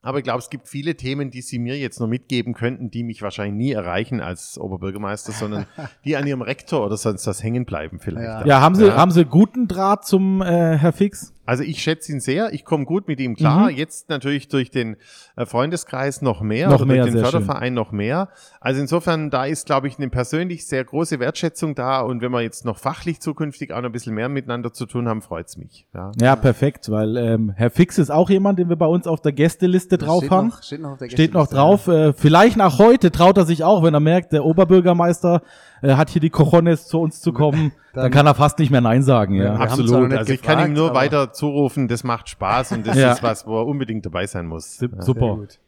Aber 0.00 0.18
ich 0.18 0.24
glaube, 0.24 0.38
es 0.38 0.48
gibt 0.50 0.68
viele 0.68 0.96
Themen, 0.96 1.30
die 1.30 1.40
Sie 1.42 1.58
mir 1.58 1.78
jetzt 1.78 1.98
noch 2.00 2.06
mitgeben 2.08 2.52
könnten, 2.54 2.90
die 2.90 3.02
mich 3.02 3.20
wahrscheinlich 3.22 3.54
nie 3.56 3.72
erreichen 3.72 4.20
als 4.20 4.58
Oberbürgermeister, 4.58 5.32
sondern 5.32 5.66
die 6.06 6.16
an 6.16 6.26
Ihrem 6.26 6.42
Rektor 6.42 6.84
oder 6.84 6.96
sonst 6.98 7.26
was 7.26 7.42
hängen 7.42 7.64
bleiben 7.66 7.98
vielleicht. 8.00 8.24
Ja. 8.26 8.46
ja, 8.46 8.60
haben 8.62 8.74
Sie, 8.74 8.86
Ja. 8.86 8.96
haben 8.96 9.10
Sie 9.10 9.24
guten 9.26 9.66
Draht 9.68 10.06
zum 10.06 10.40
äh, 10.42 10.76
Herr 10.78 10.92
Fix? 10.92 11.33
Also 11.46 11.62
ich 11.62 11.82
schätze 11.82 12.12
ihn 12.12 12.20
sehr, 12.20 12.52
ich 12.52 12.64
komme 12.64 12.84
gut 12.84 13.08
mit 13.08 13.20
ihm 13.20 13.36
klar. 13.36 13.70
Mhm. 13.70 13.76
Jetzt 13.76 14.08
natürlich 14.08 14.48
durch 14.48 14.70
den 14.70 14.96
äh, 15.36 15.46
Freundeskreis 15.46 16.22
noch 16.22 16.40
mehr 16.40 16.68
Noch 16.68 16.76
oder 16.76 16.86
mehr, 16.86 17.02
durch 17.02 17.14
den 17.14 17.22
Förderverein 17.22 17.74
noch 17.74 17.92
mehr. 17.92 18.28
Also 18.60 18.80
insofern, 18.80 19.30
da 19.30 19.44
ist, 19.44 19.66
glaube 19.66 19.88
ich, 19.88 19.98
eine 19.98 20.08
persönlich 20.08 20.66
sehr 20.66 20.84
große 20.84 21.20
Wertschätzung 21.20 21.74
da. 21.74 22.00
Und 22.00 22.22
wenn 22.22 22.32
wir 22.32 22.40
jetzt 22.40 22.64
noch 22.64 22.78
fachlich 22.78 23.20
zukünftig 23.20 23.72
auch 23.72 23.80
noch 23.80 23.90
ein 23.90 23.92
bisschen 23.92 24.14
mehr 24.14 24.28
miteinander 24.28 24.72
zu 24.72 24.86
tun 24.86 25.08
haben, 25.08 25.22
freut's 25.22 25.56
mich. 25.56 25.86
Ja. 25.94 26.12
Ja, 26.20 26.36
perfekt, 26.36 26.90
weil 26.90 27.16
ähm, 27.16 27.52
Herr 27.56 27.70
Fix 27.70 27.98
ist 27.98 28.10
auch 28.10 28.30
jemand, 28.30 28.58
den 28.58 28.68
wir 28.68 28.76
bei 28.76 28.86
uns 28.86 29.06
auf 29.06 29.20
der 29.20 29.32
Gästeliste 29.32 29.98
drauf 29.98 30.22
steht 30.22 30.30
haben. 30.30 30.48
Noch, 30.48 30.62
steht 30.62 30.80
noch 30.80 30.92
auf 30.92 30.98
der 30.98 31.10
Steht 31.10 31.34
noch 31.34 31.48
Gästeliste, 31.48 31.56
drauf. 31.56 31.88
Äh, 31.88 32.12
vielleicht 32.14 32.56
nach 32.56 32.78
heute 32.78 33.10
traut 33.10 33.36
er 33.36 33.44
sich 33.44 33.64
auch, 33.64 33.82
wenn 33.82 33.94
er 33.94 34.00
merkt, 34.00 34.32
der 34.32 34.44
Oberbürgermeister 34.44 35.42
äh, 35.84 35.94
hat 35.94 36.10
hier 36.10 36.20
die 36.20 36.30
Cojones 36.30 36.86
zu 36.86 37.00
uns 37.00 37.20
zu 37.20 37.32
kommen, 37.32 37.72
dann, 37.92 38.04
Dann- 38.04 38.12
kann 38.12 38.26
er 38.26 38.34
fast 38.34 38.58
nicht 38.58 38.70
mehr 38.70 38.80
Nein 38.80 39.02
sagen. 39.02 39.34
Ja. 39.34 39.54
Absolut. 39.56 40.12
Also 40.12 40.32
ich 40.32 40.42
kann 40.42 40.66
ihm 40.68 40.74
nur 40.74 40.94
weiter 40.94 41.32
zurufen, 41.32 41.88
das 41.88 42.04
macht 42.04 42.28
Spaß 42.28 42.72
und 42.72 42.86
das 42.86 42.96
Ja. 42.96 43.12
ist 43.12 43.22
was, 43.22 43.46
wo 43.46 43.58
er 43.60 43.66
unbedingt 43.66 44.04
dabei 44.06 44.26
sein 44.26 44.46
muss. 44.46 44.80
Ja. 44.80 44.88
Super. 45.02 45.20
Sehr 45.26 45.36
gut. 45.36 45.60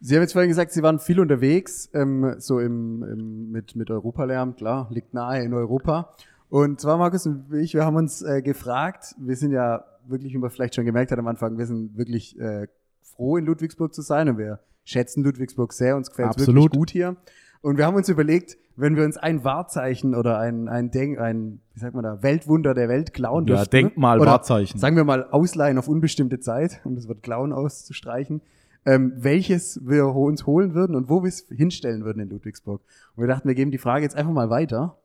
Sie 0.00 0.14
haben 0.14 0.22
jetzt 0.22 0.32
vorhin 0.32 0.48
gesagt, 0.48 0.70
Sie 0.72 0.82
waren 0.82 1.00
viel 1.00 1.18
unterwegs, 1.18 1.90
ähm, 1.92 2.34
so 2.38 2.60
im, 2.60 3.02
im, 3.02 3.50
mit, 3.50 3.74
mit 3.74 3.90
Europalärm, 3.90 4.54
klar, 4.54 4.86
liegt 4.90 5.12
nahe 5.12 5.42
in 5.42 5.52
Europa. 5.54 6.14
Und 6.50 6.80
zwar, 6.80 6.98
Markus 6.98 7.26
und 7.26 7.52
ich, 7.52 7.74
wir 7.74 7.84
haben 7.84 7.96
uns 7.96 8.22
äh, 8.22 8.40
gefragt, 8.40 9.14
wir 9.18 9.34
sind 9.36 9.50
ja 9.50 9.84
wirklich, 10.06 10.32
wie 10.32 10.38
man 10.38 10.50
vielleicht 10.50 10.76
schon 10.76 10.84
gemerkt 10.84 11.10
hat 11.10 11.18
am 11.18 11.26
Anfang, 11.26 11.58
wir 11.58 11.66
sind 11.66 11.98
wirklich 11.98 12.38
äh, 12.38 12.68
froh, 13.02 13.36
in 13.36 13.44
Ludwigsburg 13.44 13.92
zu 13.92 14.02
sein 14.02 14.28
und 14.28 14.38
wir 14.38 14.60
schätzen 14.84 15.24
Ludwigsburg 15.24 15.72
sehr, 15.72 15.96
uns 15.96 16.08
gefällt 16.10 16.30
es 16.36 16.46
wirklich 16.46 16.70
gut 16.70 16.90
hier. 16.90 17.16
Und 17.60 17.76
wir 17.76 17.84
haben 17.84 17.96
uns 17.96 18.08
überlegt, 18.08 18.56
wenn 18.78 18.96
wir 18.96 19.04
uns 19.04 19.16
ein 19.16 19.42
Wahrzeichen 19.42 20.14
oder 20.14 20.38
ein, 20.38 20.68
ein 20.68 20.90
Denk, 20.90 21.18
ein, 21.18 21.60
wie 21.74 21.80
sagt 21.80 21.94
man 21.94 22.04
da, 22.04 22.22
Weltwunder 22.22 22.74
der 22.74 22.88
Welt 22.88 23.12
klauen 23.12 23.44
Ja, 23.46 23.56
dürften. 23.56 23.70
Denkmal, 23.70 24.20
oder 24.20 24.30
Wahrzeichen. 24.30 24.78
Sagen 24.78 24.96
wir 24.96 25.04
mal 25.04 25.28
ausleihen 25.30 25.78
auf 25.78 25.88
unbestimmte 25.88 26.38
Zeit, 26.38 26.80
um 26.84 26.94
das 26.94 27.08
Wort 27.08 27.22
klauen 27.22 27.52
auszustreichen, 27.52 28.40
ähm, 28.86 29.12
welches 29.16 29.80
wir 29.84 30.06
uns 30.06 30.46
holen 30.46 30.74
würden 30.74 30.94
und 30.94 31.08
wo 31.08 31.22
wir 31.22 31.28
es 31.28 31.46
hinstellen 31.50 32.04
würden 32.04 32.20
in 32.20 32.28
Ludwigsburg. 32.28 32.80
Und 33.16 33.22
wir 33.24 33.28
dachten, 33.28 33.48
wir 33.48 33.56
geben 33.56 33.72
die 33.72 33.78
Frage 33.78 34.04
jetzt 34.04 34.16
einfach 34.16 34.32
mal 34.32 34.48
weiter. 34.48 34.96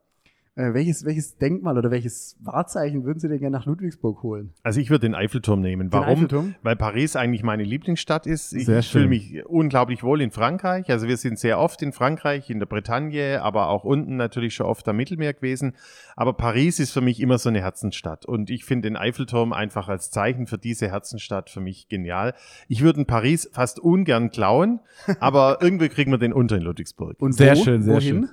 Äh, 0.55 0.75
welches, 0.75 1.03
welches 1.03 1.37
Denkmal 1.37 1.79
oder 1.79 1.89
welches 1.89 2.37
Wahrzeichen 2.39 3.03
würden 3.05 3.19
Sie 3.19 3.27
denn 3.27 3.39
gerne 3.39 3.57
nach 3.57 3.65
Ludwigsburg 3.65 4.21
holen? 4.21 4.53
Also 4.61 4.79
ich 4.79 4.91
würde 4.91 5.07
den 5.07 5.15
Eiffelturm 5.15 5.61
nehmen. 5.61 5.91
Warum? 5.91 6.09
Eiffelturm? 6.09 6.55
Weil 6.61 6.75
Paris 6.75 7.15
eigentlich 7.15 7.41
meine 7.41 7.63
Lieblingsstadt 7.63 8.27
ist. 8.27 8.53
Ich 8.53 8.67
Sehr 8.67 8.83
fühle 8.83 9.07
mich 9.07 9.43
unglaublich 9.47 10.03
wohl 10.03 10.21
in 10.21 10.29
Frankreich. 10.29 10.91
Also 10.91 11.07
wir 11.07 11.17
sind 11.17 11.39
sehr 11.39 11.57
oft 11.57 11.81
in 11.81 11.91
Frankreich, 11.91 12.51
in 12.51 12.59
der 12.59 12.67
Bretagne, 12.67 13.41
aber 13.41 13.69
auch 13.69 13.83
unten 13.83 14.15
natürlich 14.15 14.53
schon 14.53 14.67
oft 14.67 14.87
am 14.87 14.95
Mittelmeer 14.97 15.33
gewesen. 15.33 15.73
Aber 16.15 16.33
Paris 16.33 16.79
ist 16.79 16.91
für 16.91 17.01
mich 17.01 17.19
immer 17.19 17.39
so 17.39 17.49
eine 17.49 17.61
Herzensstadt. 17.61 18.27
Und 18.27 18.51
ich 18.51 18.63
finde 18.63 18.89
den 18.89 18.95
Eiffelturm 18.95 19.53
einfach 19.53 19.89
als 19.89 20.11
Zeichen 20.11 20.45
für 20.45 20.59
diese 20.59 20.87
Herzensstadt 20.87 21.49
für 21.49 21.61
mich 21.61 21.87
genial. 21.87 22.35
Ich 22.67 22.83
würde 22.83 22.99
in 22.99 23.05
Paris 23.07 23.49
fast 23.51 23.79
ungern 23.79 24.29
klauen, 24.29 24.81
aber 25.19 25.57
irgendwie 25.61 25.89
kriegen 25.89 26.11
wir 26.11 26.19
den 26.19 26.31
unter 26.31 26.57
in 26.57 26.61
Ludwigsburg. 26.61 27.19
Und 27.19 27.33
Sehr 27.33 27.55
wo, 27.55 27.63
schön, 27.63 27.81
sehr 27.81 27.95
wohin? 27.95 28.27
schön. 28.27 28.29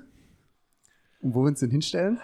Und 1.20 1.34
wo 1.34 1.42
würden 1.44 1.56
Sie 1.56 1.66
ihn 1.66 1.70
hinstellen? 1.72 2.18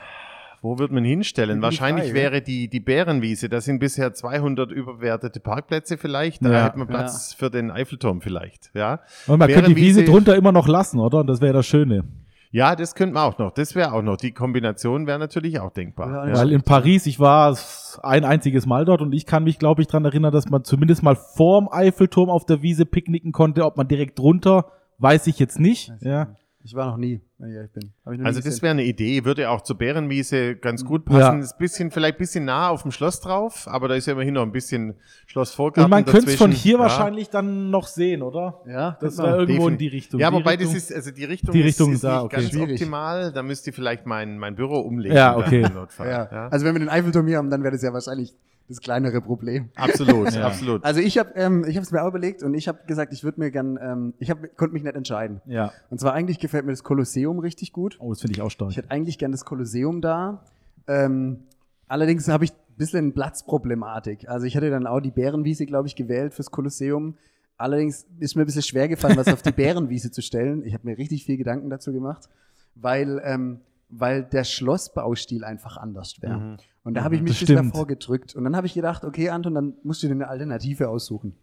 Wo 0.62 0.78
wird 0.78 0.90
man 0.90 1.04
hinstellen? 1.04 1.62
Wahrscheinlich 1.62 2.06
frei, 2.06 2.14
wäre 2.14 2.42
die, 2.42 2.68
die 2.68 2.80
Bärenwiese. 2.80 3.48
Da 3.48 3.60
sind 3.60 3.78
bisher 3.78 4.14
200 4.14 4.72
überwertete 4.72 5.38
Parkplätze 5.38 5.96
vielleicht. 5.98 6.44
Da 6.44 6.50
Ja, 6.50 6.64
hätten 6.64 6.78
wir 6.78 6.86
Platz 6.86 7.34
für 7.34 7.50
den 7.50 7.70
Eiffelturm 7.70 8.20
vielleicht. 8.20 8.70
Ja, 8.74 9.00
Und 9.26 9.38
man 9.38 9.48
könnte 9.48 9.74
die 9.74 9.76
Wiese 9.76 10.04
drunter 10.04 10.34
immer 10.34 10.52
noch 10.52 10.66
lassen, 10.66 10.98
oder? 10.98 11.20
Und 11.20 11.26
das 11.28 11.40
wäre 11.40 11.52
das 11.52 11.66
Schöne. 11.66 12.04
ja 12.50 12.74
das 12.74 12.94
könnten 12.94 13.14
wir 13.14 13.22
auch 13.22 13.38
noch. 13.38 13.52
Das 13.52 13.74
wäre 13.74 13.92
auch 13.92 14.02
noch. 14.02 14.16
Die 14.16 14.32
Kombination 14.32 15.06
wäre 15.06 15.18
natürlich 15.18 15.60
auch 15.60 15.70
denkbar. 15.72 16.10
Ja, 16.10 16.28
Ja, 16.32 16.36
Weil 16.40 16.52
in 16.52 16.62
Paris, 16.62 17.06
ich 17.06 17.20
war 17.20 17.56
ein 18.02 18.24
einziges 18.24 18.66
Mal 18.66 18.86
dort 18.86 19.02
und 19.02 19.12
ich 19.12 19.26
kann 19.26 19.44
mich, 19.44 19.58
glaube 19.58 19.82
ich, 19.82 19.88
dran 19.88 20.04
erinnern, 20.06 20.32
dass 20.32 20.48
man 20.48 20.64
zumindest 20.64 21.02
mal 21.02 21.16
vorm 21.16 21.68
Eiffelturm 21.70 22.30
auf 22.30 22.44
der 22.46 22.62
Wiese 22.62 22.86
picknicken 22.86 23.30
konnte. 23.30 23.66
Ob 23.66 23.76
man 23.76 23.86
direkt 23.86 24.18
drunter, 24.18 24.72
weiß 24.98 25.26
ich 25.26 25.38
jetzt 25.38 25.60
nicht. 25.60 25.92
Ja. 26.00 26.34
Ich 26.68 26.74
war 26.74 26.86
noch 26.90 26.96
nie, 26.96 27.20
wenn 27.38 27.50
ich 27.50 27.54
ehrlich 27.54 27.70
bin. 27.72 27.92
Ich 28.12 28.24
Also 28.26 28.40
das 28.40 28.60
wäre 28.60 28.72
eine 28.72 28.82
Idee, 28.82 29.24
würde 29.24 29.50
auch 29.50 29.60
zur 29.60 29.78
Bärenwiese 29.78 30.56
ganz 30.56 30.84
gut 30.84 31.04
passen. 31.04 31.38
Ja. 31.38 31.44
Ist 31.44 31.56
bisschen, 31.58 31.92
vielleicht 31.92 32.16
ein 32.16 32.18
bisschen 32.18 32.44
nah 32.44 32.70
auf 32.70 32.82
dem 32.82 32.90
Schloss 32.90 33.20
drauf, 33.20 33.68
aber 33.68 33.86
da 33.86 33.94
ist 33.94 34.06
ja 34.06 34.14
immerhin 34.14 34.34
noch 34.34 34.42
ein 34.42 34.50
bisschen 34.50 34.94
Schlossvorgarten 35.26 35.84
Und 35.84 35.90
man 35.90 36.04
könnte 36.04 36.30
es 36.30 36.34
von 36.36 36.50
hier 36.50 36.72
Ja. 36.74 36.78
wahrscheinlich 36.80 37.30
dann 37.30 37.70
noch 37.70 37.86
sehen, 37.86 38.20
oder? 38.22 38.62
Ja, 38.66 38.98
Das 39.00 39.16
man. 39.16 39.26
irgendwo 39.26 39.68
in 39.68 39.78
Definitiv. 39.78 39.78
die 39.78 39.88
Richtung. 39.96 40.20
Ja, 40.20 40.30
Die 40.30 40.36
wobei 40.38 40.50
Richtung, 40.56 40.74
das 40.74 40.82
ist, 40.90 40.92
also 40.92 41.10
die 41.12 41.24
Richtung, 41.24 41.52
Die 41.52 41.60
Richtung 41.62 41.90
ist, 41.90 41.94
ist 41.96 42.04
da, 42.04 42.14
nicht 42.16 42.24
okay. 42.24 42.36
ganz 42.36 42.48
Schwierig. 42.50 42.72
optimal. 42.72 43.32
Da 43.32 43.42
müsste 43.44 43.70
ich 43.70 43.76
vielleicht 43.76 44.04
mein, 44.06 44.36
mein 44.36 44.56
Büro 44.56 44.80
umlegen. 44.80 45.16
Ja, 45.16 45.36
okay. 45.36 45.62
im 45.62 45.72
Notfall. 45.74 46.08
Ja. 46.08 46.28
Ja. 46.32 46.48
Also 46.48 46.66
wenn 46.66 46.74
wir 46.74 46.80
den 46.80 46.88
Eiffelturm 46.88 47.28
hier 47.28 47.38
haben, 47.38 47.48
dann 47.50 47.62
wäre 47.62 47.70
das 47.74 47.82
ja 47.82 47.92
wahrscheinlich 47.92 48.34
das 48.68 48.80
kleinere 48.80 49.20
Problem. 49.20 49.70
Absolut, 49.76 50.32
Ja. 50.34 50.46
absolut. 50.46 50.84
Also 50.84 51.00
ich 51.00 51.18
habe 51.18 51.30
ähm, 51.36 51.64
ich 51.68 51.76
habe 51.76 51.84
es 51.84 51.92
mir 51.92 52.02
auch 52.02 52.08
überlegt 52.08 52.42
und 52.42 52.54
ich 52.54 52.68
habe 52.68 52.80
gesagt, 52.86 53.12
ich 53.12 53.22
würde 53.24 53.40
mir 53.40 53.50
gern, 53.50 53.78
ähm, 53.80 54.14
ich 54.18 54.30
hab, 54.30 54.38
konnte 54.56 54.72
mich 54.74 54.82
nicht 54.82 54.96
entscheiden. 54.96 55.40
ja. 55.46 55.72
Und 55.90 56.00
zwar 56.00 56.12
eigentlich 56.14 56.38
gefällt 56.40 56.64
mir 56.64 56.72
das 56.72 56.82
Kolosseum 56.82 57.38
richtig 57.38 57.72
gut. 57.72 57.96
Oh, 58.00 58.10
das 58.10 58.20
finde 58.20 58.32
ich 58.34 58.42
auch 58.42 58.50
stark. 58.50 58.70
Ich 58.70 58.76
hätte 58.76 58.90
eigentlich 58.90 59.18
gern 59.18 59.32
das 59.32 59.44
Kolosseum 59.44 60.00
da. 60.00 60.42
Ähm, 60.88 61.44
allerdings 61.88 62.28
habe 62.28 62.44
ich 62.44 62.52
ein 62.52 62.76
bisschen 62.76 63.12
Platzproblematik. 63.14 64.28
Also 64.28 64.46
ich 64.46 64.54
hätte 64.54 64.70
dann 64.70 64.86
auch 64.86 65.00
die 65.00 65.10
Bärenwiese, 65.10 65.66
glaube 65.66 65.88
ich, 65.88 65.96
gewählt 65.96 66.34
fürs 66.34 66.50
Kolosseum. 66.50 67.14
Allerdings 67.58 68.06
ist 68.18 68.36
mir 68.36 68.42
ein 68.42 68.46
bisschen 68.46 68.62
schwer 68.62 68.88
gefallen, 68.88 69.16
was 69.16 69.28
auf 69.28 69.42
die 69.42 69.52
Bärenwiese 69.56 70.10
zu 70.10 70.20
stellen. 70.22 70.62
Ich 70.64 70.74
habe 70.74 70.86
mir 70.86 70.98
richtig 70.98 71.24
viel 71.24 71.36
Gedanken 71.38 71.70
dazu 71.70 71.92
gemacht, 71.92 72.28
weil, 72.74 73.20
ähm, 73.24 73.60
weil 73.88 74.24
der 74.24 74.44
Schlossbaustil 74.44 75.44
einfach 75.44 75.76
anders 75.76 76.20
wäre. 76.20 76.38
Mhm. 76.38 76.56
Und 76.84 76.94
da 76.94 77.04
habe 77.04 77.14
ich 77.16 77.22
mich 77.22 77.32
Das 77.32 77.40
bis 77.40 77.48
stimmt. 77.50 77.72
davor 77.74 77.86
gedrückt. 77.86 78.34
Und 78.36 78.44
dann 78.44 78.54
habe 78.56 78.66
ich 78.66 78.74
gedacht, 78.74 79.04
okay, 79.04 79.28
Anton, 79.30 79.54
dann 79.54 79.74
musst 79.82 80.02
du 80.02 80.06
dir 80.06 80.12
eine 80.14 80.28
Alternative 80.28 80.88
aussuchen. 80.88 81.34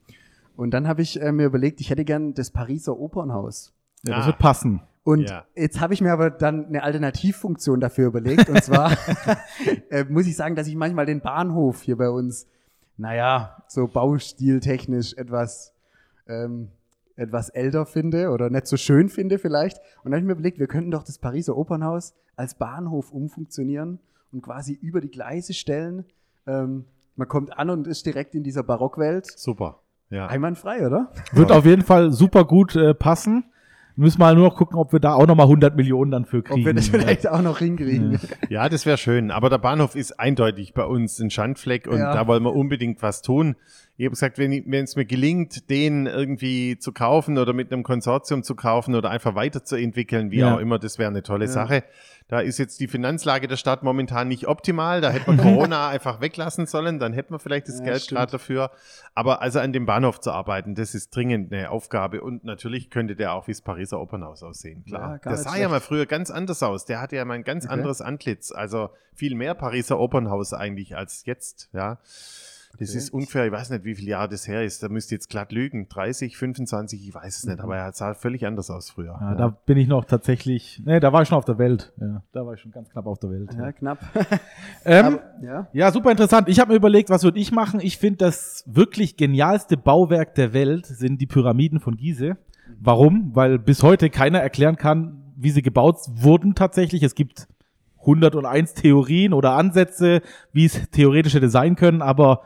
Und 0.55 0.71
dann 0.71 0.87
habe 0.87 1.01
ich 1.01 1.21
äh, 1.21 1.31
mir 1.31 1.45
überlegt, 1.45 1.81
ich 1.81 1.89
hätte 1.89 2.05
gern 2.05 2.33
das 2.33 2.51
Pariser 2.51 2.97
Opernhaus. 2.99 3.73
ja, 4.03 4.15
das 4.17 4.23
Ah. 4.23 4.27
wird 4.27 4.39
passen. 4.39 4.81
Und 5.05 5.29
Ja. 5.29 5.45
jetzt 5.55 5.81
habe 5.81 5.93
ich 5.93 5.99
mir 6.01 6.11
aber 6.13 6.29
dann 6.29 6.65
eine 6.67 6.83
Alternativfunktion 6.83 7.79
dafür 7.81 8.07
überlegt. 8.07 8.49
Und 8.49 8.63
zwar 8.63 8.91
äh, 9.89 10.03
muss 10.05 10.27
ich 10.27 10.35
sagen, 10.35 10.55
dass 10.55 10.67
ich 10.67 10.75
manchmal 10.75 11.05
den 11.05 11.19
Bahnhof 11.21 11.81
hier 11.81 11.97
bei 11.97 12.09
uns, 12.09 12.47
naja, 12.97 13.63
so 13.67 13.87
baustiltechnisch 13.87 15.13
etwas, 15.15 15.73
ähm, 16.27 16.69
etwas 17.15 17.49
älter 17.49 17.85
finde 17.85 18.29
oder 18.29 18.49
nicht 18.49 18.67
so 18.67 18.77
schön 18.77 19.09
finde 19.09 19.37
vielleicht. 19.39 19.77
Und 20.03 20.11
dann 20.11 20.13
habe 20.13 20.19
ich 20.21 20.25
mir 20.27 20.33
überlegt, 20.33 20.59
wir 20.59 20.67
könnten 20.67 20.91
doch 20.91 21.03
das 21.03 21.17
Pariser 21.19 21.55
Opernhaus 21.55 22.13
als 22.35 22.55
Bahnhof 22.55 23.11
umfunktionieren 23.11 23.99
und 24.31 24.41
quasi 24.41 24.73
über 24.73 25.01
die 25.01 25.11
Gleise 25.11 25.53
stellen. 25.53 26.05
Ähm, 26.47 26.85
man 27.15 27.27
kommt 27.27 27.57
an 27.57 27.69
und 27.69 27.87
ist 27.87 28.05
direkt 28.05 28.33
in 28.35 28.43
dieser 28.43 28.63
Barockwelt. 28.63 29.27
Super. 29.37 29.79
Ja. 30.09 30.27
Einwandfrei, 30.27 30.85
oder? 30.85 31.11
Wird 31.31 31.51
auf 31.51 31.65
jeden 31.65 31.83
Fall 31.83 32.11
super 32.11 32.45
gut 32.45 32.75
äh, 32.75 32.93
passen. 32.93 33.45
Müssen 33.95 34.17
mal 34.19 34.33
nur 34.33 34.47
noch 34.47 34.55
gucken, 34.55 34.75
ob 34.77 34.91
wir 34.91 34.99
da 34.99 35.13
auch 35.13 35.27
nochmal 35.27 35.45
100 35.45 35.75
Millionen 35.75 36.09
dann 36.09 36.25
für 36.25 36.41
kriegen. 36.41 36.61
Ob 36.61 36.65
wir 36.65 36.73
das 36.73 36.87
vielleicht 36.87 37.27
auch 37.27 37.43
noch 37.43 37.59
hinkriegen. 37.59 38.19
Ja, 38.49 38.67
das 38.67 38.87
wäre 38.87 38.97
schön. 38.97 39.29
Aber 39.29 39.51
der 39.51 39.59
Bahnhof 39.59 39.95
ist 39.95 40.19
eindeutig 40.19 40.73
bei 40.73 40.83
uns 40.83 41.19
ein 41.19 41.29
Schandfleck 41.29 41.85
und 41.87 41.99
Ja. 41.99 42.11
da 42.11 42.25
wollen 42.25 42.41
wir 42.41 42.55
unbedingt 42.55 43.03
was 43.03 43.21
tun. 43.21 43.55
Ich 43.95 44.05
habe 44.05 44.11
gesagt, 44.13 44.39
wenn 44.39 44.73
es 44.73 44.95
mir 44.95 45.05
gelingt, 45.05 45.69
den 45.69 46.07
irgendwie 46.07 46.79
zu 46.79 46.91
kaufen 46.93 47.37
oder 47.37 47.53
mit 47.53 47.71
einem 47.71 47.83
Konsortium 47.83 48.41
zu 48.41 48.55
kaufen 48.55 48.95
oder 48.95 49.11
einfach 49.11 49.35
weiterzuentwickeln, 49.35 50.31
wie 50.31 50.39
Ja. 50.39 50.55
auch 50.55 50.59
immer, 50.59 50.79
das 50.79 50.97
wäre 50.97 51.09
eine 51.11 51.21
tolle 51.21 51.45
Ja. 51.45 51.51
Sache. 51.51 51.83
Da 52.27 52.39
ist 52.39 52.57
jetzt 52.57 52.79
die 52.79 52.87
Finanzlage 52.87 53.47
der 53.47 53.57
Stadt 53.57 53.83
momentan 53.83 54.29
nicht 54.29 54.47
optimal. 54.47 54.99
Da 55.01 55.11
hätte 55.11 55.29
man 55.31 55.37
Corona 55.67 55.89
einfach 55.89 56.21
weglassen 56.21 56.65
sollen. 56.65 56.97
Dann 56.97 57.13
hätten 57.13 57.35
wir 57.35 57.37
vielleicht 57.39 57.67
das 57.67 57.79
Ja, 57.79 57.85
Geld 57.85 58.07
gerade 58.07 58.31
dafür. 58.31 58.71
Aber 59.13 59.43
also 59.43 59.59
an 59.59 59.73
dem 59.73 59.85
Bahnhof 59.85 60.19
zu 60.21 60.31
arbeiten, 60.31 60.73
das 60.73 60.95
ist 60.95 61.15
dringend 61.15 61.53
eine 61.53 61.69
Aufgabe. 61.69 62.21
Und 62.21 62.43
natürlich 62.45 62.89
könnte 62.89 63.15
der 63.15 63.33
auch 63.33 63.47
wie 63.47 63.51
das 63.51 63.61
Pariser 63.61 63.99
Opernhaus 64.01 64.41
aussehen. 64.41 64.81
Ja, 64.87 64.97
Klar. 64.97 65.19
gar 65.19 65.33
der 65.35 65.43
sah 65.43 65.55
ja 65.55 65.67
mal 65.67 65.75
schlecht. 65.75 65.85
früher 65.87 66.05
ganz 66.07 66.31
anders 66.31 66.63
aus. 66.63 66.85
Der 66.85 66.99
hatte 66.99 67.15
ja 67.15 67.25
mal 67.25 67.35
ein 67.35 67.43
ganz 67.43 67.65
Okay. 67.65 67.73
anderes 67.73 68.01
Antlitz. 68.01 68.51
Also 68.51 68.89
viel 69.13 69.35
mehr 69.35 69.53
Pariser 69.53 69.99
Opernhaus 69.99 70.53
eigentlich 70.53 70.95
als 70.97 71.25
jetzt. 71.27 71.69
Ja. 71.73 71.99
Das 72.79 72.89
Okay. 72.89 72.97
ist 72.97 73.13
ungefähr, 73.13 73.45
ich 73.45 73.51
weiß 73.51 73.69
nicht, 73.69 73.85
wie 73.85 73.93
viele 73.93 74.09
Jahre 74.09 74.29
das 74.29 74.47
her 74.47 74.63
ist. 74.63 74.81
Da 74.81 74.89
müsst 74.89 75.11
ihr 75.11 75.17
jetzt 75.17 75.29
glatt 75.29 75.51
lügen. 75.51 75.87
30, 75.89 76.35
25, 76.37 77.07
ich 77.07 77.13
weiß 77.13 77.37
es 77.37 77.43
nicht. 77.45 77.59
Aber 77.59 77.77
er 77.77 77.91
sah 77.93 78.15
völlig 78.15 78.47
anders 78.47 78.71
aus 78.71 78.89
früher. 78.89 79.15
Ja, 79.21 79.35
Da 79.35 79.47
bin 79.49 79.77
ich 79.77 79.87
noch 79.87 80.05
tatsächlich, 80.05 80.81
nee, 80.83 80.99
da 80.99 81.13
war 81.13 81.21
ich 81.21 81.27
schon 81.27 81.37
auf 81.37 81.45
der 81.45 81.59
Welt. 81.59 81.93
Ja, 82.01 82.23
da 82.31 82.45
war 82.45 82.55
ich 82.55 82.61
schon 82.61 82.71
ganz 82.71 82.89
knapp 82.89 83.05
auf 83.05 83.19
der 83.19 83.29
Welt. 83.29 83.53
Ja, 83.55 83.71
knapp. 83.71 83.99
Ähm, 84.85 85.05
Aber, 85.05 85.21
ja. 85.43 85.67
ja, 85.71 85.91
super 85.91 86.11
interessant. 86.11 86.49
Ich 86.49 86.59
habe 86.59 86.71
mir 86.71 86.77
überlegt, 86.77 87.09
was 87.09 87.23
würde 87.23 87.39
ich 87.39 87.51
machen? 87.51 87.79
Ich 87.79 87.97
finde, 87.97 88.17
das 88.17 88.63
wirklich 88.67 89.17
genialste 89.17 89.77
Bauwerk 89.77 90.33
der 90.35 90.51
Welt 90.53 90.85
sind 90.87 91.21
die 91.21 91.27
Pyramiden 91.27 91.79
von 91.79 91.95
Gizeh. 91.95 92.33
Warum? 92.79 93.31
Weil 93.35 93.59
bis 93.59 93.83
heute 93.83 94.09
keiner 94.09 94.39
erklären 94.39 94.75
kann, 94.77 95.31
wie 95.37 95.51
sie 95.51 95.61
gebaut 95.61 95.97
wurden 96.11 96.55
tatsächlich. 96.55 97.03
Es 97.03 97.15
gibt 97.15 97.47
101 97.99 98.73
Theorien 98.73 99.31
oder 99.33 99.53
Ansätze, 99.53 100.21
wie 100.51 100.65
es 100.65 100.89
theoretisch 100.89 101.33
hätte 101.35 101.49
sein 101.49 101.75
können, 101.75 102.01
aber 102.01 102.41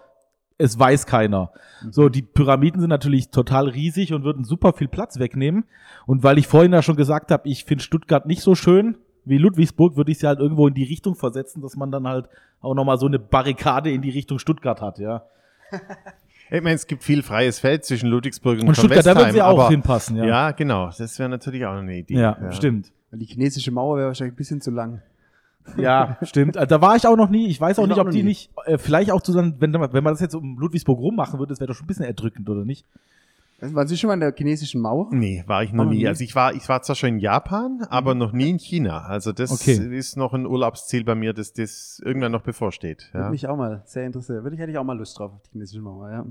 es 0.58 0.78
weiß 0.78 1.06
keiner. 1.06 1.52
So, 1.92 2.10
die 2.10 2.22
Pyramiden 2.24 2.82
sind 2.82 2.90
natürlich 2.90 3.30
total 3.30 3.68
riesig 3.70 4.14
und 4.14 4.24
würden 4.24 4.44
super 4.44 4.74
viel 4.74 4.88
Platz 4.88 5.20
wegnehmen. 5.20 5.66
Und 6.06 6.24
weil 6.24 6.38
ich 6.38 6.48
vorhin 6.48 6.74
ja 6.74 6.82
schon 6.82 6.96
gesagt 6.96 7.32
habe, 7.32 7.48
ich 7.48 7.66
finde 7.66 7.84
Stuttgart 7.84 8.26
nicht 8.26 8.42
so 8.42 8.56
schön 8.56 8.98
wie 9.26 9.38
Ludwigsburg, 9.38 9.98
würde 9.98 10.12
ich 10.12 10.20
sie 10.20 10.28
halt 10.28 10.40
irgendwo 10.40 10.68
in 10.68 10.74
die 10.74 10.86
Richtung 10.86 11.16
versetzen, 11.16 11.62
dass 11.62 11.76
man 11.76 11.92
dann 11.92 12.08
halt 12.08 12.28
auch 12.62 12.74
nochmal 12.74 12.98
so 12.98 13.06
eine 13.06 13.20
Barrikade 13.20 13.92
in 13.92 14.02
die 14.02 14.10
Richtung 14.10 14.40
Stuttgart 14.40 14.82
hat, 14.82 15.00
ja. 15.00 15.24
Ich 16.50 16.62
meine, 16.64 16.76
es 16.76 16.88
gibt 16.88 17.04
viel 17.04 17.24
freies 17.24 17.60
Feld 17.60 17.84
zwischen 17.84 18.08
Ludwigsburg 18.08 18.62
und, 18.62 18.70
Und 18.70 18.78
Stuttgart, 18.78 19.06
da 19.06 19.18
würden 19.18 19.34
sie 19.34 19.42
auch 19.42 19.60
aber- 19.60 19.70
hinpassen, 19.70 20.16
ja. 20.16 20.26
Ja, 20.26 20.52
genau. 20.52 20.90
Das 20.98 21.20
wäre 21.20 21.28
natürlich 21.28 21.66
auch 21.66 21.74
eine 21.74 21.98
Idee. 21.98 22.14
Ja, 22.14 22.52
stimmt. 22.54 22.94
Weil 23.12 23.20
die 23.20 23.26
chinesische 23.26 23.70
Mauer 23.72 23.98
wäre 23.98 24.08
wahrscheinlich 24.08 24.34
ein 24.34 24.38
bisschen 24.38 24.62
zu 24.62 24.72
lang. 24.72 25.02
Ja, 25.76 26.18
stimmt. 26.22 26.56
Also, 26.58 26.68
da 26.68 26.82
war 26.82 26.96
ich 26.96 27.06
auch 27.08 27.18
noch 27.18 27.30
nie. 27.30 27.48
Ich 27.48 27.60
weiß 27.60 27.78
auch 27.80 27.84
Ich 27.84 27.90
nicht, 27.90 28.00
ob 28.00 28.10
die 28.12 28.18
nie. 28.20 28.24
nicht, 28.30 28.52
äh, 28.66 28.78
vielleicht 28.78 29.12
auch 29.12 29.22
zusammen, 29.22 29.56
wenn, 29.60 29.74
wenn 29.74 30.04
man 30.04 30.14
das 30.14 30.22
jetzt 30.22 30.36
um 30.36 30.58
Ludwigsburg 30.58 31.00
rum 31.00 31.16
machen 31.16 31.40
würde, 31.40 31.50
das 31.50 31.60
wäre 31.60 31.68
doch 31.68 31.76
schon 31.76 31.86
ein 31.86 31.88
bisschen 31.88 32.06
erdrückend, 32.06 32.50
oder 32.50 32.64
nicht? 32.66 32.86
Waren 33.60 33.88
Sie 33.88 33.98
schon 33.98 34.10
mal 34.10 34.14
in 34.14 34.20
der 34.20 34.36
chinesischen 34.36 34.82
Mauer? 34.82 35.08
Nee, 35.12 35.44
war 35.48 35.64
ich 35.64 35.74
noch 35.74 35.86
nie. 35.86 35.98
nie? 35.98 36.08
Also 36.08 36.24
ich 36.24 36.36
war, 36.36 36.54
ich 36.54 36.70
war 36.70 36.84
zwar 36.84 36.96
schon 36.96 37.10
in 37.10 37.20
Japan, 37.20 37.88
aber 37.90 38.14
noch 38.14 38.32
nie 38.32 38.52
in 38.52 38.60
China. 38.60 39.00
Also 39.08 39.32
das 39.32 39.52
Okay. 39.52 39.74
ist 39.98 40.16
noch 40.16 40.34
ein 40.34 40.46
Urlaubsziel 40.46 41.04
bei 41.04 41.16
mir, 41.16 41.34
dass 41.34 41.54
das 41.54 42.00
irgendwann 42.06 42.32
noch 42.32 42.44
bevorsteht. 42.44 43.10
Würde 43.14 43.26
Ja. 43.26 43.32
mich 43.32 43.48
auch 43.48 43.58
mal 43.58 43.82
sehr 43.86 44.06
interessieren. 44.06 44.44
Würde 44.44 44.56
ich, 44.56 44.62
hätte 44.62 44.72
ich 44.72 44.78
auch 44.78 44.84
mal 44.84 44.96
Lust 44.96 45.18
drauf 45.18 45.32
auf 45.34 45.42
die 45.42 45.50
chinesische 45.54 45.82
Mauer, 45.82 46.12
ja. 46.12 46.26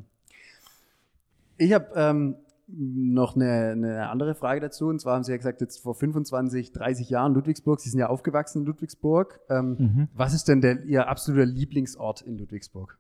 Ich 1.59 1.73
habe 1.73 1.87
ähm, 1.97 2.37
noch 2.69 3.37
eine, 3.37 3.71
eine 3.73 4.09
andere 4.09 4.35
Frage 4.35 4.61
dazu. 4.61 4.89
Und 4.89 5.01
zwar 5.01 5.15
haben 5.15 5.25
Sie 5.25 5.31
ja 5.31 5.37
gesagt, 5.37 5.61
jetzt 5.61 5.79
vor 5.79 5.95
25, 5.95 6.73
30 6.73 7.11
Jahren 7.11 7.35
Ludwigsburg. 7.35 7.81
Sie 7.81 7.91
sind 7.91 8.01
ja 8.01 8.09
aufgewachsen 8.09 8.61
in 8.61 8.67
Ludwigsburg. 8.67 9.41
Ähm, 9.49 9.77
Mhm. 9.79 10.09
Was 10.15 10.35
ist 10.35 10.49
denn 10.49 10.61
der, 10.61 10.85
Ihr 10.85 11.09
absoluter 11.09 11.47
Lieblingsort 11.47 12.23
in 12.23 12.39
Ludwigsburg? 12.39 12.99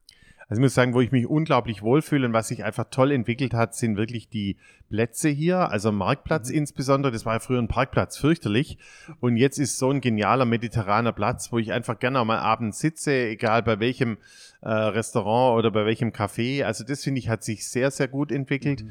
Also 0.49 0.61
ich 0.61 0.65
muss 0.65 0.75
sagen, 0.75 0.95
wo 0.95 1.01
ich 1.01 1.11
mich 1.11 1.27
unglaublich 1.27 1.83
wohlfühle 1.83 2.27
und 2.29 2.33
was 2.33 2.47
sich 2.47 2.63
einfach 2.63 2.85
toll 2.91 3.11
entwickelt 3.11 3.53
hat, 3.53 3.75
sind 3.75 3.97
wirklich 3.97 4.29
die 4.29 4.57
Plätze 4.89 5.29
hier, 5.29 5.71
also 5.73 5.91
Marktplatz 5.91 6.51
insbesondere. 6.51 7.11
Das 7.11 7.27
war 7.27 7.35
ja 7.35 7.41
früher 7.41 7.59
ein 7.59 7.67
Parkplatz, 7.67 8.17
fürchterlich. 8.17 8.79
Und 9.19 9.37
jetzt 9.37 9.59
ist 9.59 9.77
so 9.79 9.91
ein 9.91 10.01
genialer 10.01 10.45
mediterraner 10.45 11.13
Platz, 11.13 11.51
wo 11.51 11.59
ich 11.59 11.73
einfach 11.73 11.99
gerne 11.99 12.25
mal 12.25 12.39
abends 12.39 12.79
sitze, 12.79 13.13
egal 13.13 13.65
bei 13.65 13.81
welchem 13.81 14.19
äh, 14.61 14.69
Restaurant 14.69 15.59
oder 15.59 15.73
bei 15.73 15.85
welchem 15.85 16.11
Café. 16.11 16.63
Also 16.63 16.85
das 16.85 17.03
finde 17.03 17.19
ich 17.19 17.29
hat 17.29 17.43
sich 17.43 17.69
sehr, 17.69 17.91
sehr 17.91 18.07
gut 18.07 18.31
entwickelt. 18.31 18.85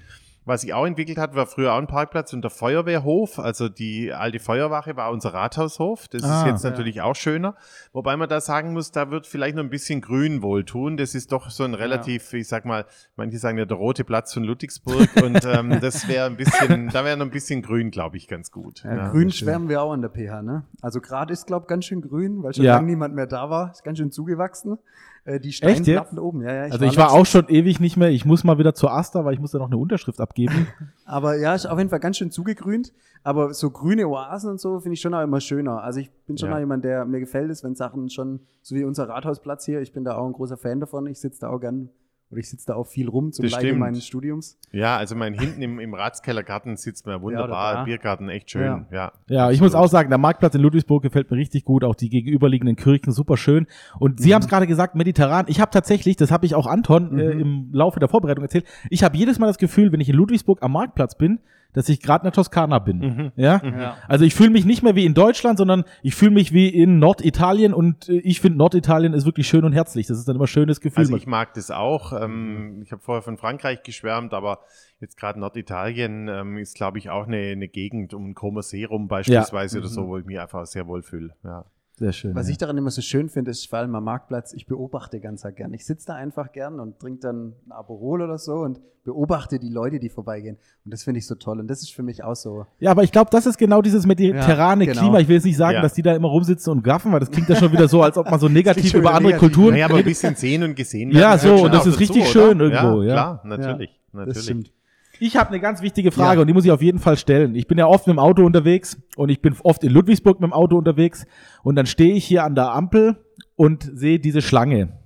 Was 0.47 0.61
sich 0.61 0.73
auch 0.75 0.85
entwickelt 0.85 1.17
hat, 1.17 1.35
war 1.35 1.47
früher 1.47 1.73
auch 1.73 1.77
ein 1.79 1.87
Parkplatz 1.87 2.31
und 2.31 2.43
der 2.43 2.51
Feuerwehrhof. 2.51 3.39
Also 3.39 3.67
die 3.67 4.13
alte 4.13 4.39
Feuerwache 4.39 4.95
war 4.95 5.09
unser 5.11 5.33
Rathaushof. 5.33 6.07
Das 6.07 6.21
Ah, 6.23 6.41
ist 6.41 6.47
jetzt 6.51 6.63
ja. 6.63 6.69
natürlich 6.69 7.01
auch 7.01 7.15
schöner. 7.15 7.55
Wobei 7.93 8.15
man 8.15 8.29
da 8.29 8.39
sagen 8.39 8.73
muss, 8.73 8.91
da 8.91 9.09
wird 9.09 9.25
vielleicht 9.25 9.55
noch 9.55 9.63
ein 9.63 9.71
bisschen 9.71 10.01
Grün 10.01 10.43
wohltun. 10.43 10.97
Das 10.97 11.15
ist 11.15 11.31
doch 11.31 11.49
so 11.49 11.63
ein 11.63 11.73
relativ, 11.73 12.31
ich 12.33 12.47
sag 12.47 12.65
mal, 12.65 12.85
manche 13.15 13.39
sagen 13.39 13.57
ja 13.57 13.65
der 13.65 13.77
rote 13.77 14.03
Platz 14.03 14.33
von 14.33 14.43
Ludwigsburg 14.43 15.09
und 15.23 15.43
ähm, 15.45 15.79
das 15.81 16.07
wäre 16.07 16.27
ein 16.27 16.37
bisschen, 16.37 16.89
da 16.89 17.03
wäre 17.03 17.17
noch 17.17 17.25
ein 17.25 17.31
bisschen 17.31 17.63
Grün, 17.63 17.89
glaube 17.89 18.17
ich, 18.17 18.27
ganz 18.27 18.51
gut. 18.51 18.83
Ja, 18.83 18.95
Ja. 18.95 19.09
grün 19.09 19.31
schwärmen 19.31 19.67
wir 19.67 19.81
auch 19.81 19.91
an 19.93 20.01
der 20.03 20.09
PH, 20.09 20.43
ne? 20.43 20.63
Also 20.81 21.01
gerade 21.01 21.33
ist, 21.33 21.47
glaube 21.47 21.63
ich, 21.63 21.67
ganz 21.69 21.85
schön 21.85 22.01
grün, 22.01 22.43
weil 22.43 22.53
schon 22.53 22.65
Ja. 22.65 22.75
lange 22.75 22.85
niemand 22.87 23.15
mehr 23.15 23.25
da 23.27 23.49
war. 23.49 23.71
Ist 23.71 23.83
ganz 23.83 23.97
schön 23.97 24.11
zugewachsen. 24.11 24.77
Äh, 25.25 25.39
die? 25.39 25.51
Steinplatten 25.51 26.19
oben, 26.19 26.41
ja, 26.43 26.53
ja. 26.53 26.61
Also 26.71 26.85
ich 26.85 26.97
war 26.97 27.11
auch 27.11 27.25
schon 27.25 27.47
ewig 27.49 27.79
nicht 27.79 27.97
mehr. 27.97 28.09
Ich 28.09 28.25
muss 28.25 28.43
mal 28.43 28.57
wieder 28.59 28.73
zur 28.75 28.91
Asta, 28.93 29.25
weil 29.25 29.33
ich 29.33 29.39
muss 29.39 29.51
da 29.51 29.57
noch 29.57 29.67
eine 29.67 29.77
Unterschrift 29.77 30.21
abgeben. 30.21 30.67
Aber 31.05 31.35
ja, 31.37 31.53
ist 31.55 31.65
auf 31.65 31.77
jeden 31.79 31.89
Fall 31.89 31.99
ganz 31.99 32.17
schön 32.17 32.31
zugegrünt. 32.31 32.93
Aber 33.23 33.53
so 33.55 33.71
grüne 33.71 34.07
Oasen 34.07 34.51
und 34.51 34.61
so 34.61 34.79
finde 34.79 34.93
ich 34.93 35.01
schon 35.01 35.15
auch 35.15 35.23
immer 35.23 35.41
schöner. 35.41 35.81
Also 35.81 35.99
ich 35.99 36.11
bin 36.27 36.37
schon 36.37 36.49
Ja. 36.49 36.55
auch 36.55 36.59
jemand, 36.59 36.85
der 36.85 37.05
mir 37.05 37.19
gefällt 37.19 37.49
es, 37.49 37.63
wenn 37.63 37.73
Sachen 37.75 38.09
schon, 38.11 38.41
so 38.61 38.75
wie 38.75 38.83
unser 38.83 39.09
Rathausplatz 39.09 39.65
hier, 39.65 39.81
ich 39.81 39.93
bin 39.93 40.03
da 40.03 40.15
auch 40.15 40.27
ein 40.27 40.33
großer 40.33 40.57
Fan 40.57 40.79
davon. 40.79 41.07
Ich 41.07 41.19
sitze 41.19 41.41
da 41.41 41.49
auch 41.49 41.59
gern, 41.59 41.89
oder 42.31 42.39
ich 42.39 42.49
sitze 42.49 42.65
da 42.67 42.75
auch 42.75 42.87
viel 42.87 43.07
rum 43.07 43.31
zum 43.31 43.45
Leide 43.45 43.73
meines 43.73 44.05
Studiums. 44.05 44.57
Ja, 44.71 44.97
also 44.97 45.15
mein 45.15 45.33
hinten 45.33 45.61
im, 45.61 45.79
im 45.79 45.93
Ratskellergarten 45.93 46.75
sitzt 46.75 47.05
man 47.05 47.21
wunderbar, 47.21 47.73
da. 47.75 47.83
Biergarten, 47.83 48.29
echt 48.29 48.51
schön. 48.51 48.63
Ja. 48.63 48.87
Ja, 48.91 49.13
Ja, 49.27 49.51
ich 49.51 49.61
muss 49.61 49.75
auch 49.75 49.87
sagen, 49.87 50.09
der 50.09 50.17
Marktplatz 50.17 50.55
in 50.55 50.61
Ludwigsburg 50.61 51.03
gefällt 51.03 51.29
mir 51.29 51.37
richtig 51.37 51.65
gut, 51.65 51.83
auch 51.83 51.95
die 51.95 52.09
gegenüberliegenden 52.09 52.75
Kirchen 52.75 53.11
super 53.11 53.37
schön. 53.37 53.67
Und 53.99 54.19
Sie 54.19 54.33
haben 54.33 54.41
es 54.41 54.47
gerade 54.47 54.67
gesagt, 54.67 54.95
mediterran. 54.95 55.45
Ich 55.47 55.61
habe 55.61 55.71
tatsächlich, 55.71 56.17
das 56.17 56.31
habe 56.31 56.45
ich 56.45 56.55
auch 56.55 56.67
Anton 56.67 57.17
äh, 57.19 57.31
im 57.31 57.69
Laufe 57.71 57.99
der 57.99 58.09
Vorbereitung 58.09 58.43
erzählt, 58.43 58.65
ich 58.89 59.03
habe 59.03 59.15
jedes 59.17 59.39
Mal 59.39 59.47
das 59.47 59.57
Gefühl, 59.57 59.91
wenn 59.91 59.99
ich 59.99 60.09
in 60.09 60.15
Ludwigsburg 60.15 60.61
am 60.61 60.71
Marktplatz 60.73 61.15
bin, 61.15 61.39
dass 61.75 61.89
ich 61.89 62.01
gerade 62.01 62.23
in 62.23 62.25
der 62.27 62.33
Toskana 62.33 62.79
bin. 62.79 63.31
Ja? 63.35 63.61
Ja. 63.63 63.97
Also 64.07 64.25
ich 64.25 64.33
fühle 64.33 64.49
mich 64.49 64.65
nicht 64.65 64.81
mehr 64.81 64.95
wie 64.95 65.05
in 65.05 65.13
Deutschland, 65.13 65.57
sondern 65.57 65.83
ich 66.01 66.15
fühle 66.15 66.31
mich 66.31 66.53
wie 66.53 66.69
in 66.69 66.99
Norditalien 66.99 67.73
und 67.73 68.09
äh, 68.09 68.13
ich 68.19 68.39
finde 68.41 68.57
Norditalien 68.57 69.13
ist 69.13 69.25
wirklich 69.25 69.47
schön 69.47 69.65
und 69.65 69.73
herzlich. 69.73 70.07
Das 70.07 70.17
ist 70.17 70.27
dann 70.27 70.35
immer 70.35 70.45
ein 70.45 70.47
schönes 70.47 70.81
Gefühl. 70.81 70.99
Also 70.99 71.17
ich 71.17 71.27
mag 71.27 71.53
das 71.53 71.69
auch. 71.71 72.13
Ähm, 72.19 72.81
ich 72.83 72.91
habe 72.91 73.01
vorher 73.01 73.21
von 73.21 73.37
Frankreich 73.37 73.83
geschwärmt, 73.83 74.33
aber 74.33 74.59
jetzt 75.01 75.17
gerade 75.17 75.39
Norditalien 75.39 76.27
ähm, 76.27 76.57
ist, 76.57 76.75
glaube 76.75 76.97
ich, 76.97 77.09
auch 77.09 77.27
eine, 77.27 77.37
eine 77.37 77.67
Gegend 77.67 78.13
um 78.13 78.25
den 78.25 78.35
Comer 78.35 78.63
See 78.63 78.85
rum 78.85 79.07
beispielsweise 79.07 79.79
oder 79.79 79.87
so, 79.87 80.07
wo 80.07 80.17
ich 80.17 80.25
mich 80.25 80.39
einfach 80.39 80.65
sehr 80.65 80.87
wohl 80.87 81.03
fühle. 81.03 81.35
Ja. 81.43 81.65
Sehr 81.97 82.11
schön. 82.11 82.35
Was 82.35 82.47
ja. 82.47 82.51
ich 82.51 82.57
daran 82.57 82.77
immer 82.77 82.91
so 82.91 83.01
schön 83.01 83.29
finde, 83.29 83.51
ist 83.51 83.69
vor 83.69 83.79
allem 83.79 83.95
am 83.95 84.03
Marktplatz, 84.03 84.51
ich 84.53 84.67
beobachte 84.67 85.21
ganz 85.21 85.45
gern. 85.55 85.73
Ich 85.73 85.85
sitze 85.85 86.07
da 86.07 86.15
einfach 86.15 86.51
gern 86.51 86.81
und 86.81 86.99
trinke 86.99 87.21
dann 87.21 87.53
ein 87.65 87.71
Aperol 87.71 88.21
oder 88.21 88.37
so 88.37 88.55
und 88.55 88.81
beobachte 89.05 89.59
die 89.59 89.69
Leute, 89.69 89.99
die 89.99 90.09
vorbeigehen. 90.09 90.57
Und 90.83 90.93
das 90.93 91.03
finde 91.03 91.19
ich 91.19 91.27
so 91.27 91.35
toll. 91.35 91.59
Und 91.59 91.67
das 91.69 91.81
ist 91.81 91.93
für 91.93 92.03
mich 92.03 92.23
auch 92.23 92.35
so. 92.35 92.65
Ja, 92.79 92.91
aber 92.91 93.03
ich 93.03 93.13
glaube, 93.13 93.29
das 93.31 93.45
ist 93.45 93.57
genau 93.57 93.81
dieses 93.81 94.05
mediterrane 94.05 94.83
Ja, 94.83 94.91
genau. 94.91 95.03
Klima. 95.03 95.19
Ich 95.19 95.27
will 95.29 95.35
jetzt 95.35 95.45
nicht 95.45 95.55
sagen, 95.55 95.75
Ja. 95.75 95.81
dass 95.81 95.93
die 95.93 96.01
da 96.01 96.13
immer 96.13 96.27
rumsitzen 96.27 96.73
und 96.73 96.83
gaffen, 96.83 97.13
weil 97.13 97.21
das 97.21 97.31
klingt 97.31 97.47
ja 97.47 97.55
schon 97.55 97.71
wieder 97.71 97.87
so, 97.87 98.01
als 98.01 98.17
ob 98.17 98.29
man 98.29 98.39
so 98.41 98.49
negativ 98.49 98.93
über 98.93 99.11
andere 99.13 99.33
negativ. 99.33 99.39
Kulturen 99.39 99.73
Naja, 99.73 99.85
aber 99.85 99.97
ein 99.97 100.03
bisschen 100.03 100.35
sehen 100.35 100.63
und 100.63 100.75
gesehen 100.75 101.11
Ja, 101.11 101.37
so, 101.37 101.63
und 101.63 101.73
das 101.73 101.85
ist 101.85 101.99
richtig 101.99 102.23
oder? 102.23 102.31
schön 102.31 102.59
irgendwo, 102.59 103.03
ja. 103.03 103.13
Klar, 103.13 103.41
natürlich. 103.45 104.01
natürlich. 104.11 104.35
Das 104.35 104.43
stimmt. 104.43 104.71
Ich 105.19 105.37
habe 105.37 105.49
eine 105.49 105.59
ganz 105.59 105.81
wichtige 105.81 106.11
Frage 106.11 106.35
Ja. 106.35 106.41
und 106.41 106.47
die 106.47 106.53
muss 106.53 106.65
ich 106.65 106.71
auf 106.71 106.81
jeden 106.81 106.99
Fall 106.99 107.17
stellen. 107.17 107.55
Ich 107.55 107.67
bin 107.67 107.77
ja 107.77 107.87
oft 107.87 108.07
mit 108.07 108.15
dem 108.15 108.19
Auto 108.19 108.45
unterwegs 108.45 108.97
und 109.15 109.29
ich 109.29 109.41
bin 109.41 109.55
oft 109.63 109.83
in 109.83 109.91
Ludwigsburg 109.91 110.39
mit 110.39 110.49
dem 110.49 110.53
Auto 110.53 110.77
unterwegs 110.77 111.25
und 111.63 111.75
dann 111.75 111.85
stehe 111.85 112.13
ich 112.15 112.25
hier 112.25 112.43
an 112.43 112.55
der 112.55 112.71
Ampel 112.73 113.17
und 113.55 113.89
sehe 113.93 114.19
diese 114.19 114.41
Schlange 114.41 114.97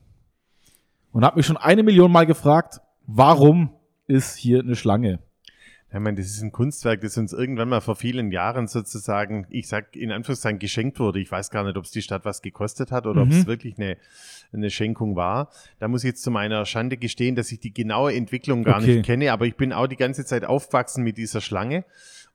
und 1.12 1.24
habe 1.24 1.38
mich 1.38 1.46
schon 1.46 1.58
eine 1.58 1.84
Million 1.84 2.12
Mal 2.12 2.26
gefragt, 2.26 2.82
warum 3.06 3.72
ist 4.08 4.36
hier 4.38 4.60
eine 4.62 4.76
Schlange? 4.76 5.20
Ja, 5.92 5.98
ich 5.98 6.04
meine, 6.04 6.18
das 6.18 6.28
ist 6.28 6.42
ein 6.44 6.52
Kunstwerk, 6.52 7.02
das 7.02 7.18
uns 7.18 7.34
irgendwann 7.34 7.68
mal 7.70 7.82
vor 7.82 7.96
vielen 7.96 8.32
Jahren 8.32 8.68
sozusagen, 8.68 9.48
ich 9.50 9.68
sag 9.68 9.96
in 9.96 10.12
Anführungszeichen, 10.12 10.60
geschenkt 10.60 11.00
wurde. 11.00 11.20
Ich 11.20 11.32
weiß 11.32 11.50
gar 11.50 11.64
nicht, 11.64 11.78
ob 11.78 11.86
es 11.86 11.92
die 11.92 12.04
Stadt 12.04 12.26
was 12.26 12.42
gekostet 12.44 12.92
hat 12.92 13.08
oder 13.08 13.22
ob 13.24 13.30
Mhm. 13.30 13.34
es 13.40 13.48
wirklich 13.48 13.78
eine, 13.80 13.98
eine 14.54 14.70
Schenkung 14.70 15.16
war. 15.16 15.50
Da 15.80 15.88
muss 15.88 16.04
ich 16.04 16.10
jetzt 16.10 16.22
zu 16.24 16.30
meiner 16.32 16.66
Schande 16.68 16.98
gestehen, 16.98 17.36
dass 17.36 17.52
ich 17.52 17.60
die 17.60 17.74
genaue 17.74 18.14
Entwicklung 18.14 18.64
gar 18.64 18.78
Okay. 18.82 18.96
nicht 18.98 19.06
kenne, 19.06 19.32
aber 19.32 19.46
ich 19.48 19.56
bin 19.56 19.74
auch 19.74 19.88
die 19.88 19.96
ganze 19.96 20.26
Zeit 20.26 20.46
aufgewachsen 20.46 21.04
mit 21.04 21.18
dieser 21.18 21.42
Schlange. 21.42 21.86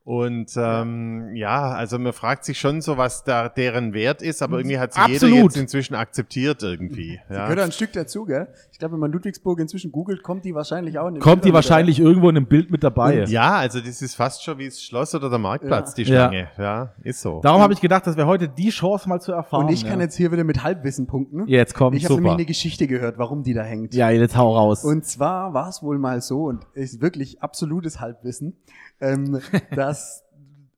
Und 0.03 0.53
ähm, 0.59 1.35
ja, 1.35 1.71
also 1.71 1.99
man 1.99 2.13
fragt 2.13 2.45
sich 2.45 2.59
schon 2.61 2.83
so, 2.83 2.99
was 2.99 3.25
da 3.25 3.49
deren 3.49 3.95
Wert 3.95 4.21
ist, 4.21 4.43
aber 4.43 4.59
irgendwie 4.59 4.79
hat 4.79 4.93
sie 4.93 5.01
jeder 5.09 5.29
jetzt 5.29 5.57
inzwischen 5.57 5.95
akzeptiert 5.95 6.63
irgendwie. 6.63 7.21
Ja. 7.31 7.45
Gehört 7.49 7.61
ein 7.61 7.73
Stück 7.73 7.93
dazu, 7.95 8.27
gell? 8.27 8.49
Ich 8.75 8.79
glaube, 8.81 8.95
wenn 8.95 9.01
man 9.01 9.13
Ludwigsburg 9.13 9.61
inzwischen 9.61 9.93
googelt, 9.93 10.25
kommt 10.25 10.45
die 10.45 10.53
wahrscheinlich 10.53 10.99
auch 10.99 11.07
in 11.07 11.15
den 11.15 11.23
Kommt 11.23 11.45
die 11.45 11.51
Bildern 11.51 11.55
wahrscheinlich 11.55 12.01
irgendwo 12.01 12.29
in 12.29 12.37
einem 12.37 12.47
Bild 12.47 12.73
mit 12.73 12.83
dabei? 12.83 13.23
Ja, 13.27 13.53
also 13.55 13.79
das 13.79 14.03
ist 14.03 14.17
fast 14.17 14.43
schon 14.43 14.59
wie 14.59 14.65
das 14.65 14.83
Schloss 14.83 15.15
oder 15.15 15.31
der 15.31 15.39
Marktplatz, 15.39 15.91
Ja. 15.91 15.95
die 15.95 16.03
Ja. 16.03 16.07
Schlange. 16.29 16.49
Ja, 16.59 16.93
ist 17.05 17.21
so. 17.21 17.41
Darum 17.41 17.63
habe 17.63 17.73
ich 17.73 17.81
gedacht, 17.81 18.05
das 18.05 18.17
wäre 18.17 18.27
heute 18.27 18.49
die 18.49 18.71
Chance 18.71 19.09
mal 19.09 19.21
zu 19.21 19.31
dabei. 19.31 19.43
erfahren. 19.45 19.67
Und 19.67 19.73
ich 19.73 19.85
kann 19.85 20.01
ja. 20.01 20.07
jetzt 20.07 20.17
hier 20.17 20.33
wieder 20.33 20.43
mit 20.43 20.65
Halbwissen 20.65 21.07
punkten. 21.07 21.47
Jetzt 21.47 21.75
kommt 21.75 21.95
Ich 21.97 22.05
habe 22.07 22.15
nämlich 22.15 22.33
eine 22.33 22.47
Geschichte 22.47 22.89
gehört, 22.89 23.17
warum 23.17 23.45
die 23.45 23.55
da 23.55 23.63
hängt. 23.63 23.95
Ja, 23.95 24.11
jetzt 24.11 24.37
hau 24.37 24.57
raus. 24.57 24.83
Und 24.83 25.05
zwar 25.05 25.55
war 25.55 25.69
es 25.69 25.81
wohl 25.81 26.01
mal 26.01 26.21
so, 26.21 26.47
und 26.47 26.67
ist 26.75 27.01
wirklich 27.01 27.45
absolutes 27.45 28.01
Halbwissen, 28.01 28.57
ähm, 29.01 29.39
dass 29.77 30.25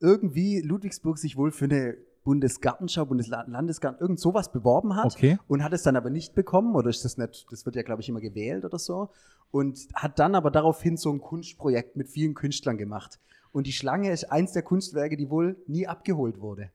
irgendwie 0.00 0.60
Ludwigsburg 0.60 1.16
sich 1.16 1.38
wohl 1.38 1.50
für 1.50 1.64
eine 1.64 1.94
Bundesgartenschau, 2.26 3.06
Bundeslandesgarten, 3.06 4.00
irgend 4.00 4.18
sowas 4.20 4.50
beworben 4.50 4.96
hat 4.96 5.06
Okay. 5.06 5.38
und 5.46 5.62
hat 5.62 5.72
es 5.72 5.84
dann 5.84 5.94
aber 5.96 6.10
nicht 6.10 6.34
bekommen 6.34 6.74
oder 6.74 6.90
ist 6.90 7.04
das 7.04 7.16
nicht, 7.16 7.46
das 7.50 7.64
wird 7.64 7.76
ja 7.76 7.82
glaube 7.82 8.02
ich 8.02 8.08
immer 8.08 8.20
gewählt 8.20 8.64
oder 8.64 8.78
so 8.80 9.10
und 9.52 9.78
hat 9.94 10.18
dann 10.18 10.34
aber 10.34 10.50
daraufhin 10.50 10.96
so 10.96 11.10
ein 11.12 11.20
Kunstprojekt 11.20 11.96
mit 11.96 12.08
vielen 12.08 12.34
Künstlern 12.34 12.76
gemacht. 12.78 13.20
Und 13.52 13.68
die 13.68 13.72
Schlange 13.72 14.10
ist 14.10 14.24
eins 14.30 14.52
der 14.52 14.62
Kunstwerke, 14.62 15.16
die 15.16 15.30
wohl 15.30 15.56
nie 15.68 15.86
abgeholt 15.86 16.40
wurde. 16.40 16.70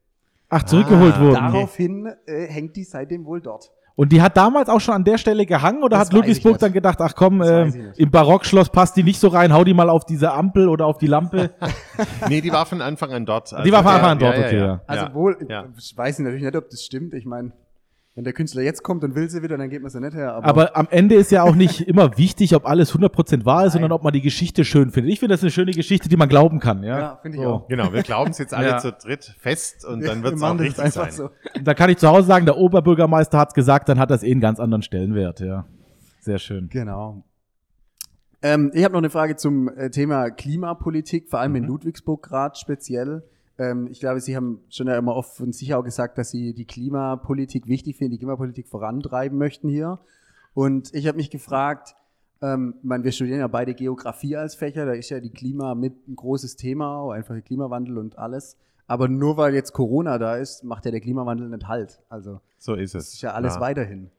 Ach, 0.50 0.64
zurückgeholt 0.64 1.16
Ah, 1.16 1.22
wurden. 1.22 1.34
Daraufhin 1.34 2.06
äh, 2.26 2.48
hängt 2.48 2.76
die 2.78 2.86
seitdem 2.86 3.26
wohl 3.26 3.42
dort. 3.42 3.72
Und 3.96 4.12
die 4.12 4.22
hat 4.22 4.38
damals 4.38 4.70
auch 4.70 4.80
schon 4.80 4.96
an 4.96 5.04
der 5.04 5.18
Stelle 5.18 5.46
gehangen 5.46 5.84
oder 5.84 5.98
Das 5.98 6.08
hat 6.08 6.14
Ludwigsburg 6.14 6.58
dann 6.60 6.72
gedacht, 6.74 7.00
ach 7.02 7.14
komm, 7.16 7.40
nicht. 7.40 7.78
im 8.00 8.10
Barockschloss 8.10 8.70
passt 8.70 8.96
die 8.98 9.04
nicht 9.04 9.20
so 9.20 9.28
rein, 9.28 9.54
hau 9.54 9.64
die 9.64 9.74
mal 9.74 9.90
auf 9.90 10.06
diese 10.06 10.32
Ampel 10.32 10.70
oder 10.70 10.86
auf 10.86 10.98
die 10.98 11.08
Lampe. 11.08 11.52
Nee, 12.30 12.42
die 12.42 12.52
war 12.52 12.66
von 12.66 12.82
Anfang 12.82 13.12
an 13.12 13.26
dort. 13.26 13.52
Also, 13.54 13.64
Die 13.64 13.72
war 13.72 13.84
von 13.84 13.92
Anfang 13.92 14.12
an 14.12 14.20
ja, 14.20 14.26
dort, 14.32 14.38
ja, 14.40 14.46
okay, 14.48 14.58
ja. 14.58 14.66
ja. 14.66 14.82
Also 14.88 15.06
ja. 15.06 15.14
wohl, 15.14 15.38
Ja. 15.48 15.66
ich 15.78 15.96
weiß 15.96 16.20
natürlich 16.20 16.44
nicht, 16.44 16.56
ob 16.56 16.70
das 16.70 16.84
stimmt. 16.84 17.14
Ich 17.14 17.26
meine, 17.26 17.52
wenn 18.14 18.26
der 18.26 18.34
Künstler 18.34 18.62
jetzt 18.62 18.84
kommt 18.84 19.04
und 19.06 19.16
will 19.16 19.30
sie 19.30 19.42
wieder, 19.42 19.58
dann 19.58 19.70
geht 19.70 19.82
man 19.82 19.90
sie 19.90 20.02
nicht 20.02 20.14
her. 20.14 20.34
Aber, 20.34 20.46
Aber 20.48 20.76
am 20.78 20.88
Ende 20.92 21.16
ist 21.16 21.32
ja 21.32 21.44
auch 21.44 21.56
nicht 21.56 21.80
immer 21.88 22.18
wichtig, 22.18 22.54
ob 22.56 22.66
alles 22.66 22.94
100% 22.94 23.46
wahr 23.46 23.60
ist, 23.66 23.68
Nein. 23.68 23.72
sondern 23.84 23.92
ob 23.94 24.04
man 24.04 24.12
die 24.12 24.22
Geschichte 24.22 24.66
schön 24.66 24.92
findet. 24.92 25.14
Ich 25.14 25.20
finde, 25.20 25.34
das 25.34 25.40
ist 25.40 25.44
eine 25.46 25.52
schöne 25.52 25.72
Geschichte, 25.72 26.10
die 26.10 26.18
man 26.18 26.28
glauben 26.28 26.60
kann. 26.60 26.84
Ja, 26.84 27.00
ja, 27.00 27.20
finde 27.22 27.38
ich 27.38 27.44
So. 27.44 27.50
auch. 27.50 27.68
Genau, 27.70 27.94
wir 27.94 28.04
glauben 28.04 28.32
es 28.32 28.38
jetzt 28.38 28.54
alle 28.56 28.68
Ja. 28.68 28.78
zu 28.80 28.92
dritt 28.92 29.36
fest 29.40 29.86
und 29.86 30.06
dann 30.06 30.18
Wir 30.20 30.24
wird 30.24 30.36
es 30.36 30.42
auch 30.44 30.60
richtig 30.60 30.84
einfach 30.84 31.10
sein. 31.10 31.30
so. 31.30 31.30
Und 31.58 31.66
da 31.66 31.74
kann 31.74 31.90
ich 31.90 31.98
zu 31.98 32.08
Hause 32.10 32.28
sagen, 32.28 32.46
der 32.46 32.58
Oberbürgermeister 32.58 33.38
hat's 33.38 33.54
gesagt, 33.54 33.88
dann 33.88 33.98
hat 33.98 34.12
das 34.12 34.24
eh 34.24 34.32
einen 34.32 34.42
ganz 34.42 34.60
anderen 34.60 34.82
Stellenwert. 34.82 35.40
Ja, 35.40 35.66
sehr 36.20 36.38
schön. 36.38 36.68
Genau. 36.70 37.24
Ähm, 38.44 38.72
ich 38.74 38.84
habe 38.84 38.94
noch 38.94 39.00
eine 39.02 39.10
Frage 39.10 39.36
zum 39.36 39.70
äh, 39.70 39.90
Thema 39.90 40.32
Klimapolitik, 40.32 41.30
vor 41.30 41.40
allem 41.40 41.56
in 41.56 41.64
Ludwigsburg 41.64 42.24
gerade 42.24 42.56
speziell. 42.58 43.24
Ähm, 43.58 43.88
ich 43.92 44.00
glaube, 44.00 44.20
Sie 44.22 44.36
haben 44.36 44.60
schon 44.70 44.88
ja 44.88 44.98
immer 44.98 45.16
oft 45.16 45.36
von 45.38 45.52
sich 45.54 45.74
auch 45.74 45.84
gesagt, 45.84 46.18
dass 46.18 46.32
Sie 46.32 46.54
die 46.54 46.66
Klimapolitik 46.66 47.68
wichtig 47.68 47.98
finden, 47.98 48.12
die 48.12 48.18
Klimapolitik 48.20 48.68
vorantreiben 48.68 49.38
möchten 49.38 49.70
hier. 49.70 50.00
Und 50.54 50.94
ich 50.94 51.08
habe 51.08 51.18
mich 51.18 51.30
gefragt, 51.30 51.96
ähm, 52.42 52.76
ich 52.80 52.84
meine, 52.84 53.04
wir 53.04 53.12
studieren 53.12 53.40
ja 53.40 53.48
beide 53.48 53.74
Geografie 53.74 54.36
als 54.36 54.56
Fächer, 54.56 54.86
da 54.86 54.94
ist 54.94 55.10
ja 55.10 55.20
die 55.20 55.30
Klima 55.30 55.76
mit 55.76 56.08
ein 56.08 56.16
großes 56.16 56.56
Thema, 56.56 57.12
einfach 57.14 57.34
der 57.36 57.44
Klimawandel 57.44 57.98
und 57.98 58.18
alles. 58.18 58.58
Aber 58.88 59.08
nur 59.08 59.38
weil 59.38 59.54
jetzt 59.54 59.72
Corona 59.74 60.18
da 60.18 60.36
ist, 60.36 60.64
macht 60.64 60.84
ja 60.86 60.92
der 60.92 61.00
Klimawandel 61.00 61.48
nicht 61.50 61.68
Halt. 61.68 62.02
Also 62.10 62.42
So 62.58 62.74
ist 62.74 62.94
das 62.96 63.08
es. 63.08 63.14
ist 63.16 63.22
ja 63.22 63.32
alles 63.34 63.56
Ja. 63.56 63.62
weiterhin. 63.62 64.10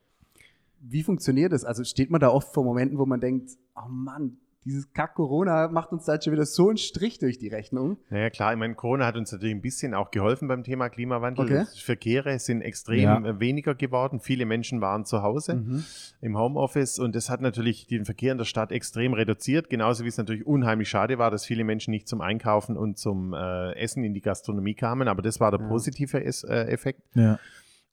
Wie 0.81 1.03
funktioniert 1.03 1.53
das? 1.53 1.65
Also 1.65 1.85
steht 1.85 2.11
man 2.11 2.21
da 2.21 2.29
oft 2.31 2.53
vor 2.55 2.65
Momenten, 2.65 2.99
wo 2.99 3.05
man 3.07 3.21
denkt, 3.21 3.51
oh 3.77 3.89
Mann, 3.89 4.39
dieses 4.65 4.93
Kack-Corona 4.93 5.69
macht 5.69 5.93
uns 5.93 6.05
da 6.05 6.21
schon 6.21 6.33
wieder 6.33 6.47
so 6.47 6.69
einen 6.69 6.77
Strich 6.77 7.19
durch 7.19 7.39
die 7.39 7.49
Rechnung. 7.49 7.99
Naja, 8.11 8.31
klar, 8.31 8.53
ich 8.53 8.59
meine, 8.59 8.75
Corona 8.75 9.07
hat 9.07 9.17
uns 9.17 9.33
natürlich 9.33 9.55
ein 9.55 9.61
bisschen 9.61 9.95
auch 9.95 10.11
geholfen 10.11 10.47
beim 10.49 10.63
Thema 10.63 10.89
Klimawandel. 10.89 11.45
Okay. 11.45 11.65
Die 11.77 11.81
Verkehre 11.83 12.39
sind 12.39 12.63
extrem 12.63 13.01
Ja. 13.01 13.19
äh, 13.19 13.41
weniger 13.41 13.75
geworden. 13.75 14.21
Viele 14.21 14.47
Menschen 14.47 14.81
waren 14.81 15.05
zu 15.05 15.23
Hause 15.23 15.57
Mhm. 15.57 15.85
im 16.21 16.39
Homeoffice 16.39 16.99
und 16.99 17.15
das 17.17 17.29
hat 17.29 17.41
natürlich 17.41 17.87
den 17.87 18.05
Verkehr 18.05 18.33
in 18.33 18.39
der 18.39 18.45
Stadt 18.45 18.71
extrem 18.73 19.15
reduziert. 19.15 19.69
Genauso 19.71 20.05
wie 20.05 20.09
es 20.09 20.17
natürlich 20.19 20.47
unheimlich 20.47 20.89
schade 20.89 21.19
war, 21.19 21.31
dass 21.31 21.45
viele 21.45 21.65
Menschen 21.65 21.91
nicht 21.91 22.07
zum 22.09 22.21
Einkaufen 22.21 22.77
und 22.77 22.99
zum 22.99 23.35
äh, 23.35 23.73
Essen 23.75 24.05
in 24.05 24.15
die 24.15 24.21
Gastronomie 24.21 24.75
kamen. 24.75 25.09
Aber 25.09 25.23
das 25.23 25.41
war 25.41 25.51
der 25.51 25.61
Ja. 25.61 25.69
positive 25.69 26.23
Es 26.23 26.45
äh, 26.45 26.55
Effekt. 26.67 27.01
Ja. 27.15 27.39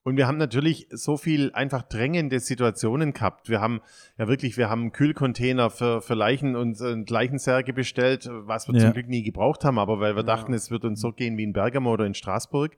Und 0.09 0.17
wir 0.17 0.25
haben 0.25 0.39
natürlich 0.39 0.87
so 0.89 1.17
viel 1.17 1.51
einfach 1.53 1.83
drängende 1.83 2.39
Situationen 2.39 3.13
gehabt. 3.13 3.47
Wir 3.47 3.61
haben 3.61 3.79
ja 4.17 4.27
wirklich, 4.27 4.57
wir 4.57 4.67
haben 4.67 4.91
Kühlcontainer 4.91 5.69
für, 5.69 6.01
für 6.01 6.15
Leichen 6.15 6.55
und, 6.55 6.81
und 6.81 7.07
Leichensärge 7.11 7.73
bestellt, 7.73 8.27
was 8.31 8.67
wir 8.67 8.73
Ja. 8.73 8.85
zum 8.85 8.93
Glück 8.93 9.07
nie 9.07 9.21
gebraucht 9.21 9.63
haben, 9.63 9.77
aber 9.77 9.99
weil 9.99 10.15
wir 10.15 10.21
Ja. 10.23 10.25
dachten, 10.25 10.53
es 10.53 10.71
wird 10.71 10.83
uns 10.83 10.99
so 10.99 11.11
gehen 11.11 11.37
wie 11.37 11.43
in 11.43 11.53
Bergamo 11.53 11.93
oder 11.93 12.07
in 12.07 12.15
Straßburg. 12.15 12.75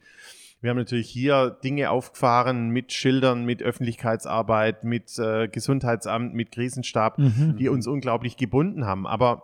Wir 0.60 0.72
haben 0.72 0.78
natürlich 0.78 1.10
hier 1.10 1.58
Dinge 1.64 1.90
aufgefahren 1.90 2.70
mit 2.70 2.92
Schildern, 2.92 3.46
mit 3.46 3.64
Öffentlichkeitsarbeit, 3.64 4.84
mit 4.84 5.18
äh, 5.18 5.48
Gesundheitsamt, 5.48 6.34
mit 6.34 6.52
Krisenstab, 6.52 7.18
Mhm. 7.18 7.56
die 7.58 7.70
uns 7.70 7.88
unglaublich 7.88 8.36
gebunden 8.36 8.86
haben. 8.86 9.08
Aber 9.08 9.44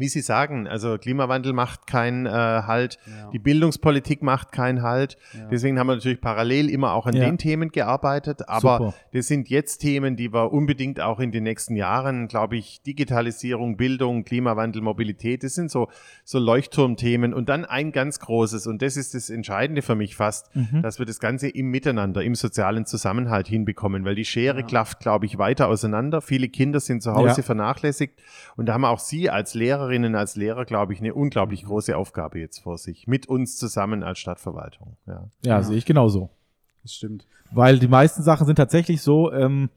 wie 0.00 0.08
Sie 0.08 0.20
sagen, 0.22 0.66
also 0.66 0.98
Klimawandel 0.98 1.52
macht 1.52 1.86
keinen 1.86 2.26
äh, 2.26 2.30
Halt, 2.30 2.98
Ja. 3.06 3.30
die 3.30 3.38
Bildungspolitik 3.38 4.22
macht 4.22 4.50
keinen 4.50 4.82
Halt. 4.82 5.16
Ja. 5.32 5.46
Deswegen 5.50 5.78
haben 5.78 5.86
wir 5.88 5.94
natürlich 5.94 6.20
parallel 6.20 6.68
immer 6.70 6.94
auch 6.94 7.06
an 7.06 7.14
Ja. 7.14 7.24
den 7.26 7.38
Themen 7.38 7.70
gearbeitet. 7.70 8.48
Aber 8.48 8.78
Super. 8.78 8.94
das 9.12 9.26
sind 9.28 9.48
jetzt 9.48 9.78
Themen, 9.78 10.16
die 10.16 10.32
wir 10.32 10.52
unbedingt 10.52 11.00
auch 11.00 11.20
in 11.20 11.30
den 11.32 11.44
nächsten 11.44 11.76
Jahren, 11.76 12.26
glaube 12.28 12.56
ich, 12.56 12.82
Digitalisierung, 12.82 13.76
Bildung, 13.76 14.24
Klimawandel, 14.24 14.82
Mobilität, 14.82 15.44
das 15.44 15.54
sind 15.54 15.70
so, 15.70 15.88
so 16.24 16.38
Leuchtturmthemen. 16.38 17.34
Und 17.34 17.48
dann 17.48 17.64
ein 17.64 17.92
ganz 17.92 18.18
großes, 18.20 18.66
und 18.66 18.82
das 18.82 18.96
ist 18.96 19.14
das 19.14 19.30
Entscheidende 19.30 19.82
für 19.82 19.94
mich 19.94 20.16
fast, 20.16 20.54
Mhm. 20.56 20.82
dass 20.82 20.98
wir 20.98 21.06
das 21.06 21.20
Ganze 21.20 21.48
im 21.48 21.70
Miteinander, 21.70 22.22
im 22.22 22.34
sozialen 22.34 22.86
Zusammenhalt 22.86 23.48
hinbekommen, 23.48 24.04
weil 24.04 24.14
die 24.14 24.24
Schere 24.24 24.62
klafft, 24.64 25.00
glaube 25.00 25.26
ich, 25.26 25.38
weiter 25.38 25.68
auseinander. 25.68 26.20
Viele 26.22 26.48
Kinder 26.48 26.80
sind 26.80 27.02
zu 27.02 27.12
Hause 27.14 27.42
vernachlässigt. 27.42 28.18
Und 28.56 28.66
da 28.66 28.74
haben 28.74 28.84
auch 28.84 28.98
Sie 28.98 29.28
als 29.30 29.54
Lehrerinnen, 29.90 30.14
als 30.14 30.36
Lehrer, 30.36 30.64
glaube 30.64 30.92
ich, 30.92 31.00
eine 31.00 31.14
unglaublich 31.14 31.64
große 31.64 31.96
Aufgabe 31.96 32.38
jetzt 32.38 32.60
vor 32.60 32.78
sich. 32.78 33.06
Mit 33.06 33.26
uns 33.28 33.56
zusammen 33.56 34.02
als 34.02 34.18
Stadtverwaltung. 34.20 34.96
Ja. 35.06 35.12
Ja, 35.44 35.56
Ja. 35.58 35.62
sehe 35.62 35.76
ich 35.76 35.84
genauso. 35.84 36.30
Das 36.82 36.94
stimmt. 36.94 37.26
Weil 37.50 37.78
die 37.78 37.88
meisten 37.88 38.22
Sachen 38.22 38.46
sind 38.46 38.56
tatsächlich 38.56 39.02
so, 39.02 39.32
ähm, 39.32 39.68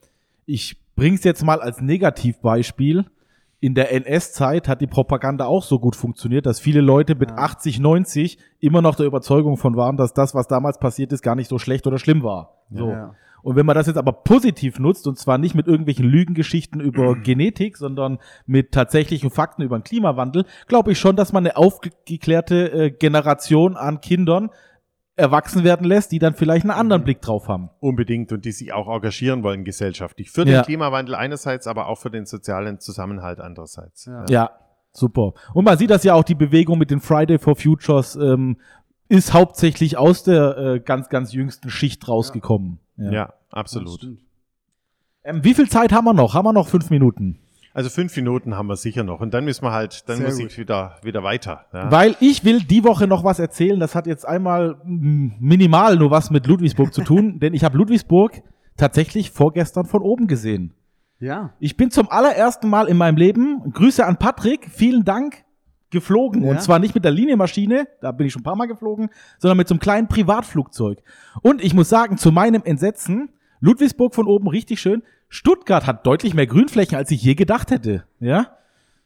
ich 0.46 0.78
bring's 0.96 1.24
jetzt 1.24 1.44
mal 1.44 1.60
als 1.62 1.82
Negativbeispiel. 1.82 3.06
In 3.64 3.76
der 3.76 3.94
NS-Zeit 3.94 4.68
hat 4.68 4.82
die 4.82 4.88
Propaganda 4.88 5.46
auch 5.46 5.64
so 5.64 5.80
gut 5.80 5.96
funktioniert, 5.96 6.46
dass 6.46 6.60
viele 6.60 6.82
Leute 6.82 7.16
mit 7.16 7.30
Ja. 7.30 7.38
80, 7.38 7.80
90 7.80 8.38
immer 8.60 8.82
noch 8.82 8.96
der 8.96 9.06
Überzeugung 9.06 9.56
von 9.56 9.78
waren, 9.78 9.96
dass 9.96 10.14
das, 10.14 10.36
was 10.36 10.50
damals 10.50 10.80
passiert 10.80 11.14
ist, 11.14 11.22
gar 11.22 11.36
nicht 11.36 11.48
so 11.48 11.58
schlecht 11.58 11.88
oder 11.88 11.98
schlimm 11.98 12.24
war. 12.24 12.58
So. 12.72 12.90
Ja. 12.90 13.16
Und 13.42 13.56
wenn 13.56 13.66
man 13.66 13.76
das 13.76 13.88
jetzt 13.88 13.96
aber 13.96 14.12
positiv 14.12 14.80
nutzt, 14.80 15.08
und 15.08 15.18
zwar 15.18 15.38
nicht 15.38 15.56
mit 15.56 15.68
irgendwelchen 15.68 16.06
Lügengeschichten 16.06 16.82
über 16.82 17.16
Genetik, 17.24 17.78
sondern 17.78 18.20
mit 18.46 18.74
tatsächlichen 18.74 19.30
Fakten 19.30 19.62
über 19.62 19.80
den 19.80 19.86
Klimawandel, 19.86 20.44
glaube 20.68 20.92
ich 20.92 21.00
schon, 21.00 21.16
dass 21.16 21.32
man 21.32 21.46
eine 21.46 21.56
aufgeklärte 21.56 22.70
äh, 22.70 22.92
Generation 22.92 23.78
an 23.78 24.02
Kindern 24.02 24.50
erwachsen 25.16 25.64
werden 25.64 25.86
lässt, 25.86 26.12
die 26.12 26.20
dann 26.20 26.34
vielleicht 26.34 26.64
einen 26.66 26.72
anderen 26.72 27.02
Mhm. 27.02 27.06
Blick 27.06 27.22
drauf 27.22 27.48
haben. 27.48 27.70
Unbedingt 27.80 28.32
und 28.32 28.46
die 28.46 28.52
sich 28.52 28.74
auch 28.74 28.88
engagieren 28.88 29.44
wollen 29.44 29.64
gesellschaftlich. 29.64 30.32
Für 30.32 30.46
den 30.46 30.56
Ja. 30.56 30.64
Klimawandel 30.64 31.16
einerseits, 31.16 31.68
aber 31.68 31.88
auch 31.88 32.00
für 32.00 32.10
den 32.10 32.26
sozialen 32.26 32.80
Zusammenhalt 32.80 33.40
andererseits. 33.40 34.06
Ja. 34.06 34.26
Ja, 34.28 34.52
super. 34.92 35.34
Und 35.54 35.66
man 35.66 35.78
sieht 35.78 35.92
das 35.92 36.04
ja 36.04 36.16
auch, 36.16 36.24
die 36.24 36.36
Bewegung 36.36 36.80
mit 36.80 36.90
den 36.90 37.00
Friday 37.00 37.38
for 37.38 37.56
Futures 37.56 38.16
ähm, 38.16 38.58
ist 39.08 39.34
hauptsächlich 39.34 39.98
aus 39.98 40.24
der 40.24 40.58
äh, 40.58 40.80
ganz, 40.80 41.10
ganz 41.10 41.32
jüngsten 41.34 41.70
Schicht 41.70 42.08
rausgekommen. 42.08 42.80
Ja, 42.98 43.26
Das 43.28 43.34
absolut. 43.52 44.08
Ähm, 45.24 45.44
wie 45.44 45.54
viel 45.54 45.70
Zeit 45.70 45.94
haben 45.94 46.06
wir 46.06 46.14
noch? 46.14 46.34
Haben 46.34 46.46
wir 46.46 46.54
noch 46.54 46.68
fünf 46.68 46.90
Minuten? 46.90 47.38
Also 47.74 47.90
fünf 47.90 48.16
Minuten 48.16 48.56
haben 48.56 48.68
wir 48.68 48.76
sicher 48.76 49.04
noch 49.04 49.20
und 49.20 49.34
dann 49.34 49.46
müssen 49.46 49.64
wir 49.64 49.72
halt, 49.72 50.08
dann 50.08 50.18
Sehr 50.18 50.28
muss 50.28 50.38
gut. 50.38 50.52
ich 50.52 50.58
wieder, 50.60 50.98
wieder 51.02 51.24
weiter. 51.24 51.66
Ja. 51.74 51.92
Weil 51.92 52.16
ich 52.20 52.46
will 52.46 52.60
die 52.62 52.84
Woche 52.84 53.08
noch 53.08 53.24
was 53.24 53.40
erzählen. 53.40 53.80
Das 53.80 53.96
hat 53.96 54.06
jetzt 54.06 54.28
einmal 54.28 54.80
minimal 54.86 55.98
nur 55.98 56.12
was 56.12 56.30
mit 56.30 56.46
Ludwigsburg 56.46 56.94
zu 56.94 57.02
tun, 57.04 57.40
denn 57.42 57.56
ich 57.56 57.64
habe 57.64 57.78
Ludwigsburg 57.78 58.44
tatsächlich 58.78 59.32
vorgestern 59.32 59.86
von 59.86 60.04
oben 60.04 60.28
gesehen. 60.28 60.74
Ja. 61.20 61.54
Ich 61.60 61.76
bin 61.76 61.90
zum 61.90 62.10
allerersten 62.12 62.70
Mal 62.70 62.88
in 62.88 62.98
meinem 62.98 63.18
Leben, 63.18 63.72
Grüße 63.72 64.06
an 64.06 64.18
Patrick, 64.18 64.68
vielen 64.70 65.04
Dank, 65.04 65.44
geflogen. 65.90 66.44
Ja. 66.44 66.52
Und 66.52 66.62
zwar 66.62 66.80
nicht 66.80 66.94
mit 66.94 67.06
der 67.06 67.12
Linienmaschine, 67.12 67.88
da 68.02 68.12
bin 68.12 68.28
ich 68.28 68.34
schon 68.34 68.42
ein 68.42 68.44
paar 68.44 68.58
Mal 68.58 68.68
geflogen, 68.68 69.10
sondern 69.40 69.58
mit 69.58 69.68
so 69.68 69.74
einem 69.74 69.80
kleinen 69.80 70.08
Privatflugzeug. 70.10 71.02
Und 71.42 71.64
ich 71.64 71.74
muss 71.74 71.88
sagen, 71.88 72.18
zu 72.18 72.32
meinem 72.32 72.64
Entsetzen, 72.66 73.30
Ludwigsburg 73.62 74.14
von 74.14 74.28
oben 74.28 74.50
richtig 74.50 74.82
schön. 74.82 75.04
Stuttgart 75.34 75.88
hat 75.88 76.06
deutlich 76.06 76.36
mehr 76.36 76.46
Grünflächen, 76.46 76.96
als 76.96 77.10
ich 77.10 77.24
je 77.24 77.34
gedacht 77.34 77.72
hätte. 77.72 78.04
Ja? 78.20 78.50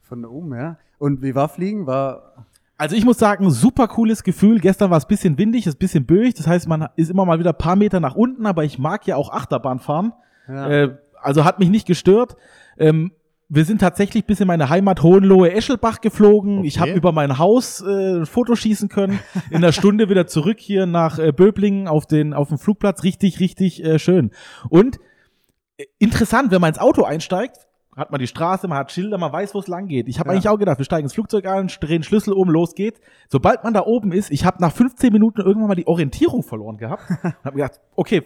Von 0.01 0.25
oben, 0.25 0.53
ja. 0.53 0.77
Und 0.99 1.21
wie 1.21 1.33
war 1.35 1.47
Fliegen? 1.47 1.87
War. 1.87 2.45
Also 2.77 2.97
ich 2.97 3.05
muss 3.05 3.17
sagen, 3.17 3.49
super 3.49 3.87
cooles 3.87 4.23
Gefühl. 4.23 4.59
Gestern 4.59 4.91
war 4.91 4.97
es 4.97 5.05
bisschen 5.05 5.37
windig, 5.37 5.65
es 5.65 5.75
ist 5.75 5.79
bisschen 5.79 6.05
böig. 6.05 6.33
Das 6.33 6.45
heißt, 6.45 6.67
man 6.67 6.89
ist 6.97 7.09
immer 7.09 7.23
mal 7.23 7.39
wieder 7.39 7.51
ein 7.51 7.57
paar 7.57 7.77
Meter 7.77 8.01
nach 8.01 8.15
unten, 8.15 8.45
aber 8.45 8.65
ich 8.65 8.77
mag 8.77 9.07
ja 9.07 9.15
auch 9.15 9.31
Achterbahn 9.31 9.79
fahren. 9.79 10.11
Ja. 10.49 10.69
Äh, 10.69 10.97
also 11.21 11.45
hat 11.45 11.59
mich 11.59 11.69
nicht 11.69 11.87
gestört. 11.87 12.35
Ähm, 12.77 13.13
wir 13.47 13.63
sind 13.63 13.79
tatsächlich 13.79 14.25
bis 14.25 14.41
in 14.41 14.47
meine 14.47 14.67
Heimat 14.69 15.03
Hohenlohe-Eschelbach 15.03 16.01
geflogen. 16.01 16.65
Ich 16.65 16.79
habe 16.79 16.91
Okay. 16.91 16.97
über 16.97 17.13
mein 17.13 17.37
Haus 17.37 17.79
äh, 17.79 18.17
ein 18.19 18.25
Foto 18.25 18.53
schießen 18.57 18.89
können. 18.89 19.19
In 19.49 19.57
einer 19.57 19.71
Stunde 19.71 20.09
wieder 20.09 20.27
zurück 20.27 20.59
hier 20.59 20.87
nach 20.87 21.19
äh, 21.19 21.31
Böblingen 21.31 21.87
auf 21.87 22.05
den 22.05 22.33
auf 22.33 22.49
den 22.49 22.57
Flugplatz. 22.57 23.03
Richtig, 23.03 23.39
richtig 23.39 23.81
äh, 23.81 23.97
schön. 23.97 24.31
Und 24.69 24.99
interessant, 25.99 26.51
wenn 26.51 26.61
man 26.61 26.69
ins 26.69 26.79
Auto 26.79 27.03
einsteigt, 27.03 27.57
hat 27.95 28.11
man 28.11 28.19
die 28.19 28.27
Straße, 28.27 28.67
man 28.67 28.77
hat 28.77 28.91
Schilder, 28.91 29.17
man 29.17 29.31
weiß, 29.33 29.55
wo 29.55 29.59
es 29.59 29.67
lang 29.67 29.87
geht. 29.87 30.07
Ich 30.07 30.19
habe 30.19 30.29
Ja. 30.29 30.33
eigentlich 30.33 30.49
auch 30.49 30.59
gedacht, 30.59 30.77
wir 30.77 30.85
steigen 30.85 31.05
ins 31.05 31.13
Flugzeug 31.13 31.45
ein, 31.47 31.67
drehen 31.67 32.03
Schlüssel 32.03 32.33
um, 32.33 32.49
los 32.49 32.75
geht's. 32.75 32.99
Sobald 33.27 33.63
man 33.63 33.73
da 33.73 33.81
oben 33.85 34.11
ist, 34.11 34.29
ich 34.29 34.45
habe 34.45 34.61
nach 34.61 34.71
15 34.71 35.11
Minuten 35.11 35.41
irgendwann 35.41 35.69
mal 35.69 35.75
die 35.75 35.87
Orientierung 35.87 36.43
verloren 36.43 36.77
gehabt. 36.77 37.09
habe 37.43 37.51
gedacht, 37.55 37.81
okay, 37.95 38.23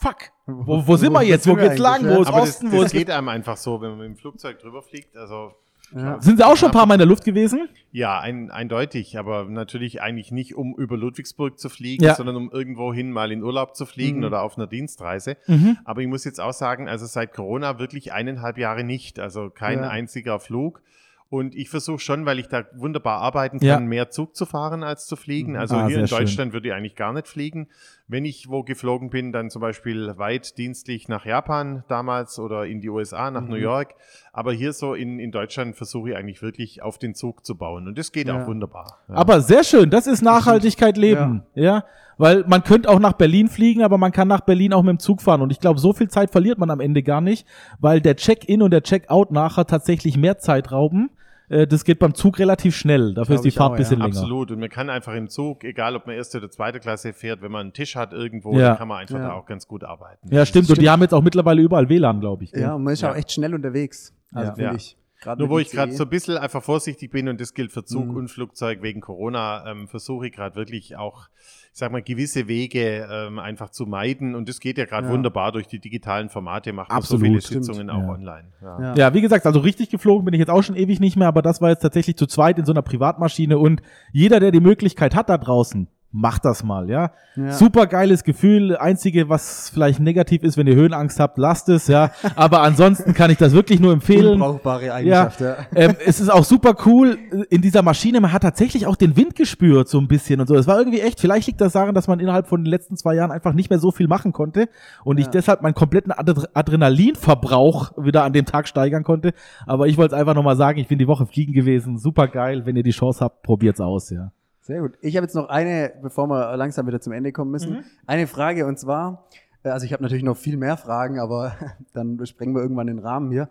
fuck, 0.00 0.30
wo, 0.46 0.86
wo 0.86 0.96
sind 0.98 1.12
wir 1.12 1.22
jetzt? 1.22 1.48
Wo 1.48 1.54
geht's 1.54 1.78
lang? 1.78 2.06
eigentlich, 2.06 2.10
Wo 2.10 2.16
ja? 2.16 2.20
ist 2.22 2.28
Aber 2.28 2.40
das, 2.40 2.48
Osten? 2.50 2.72
Wo 2.72 2.76
das 2.76 2.86
ist 2.86 2.92
geht 2.92 3.10
einem 3.10 3.28
einfach 3.30 3.56
so, 3.56 3.80
wenn 3.80 3.90
man 3.90 3.98
mit 4.00 4.08
dem 4.08 4.16
Flugzeug 4.16 4.58
drüber 4.58 4.82
fliegt. 4.82 5.16
Also 5.16 5.52
Ja. 5.94 6.20
Sind 6.20 6.38
Sie 6.38 6.44
auch 6.44 6.56
schon 6.56 6.70
ein 6.70 6.72
paar 6.72 6.86
Mal 6.86 6.94
in 6.94 6.98
der 6.98 7.06
Luft 7.06 7.24
gewesen? 7.24 7.68
Ja, 7.92 8.18
ein, 8.18 8.50
eindeutig, 8.50 9.16
aber 9.18 9.44
natürlich 9.44 10.02
eigentlich 10.02 10.32
nicht, 10.32 10.56
um 10.56 10.74
über 10.76 10.96
Ludwigsburg 10.96 11.58
zu 11.58 11.68
fliegen, 11.68 12.02
Ja. 12.04 12.14
sondern 12.16 12.34
um 12.36 12.50
irgendwohin 12.50 13.12
mal 13.12 13.30
in 13.30 13.42
Urlaub 13.44 13.76
zu 13.76 13.86
fliegen 13.86 14.18
Mhm. 14.18 14.24
oder 14.24 14.42
auf 14.42 14.56
einer 14.58 14.66
Dienstreise. 14.66 15.36
Mhm. 15.46 15.78
Aber 15.84 16.00
ich 16.02 16.08
muss 16.08 16.24
jetzt 16.24 16.40
auch 16.40 16.52
sagen, 16.52 16.88
also 16.88 17.06
seit 17.06 17.32
Corona 17.32 17.78
wirklich 17.78 18.12
eineinhalb 18.12 18.58
Jahre 18.58 18.82
nicht, 18.82 19.20
also 19.20 19.50
kein 19.50 19.78
Ja. 19.80 19.88
einziger 19.88 20.40
Flug. 20.40 20.82
Und 21.30 21.56
ich 21.56 21.68
versuche 21.68 21.98
schon, 21.98 22.26
weil 22.26 22.38
ich 22.38 22.48
da 22.48 22.64
wunderbar 22.76 23.20
arbeiten 23.20 23.58
kann, 23.58 23.66
Ja. 23.68 23.80
mehr 23.80 24.10
Zug 24.10 24.36
zu 24.36 24.46
fahren 24.46 24.82
als 24.84 25.06
zu 25.06 25.16
fliegen. 25.16 25.56
Also 25.56 25.74
Ah, 25.76 25.86
hier 25.88 25.98
in 25.98 26.06
sehr 26.06 26.16
schön. 26.18 26.26
Deutschland 26.26 26.52
würde 26.52 26.68
ich 26.68 26.74
eigentlich 26.74 26.94
gar 26.96 27.12
nicht 27.12 27.26
fliegen. 27.28 27.68
Wenn 28.06 28.26
ich 28.26 28.50
wo 28.50 28.62
geflogen 28.62 29.08
bin, 29.08 29.32
dann 29.32 29.48
zum 29.48 29.62
Beispiel 29.62 30.12
weit 30.18 30.58
dienstlich 30.58 31.08
nach 31.08 31.24
Japan 31.24 31.84
damals 31.88 32.38
oder 32.38 32.66
in 32.66 32.82
die 32.82 32.90
USA, 32.90 33.30
nach 33.30 33.40
Mhm. 33.42 33.48
New 33.48 33.56
York. 33.56 33.94
Aber 34.32 34.52
hier 34.52 34.74
so 34.74 34.92
in, 34.92 35.18
in 35.18 35.30
Deutschland 35.30 35.74
versuche 35.74 36.10
ich 36.10 36.16
eigentlich 36.16 36.42
wirklich 36.42 36.82
auf 36.82 36.98
den 36.98 37.14
Zug 37.14 37.46
zu 37.46 37.56
bauen. 37.56 37.88
Und 37.88 37.96
das 37.96 38.12
geht 38.12 38.28
Ja. 38.28 38.42
auch 38.42 38.46
wunderbar. 38.46 38.98
Ja. 39.08 39.14
Aber 39.14 39.40
sehr 39.40 39.64
schön, 39.64 39.88
das 39.88 40.06
ist 40.06 40.20
Nachhaltigkeit 40.20 40.98
leben. 40.98 41.44
Ja. 41.54 41.84
Weil 42.18 42.44
man 42.46 42.62
könnte 42.62 42.90
auch 42.90 43.00
nach 43.00 43.14
Berlin 43.14 43.48
fliegen, 43.48 43.82
aber 43.82 43.96
man 43.98 44.12
kann 44.12 44.28
nach 44.28 44.42
Berlin 44.42 44.72
auch 44.74 44.82
mit 44.82 44.90
dem 44.92 44.98
Zug 45.00 45.22
fahren. 45.22 45.40
Und 45.40 45.50
ich 45.50 45.58
glaube, 45.58 45.80
so 45.80 45.92
viel 45.94 46.08
Zeit 46.08 46.30
verliert 46.30 46.58
man 46.58 46.70
am 46.70 46.80
Ende 46.80 47.02
gar 47.02 47.22
nicht, 47.22 47.46
weil 47.80 48.00
der 48.02 48.16
Check-in 48.16 48.60
und 48.62 48.70
der 48.70 48.82
Check-out 48.82 49.32
nachher 49.32 49.64
tatsächlich 49.66 50.16
mehr 50.18 50.38
Zeit 50.38 50.70
rauben. 50.70 51.10
Äh, 51.48 51.66
Das 51.66 51.84
geht 51.84 51.98
beim 51.98 52.14
Zug 52.14 52.38
relativ 52.38 52.74
schnell. 52.76 53.14
Dafür 53.14 53.36
ist 53.36 53.44
die 53.44 53.50
Fahrt 53.50 53.72
ein 53.72 53.76
bisschen 53.78 53.98
ja. 54.00 54.06
länger. 54.06 54.16
Absolut. 54.18 54.50
Und 54.50 54.60
man 54.60 54.68
kann 54.70 54.90
einfach 54.90 55.14
im 55.14 55.28
Zug, 55.28 55.64
egal 55.64 55.96
ob 55.96 56.06
man 56.06 56.16
erste 56.16 56.38
oder 56.38 56.50
zweite 56.50 56.80
Klasse 56.80 57.12
fährt, 57.12 57.42
wenn 57.42 57.52
man 57.52 57.60
einen 57.62 57.72
Tisch 57.72 57.96
hat 57.96 58.12
irgendwo, 58.12 58.58
Ja. 58.58 58.68
dann 58.70 58.78
kann 58.78 58.88
man 58.88 58.98
einfach 58.98 59.18
Ja. 59.18 59.28
da 59.28 59.32
auch 59.34 59.46
ganz 59.46 59.66
gut 59.68 59.84
arbeiten. 59.84 60.28
Ja, 60.34 60.46
stimmt. 60.46 60.70
Und 60.70 60.80
die 60.80 60.88
haben 60.88 61.02
jetzt 61.02 61.12
auch 61.12 61.22
mittlerweile 61.22 61.60
überall 61.62 61.88
WLAN, 61.88 62.20
glaube 62.20 62.44
ich. 62.44 62.52
gell? 62.52 62.62
Ja, 62.62 62.74
und 62.74 62.82
man 62.84 62.92
ist 62.94 63.02
Ja. 63.02 63.12
auch 63.12 63.16
echt 63.16 63.32
schnell 63.32 63.54
unterwegs. 63.54 64.14
Also 64.32 64.50
Ja. 64.50 64.54
finde 64.54 64.76
ich. 64.76 64.96
Gerade 65.20 65.40
Nur 65.40 65.48
wo 65.50 65.58
ich 65.58 65.70
gerade 65.70 65.92
so 65.92 66.04
ein 66.04 66.10
bisschen 66.10 66.36
einfach 66.36 66.62
vorsichtig 66.62 67.10
bin 67.10 67.28
und 67.28 67.40
das 67.40 67.54
gilt 67.54 67.72
für 67.72 67.82
Zug 67.84 68.08
Mhm. 68.08 68.16
und 68.16 68.28
Flugzeug 68.28 68.82
wegen 68.82 69.00
Corona, 69.00 69.64
ähm, 69.70 69.88
versuche 69.88 70.26
ich 70.26 70.32
gerade 70.34 70.54
wirklich 70.54 70.96
auch, 70.96 71.28
sag 71.76 71.90
mal, 71.90 72.02
gewisse 72.02 72.46
Wege 72.46 73.08
ähm, 73.10 73.40
einfach 73.40 73.68
zu 73.68 73.84
meiden. 73.84 74.36
Und 74.36 74.48
das 74.48 74.60
geht 74.60 74.78
ja 74.78 74.84
gerade 74.84 75.08
Ja. 75.08 75.12
wunderbar 75.12 75.50
durch 75.50 75.66
die 75.66 75.80
digitalen 75.80 76.28
Formate, 76.28 76.72
macht 76.72 76.88
man 76.88 77.02
so 77.02 77.14
Absolut, 77.16 77.24
viele 77.26 77.40
stimmt. 77.40 77.64
Sitzungen 77.64 77.90
auch 77.90 78.02
Ja. 78.02 78.08
online. 78.10 78.44
Ja. 78.62 78.80
Ja. 78.80 78.94
Ja, 78.94 79.14
wie 79.14 79.20
gesagt, 79.20 79.44
also 79.44 79.58
richtig 79.58 79.90
geflogen 79.90 80.24
bin 80.24 80.34
ich 80.34 80.38
jetzt 80.38 80.50
auch 80.50 80.62
schon 80.62 80.76
ewig 80.76 81.00
nicht 81.00 81.16
mehr, 81.16 81.26
aber 81.26 81.42
das 81.42 81.60
war 81.60 81.70
jetzt 81.70 81.80
tatsächlich 81.80 82.16
zu 82.16 82.26
zweit 82.26 82.58
in 82.60 82.64
so 82.64 82.72
einer 82.72 82.82
Privatmaschine 82.82 83.58
und 83.58 83.82
jeder, 84.12 84.38
der 84.38 84.52
die 84.52 84.60
Möglichkeit 84.60 85.16
hat 85.16 85.28
da 85.28 85.36
draußen, 85.36 85.88
macht 86.16 86.44
das 86.44 86.62
mal, 86.62 86.88
ja. 86.88 87.10
Ja. 87.34 87.50
Super 87.50 87.88
geiles 87.88 88.22
Gefühl. 88.22 88.76
Einzige, 88.76 89.28
was 89.28 89.68
vielleicht 89.68 89.98
negativ 89.98 90.44
ist, 90.44 90.56
wenn 90.56 90.68
ihr 90.68 90.76
Höhenangst 90.76 91.18
habt, 91.18 91.36
lasst 91.38 91.68
es, 91.68 91.88
ja. 91.88 92.12
Aber 92.36 92.62
ansonsten 92.62 93.12
kann 93.14 93.32
ich 93.32 93.36
das 93.38 93.52
wirklich 93.52 93.80
nur 93.80 93.92
empfehlen. 93.92 94.34
Unbrauchbare 94.34 94.94
Eigenschaft, 94.94 95.40
ja. 95.40 95.56
Ähm, 95.74 95.96
es 96.06 96.20
ist 96.20 96.28
auch 96.30 96.44
super 96.44 96.76
cool 96.86 97.18
in 97.50 97.60
dieser 97.62 97.82
Maschine. 97.82 98.20
Man 98.20 98.32
hat 98.32 98.42
tatsächlich 98.42 98.86
auch 98.86 98.94
den 98.94 99.16
Wind 99.16 99.34
gespürt, 99.34 99.88
so 99.88 99.98
ein 99.98 100.06
bisschen 100.06 100.40
und 100.40 100.46
so. 100.46 100.54
Es 100.54 100.68
war 100.68 100.78
irgendwie 100.78 101.00
echt, 101.00 101.18
vielleicht 101.20 101.48
liegt 101.48 101.60
das 101.60 101.72
daran, 101.72 101.94
dass 101.96 102.06
man 102.06 102.20
innerhalb 102.20 102.46
von 102.46 102.62
den 102.62 102.70
letzten 102.70 102.96
zwei 102.96 103.16
Jahren 103.16 103.32
einfach 103.32 103.52
nicht 103.52 103.68
mehr 103.68 103.80
so 103.80 103.90
viel 103.90 104.06
machen 104.06 104.32
konnte 104.32 104.68
und 105.02 105.18
ich 105.18 105.26
Ja. 105.26 105.32
deshalb 105.32 105.62
meinen 105.62 105.74
kompletten 105.74 106.12
Adre 106.12 106.48
Adrenalinverbrauch 106.54 107.92
wieder 107.96 108.22
an 108.24 108.32
dem 108.32 108.44
Tag 108.44 108.68
steigern 108.68 109.02
konnte. 109.02 109.32
Aber 109.66 109.88
ich 109.88 109.96
wollte 109.96 110.14
es 110.14 110.20
einfach 110.20 110.34
nochmal 110.34 110.56
sagen, 110.56 110.78
ich 110.78 110.88
bin 110.88 110.98
die 110.98 111.08
Woche 111.08 111.26
fliegen 111.26 111.52
gewesen. 111.52 111.98
Super 111.98 112.28
geil. 112.28 112.66
Wenn 112.66 112.76
ihr 112.76 112.82
die 112.84 112.90
Chance 112.92 113.24
habt, 113.24 113.42
probiert's 113.42 113.80
aus, 113.80 114.10
ja. 114.10 114.30
Sehr 114.66 114.80
gut. 114.80 114.92
Ich 115.02 115.14
habe 115.16 115.24
jetzt 115.26 115.34
noch 115.34 115.48
eine, 115.50 115.92
bevor 116.00 116.26
wir 116.26 116.56
langsam 116.56 116.86
wieder 116.86 116.98
zum 117.00 117.12
Ende 117.12 117.32
kommen 117.32 117.50
müssen, 117.50 117.72
Mhm. 117.74 117.84
eine 118.06 118.26
Frage 118.26 118.66
und 118.66 118.78
zwar, 118.78 119.28
äh, 119.62 119.68
also 119.68 119.84
ich 119.84 119.92
habe 119.92 120.02
natürlich 120.02 120.24
noch 120.24 120.38
viel 120.38 120.56
mehr 120.56 120.78
Fragen, 120.78 121.20
aber 121.20 121.54
dann 121.92 122.24
sprengen 122.26 122.54
wir 122.54 122.62
irgendwann 122.62 122.86
den 122.86 122.98
Rahmen 122.98 123.30
hier. 123.30 123.50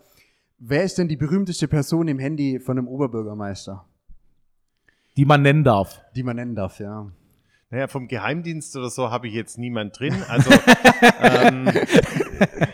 Wer 0.57 0.83
ist 0.83 0.97
denn 0.97 1.07
die 1.07 1.15
berühmteste 1.17 1.67
Person 1.67 2.07
im 2.07 2.17
Handy 2.17 2.59
von 2.59 2.77
einem 2.79 2.87
Oberbürgermeister, 2.87 3.85
Die 5.15 5.25
man 5.25 5.43
nennen 5.43 5.63
darf. 5.63 6.01
die 6.15 6.23
man 6.23 6.35
nennen 6.37 6.55
darf, 6.55 6.79
ja? 6.79 7.05
Naja, 7.69 7.87
vom 7.87 8.07
Geheimdienst 8.07 8.75
oder 8.77 8.89
so 8.89 9.09
habe 9.11 9.27
ich 9.27 9.33
jetzt 9.35 9.57
niemand 9.59 9.99
drin. 9.99 10.15
Also, 10.29 10.49
ähm, 11.21 11.65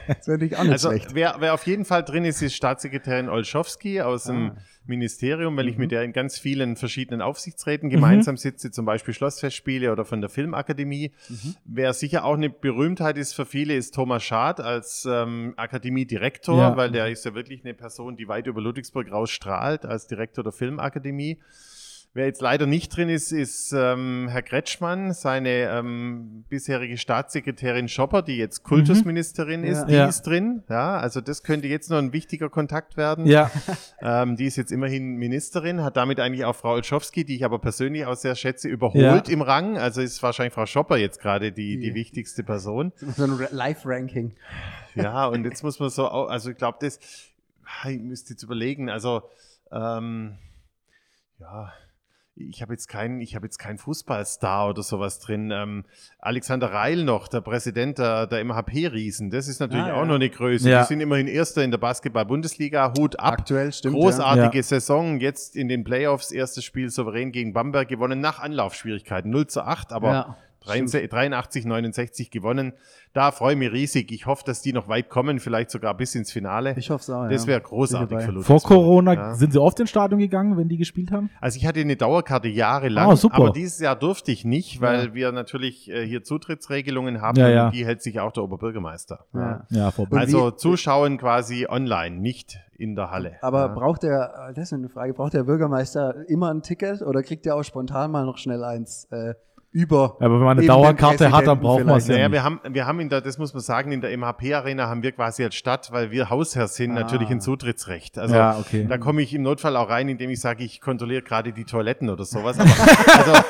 Das 0.07 0.27
wäre 0.27 0.37
natürlich 0.37 0.57
auch 0.57 0.63
nicht 0.63 0.71
also 0.73 0.89
schlecht. 0.91 1.13
wer, 1.15 1.35
wer 1.39 1.53
auf 1.53 1.65
jeden 1.67 1.83
Fall 1.85 2.03
drin 2.03 2.25
ist, 2.25 2.41
ist 2.41 2.53
Staatssekretärin 2.55 3.27
Olschowski 3.29 4.01
aus 4.01 4.23
dem 4.25 4.51
Ah. 4.51 4.55
Ministerium, 4.89 5.55
weil 5.55 5.67
ich 5.69 5.75
Mhm. 5.75 5.81
mit 5.81 5.91
der 5.91 6.03
in 6.03 6.11
ganz 6.11 6.37
vielen 6.37 6.75
verschiedenen 6.75 7.21
Aufsichtsräten 7.21 7.89
gemeinsam 7.89 8.35
sitze, 8.35 8.71
zum 8.71 8.85
Beispiel 8.85 9.13
Schlossfestspiele 9.13 9.91
oder 9.91 10.03
von 10.03 10.19
der 10.19 10.29
Filmakademie. 10.29 11.11
Mhm. 11.29 11.55
Wer 11.63 11.93
sicher 11.93 12.25
auch 12.25 12.33
eine 12.33 12.49
Berühmtheit 12.49 13.17
ist 13.17 13.33
für 13.33 13.45
viele, 13.45 13.75
ist 13.75 13.93
Thomas 13.95 14.23
Schad 14.23 14.59
als 14.59 15.07
ähm, 15.09 15.53
Akademiedirektor, 15.55 16.57
Ja. 16.57 16.75
weil 16.77 16.91
der 16.91 17.07
ist 17.09 17.23
ja 17.23 17.33
wirklich 17.33 17.63
eine 17.63 17.73
Person, 17.73 18.17
die 18.17 18.27
weit 18.27 18.47
über 18.47 18.59
Ludwigsburg 18.61 19.11
rausstrahlt 19.11 19.85
als 19.85 20.07
Direktor 20.07 20.43
der 20.43 20.51
Filmakademie. 20.53 21.39
Wer 22.13 22.25
jetzt 22.25 22.41
leider 22.41 22.65
nicht 22.65 22.89
drin 22.97 23.07
ist, 23.07 23.31
ist 23.31 23.71
ähm, 23.71 24.27
Herr 24.31 24.41
Kretschmann, 24.41 25.13
seine 25.13 25.49
ähm, 25.69 26.43
bisherige 26.49 26.97
Staatssekretärin 26.97 27.87
Schopper, 27.87 28.23
die 28.23 28.35
jetzt 28.37 28.63
Kultusministerin 28.63 29.63
ist, 29.63 29.81
Ja. 29.81 29.85
die 29.85 29.93
Ja. 29.93 30.05
ist 30.07 30.23
drin. 30.23 30.63
Ja, 30.69 30.97
also 30.97 31.21
das 31.21 31.43
könnte 31.43 31.67
jetzt 31.67 31.91
noch 31.91 31.99
ein 31.99 32.11
wichtiger 32.11 32.49
Kontakt 32.49 32.97
werden. 32.97 33.25
Ja. 33.27 33.51
Ähm, 34.01 34.37
die 34.37 34.45
ist 34.45 34.55
jetzt 34.55 34.71
immerhin 34.71 35.17
Ministerin, 35.17 35.83
hat 35.83 35.97
damit 35.97 36.21
eigentlich 36.21 36.45
auch 36.45 36.55
Frau 36.55 36.71
Olschowski, 36.71 37.25
die 37.25 37.35
ich 37.35 37.43
aber 37.43 37.59
persönlich 37.59 38.05
auch 38.05 38.15
sehr 38.15 38.33
schätze, 38.35 38.69
überholt 38.69 39.27
Ja. 39.27 39.33
im 39.33 39.41
Rang. 39.41 39.77
Also 39.77 39.99
ist 40.01 40.23
wahrscheinlich 40.23 40.53
Frau 40.53 40.65
Schopper 40.65 40.95
jetzt 40.95 41.19
gerade 41.19 41.51
die, 41.51 41.77
die 41.77 41.89
Die- 41.89 41.93
wichtigste 41.95 42.43
Person. 42.43 42.93
So 43.17 43.25
ein 43.25 43.37
Live-Ranking. 43.51 44.35
Ja, 44.95 45.25
und 45.27 45.43
jetzt 45.43 45.63
muss 45.63 45.79
man 45.81 45.89
so, 45.89 46.07
also 46.07 46.49
ich 46.49 46.55
glaube, 46.57 46.77
das, 46.81 46.97
ich 47.87 47.99
müsste 47.99 48.33
jetzt 48.33 48.43
überlegen, 48.43 48.89
also 48.89 49.21
ähm, 49.71 50.37
ja, 51.39 51.73
ich 52.39 52.61
habe 52.61 52.73
jetzt 52.73 52.87
keinen, 52.87 53.21
ich 53.21 53.35
habe 53.35 53.45
jetzt 53.45 53.57
keinen 53.57 53.77
Fußballstar 53.77 54.69
oder 54.69 54.81
sowas 54.83 55.19
drin. 55.19 55.51
Ähm, 55.51 55.85
Alexander 56.19 56.71
Reil 56.71 57.03
noch, 57.03 57.27
der 57.27 57.41
Präsident 57.41 57.97
der, 57.97 58.27
der 58.27 58.43
MHP-Riesen, 58.45 59.29
das 59.29 59.47
ist 59.47 59.59
natürlich 59.59 59.85
Ah, 59.85 59.93
auch 59.93 59.99
ja. 60.01 60.05
noch 60.05 60.15
eine 60.15 60.29
Größe. 60.29 60.69
Ja. 60.69 60.81
Die 60.81 60.87
sind 60.87 61.01
immerhin 61.01 61.27
Erster 61.27 61.63
in 61.63 61.71
der 61.71 61.77
Basketball-Bundesliga, 61.79 62.93
Hut 62.97 63.19
ab. 63.19 63.33
Aktuell 63.33 63.71
stimmt. 63.73 63.95
Großartige 63.95 64.57
Ja. 64.57 64.63
Saison, 64.63 65.19
jetzt 65.19 65.55
in 65.55 65.67
den 65.67 65.83
Playoffs, 65.83 66.31
erstes 66.31 66.63
Spiel 66.63 66.89
souverän 66.89 67.31
gegen 67.31 67.53
Bamberg 67.53 67.87
gewonnen, 67.87 68.19
nach 68.21 68.39
Anlaufschwierigkeiten, 68.39 69.29
0 69.31 69.47
zu 69.47 69.61
8, 69.63 69.91
aber 69.91 70.11
Ja, 70.11 70.37
83, 70.69 71.09
83, 71.09 71.65
69 71.65 72.31
gewonnen. 72.31 72.73
Da 73.13 73.31
freue 73.31 73.53
ich 73.53 73.59
mich 73.59 73.71
riesig. 73.71 74.11
Ich 74.11 74.25
hoffe, 74.27 74.43
dass 74.45 74.61
die 74.61 74.71
noch 74.71 74.87
weit 74.87 75.09
kommen, 75.09 75.39
vielleicht 75.39 75.71
sogar 75.71 75.95
bis 75.97 76.13
ins 76.15 76.31
Finale. 76.31 76.71
ja. 76.71 76.77
Ich 76.77 76.89
hoffe 76.91 77.01
es 77.01 77.09
auch. 77.09 77.27
das 77.27 77.43
ja. 77.43 77.47
wäre 77.47 77.59
Bin 77.61 77.69
großartig 77.69 78.17
für 78.19 78.31
Ludwigsburg. 78.31 78.61
Vor 78.61 78.69
Corona 78.69 79.13
Ja. 79.13 79.33
sind 79.35 79.51
sie 79.53 79.59
oft 79.61 79.79
ins 79.79 79.89
Stadion 79.89 80.19
gegangen, 80.19 80.57
wenn 80.57 80.67
die 80.69 80.77
gespielt 80.77 81.11
haben? 81.11 81.29
Also 81.41 81.57
ich 81.57 81.65
hatte 81.65 81.79
eine 81.79 81.95
Dauerkarte 81.95 82.47
jahrelang, 82.47 83.09
Ah, 83.11 83.15
super. 83.15 83.35
aber 83.37 83.49
dieses 83.51 83.79
Jahr 83.79 83.95
durfte 83.95 84.31
ich 84.31 84.45
nicht, 84.45 84.79
weil 84.81 85.07
Ja. 85.07 85.13
wir 85.13 85.31
natürlich 85.31 85.89
äh, 85.89 86.05
hier 86.05 86.23
Zutrittsregelungen 86.23 87.21
haben 87.21 87.37
Ja, 87.39 87.49
ja. 87.49 87.65
und 87.65 87.73
die 87.73 87.85
hält 87.85 88.01
sich 88.01 88.19
auch 88.19 88.31
der 88.31 88.43
Oberbürgermeister. 88.43 89.25
Ja. 89.33 89.65
Ja, 89.69 89.91
Also 90.11 90.51
zuschauen 90.51 91.17
quasi 91.17 91.65
online, 91.69 92.17
nicht 92.17 92.59
in 92.77 92.95
der 92.95 93.11
Halle. 93.11 93.37
Aber 93.41 93.59
ja. 93.61 93.67
braucht 93.67 94.03
der, 94.03 94.51
das 94.55 94.65
ist 94.65 94.73
eine 94.73 94.87
Frage, 94.89 95.13
braucht 95.13 95.33
der 95.33 95.43
Bürgermeister 95.43 96.15
immer 96.29 96.49
ein 96.53 96.61
Ticket 96.61 97.01
oder 97.01 97.23
kriegt 97.23 97.45
der 97.45 97.55
auch 97.55 97.63
spontan 97.63 98.11
mal 98.11 98.25
noch 98.25 98.37
schnell 98.37 98.63
eins 98.63 99.05
äh, 99.11 99.33
über? 99.71 100.17
Aber 100.19 100.35
wenn 100.39 100.45
man 100.45 100.57
eine 100.57 100.67
Dauerkarte 100.67 101.31
hat, 101.31 101.45
dann 101.47 101.59
braucht 101.59 101.85
man 101.85 101.97
es 101.97 102.07
ja 102.07 102.15
Naja, 102.15 102.27
nicht. 102.29 102.33
wir 102.33 102.43
haben, 102.43 102.59
wir 102.69 102.85
haben 102.87 102.99
in 102.99 103.09
der, 103.09 103.21
das 103.21 103.37
muss 103.37 103.53
man 103.53 103.61
sagen, 103.61 103.91
in 103.91 104.01
der 104.01 104.15
MHP-Arena 104.17 104.87
haben 104.87 105.03
wir 105.03 105.11
quasi 105.11 105.43
als 105.43 105.55
Stadt, 105.55 105.89
weil 105.91 106.11
wir 106.11 106.29
Hausherr 106.29 106.67
sind, 106.67 106.91
Ah. 106.91 107.01
natürlich 107.01 107.29
ein 107.29 107.41
Zutrittsrecht. 107.41 108.17
Also 108.17 108.35
Ja, 108.35 108.57
okay. 108.59 108.85
da 108.89 108.97
komme 108.97 109.21
ich 109.21 109.33
im 109.33 109.43
Notfall 109.43 109.75
auch 109.77 109.89
rein, 109.89 110.09
indem 110.09 110.29
ich 110.31 110.41
sage, 110.41 110.63
ich 110.63 110.81
kontrolliere 110.81 111.21
gerade 111.21 111.53
die 111.53 111.65
Toiletten 111.65 112.09
oder 112.09 112.25
sowas. 112.25 112.57
Aber, 112.59 112.69
also, 113.17 113.43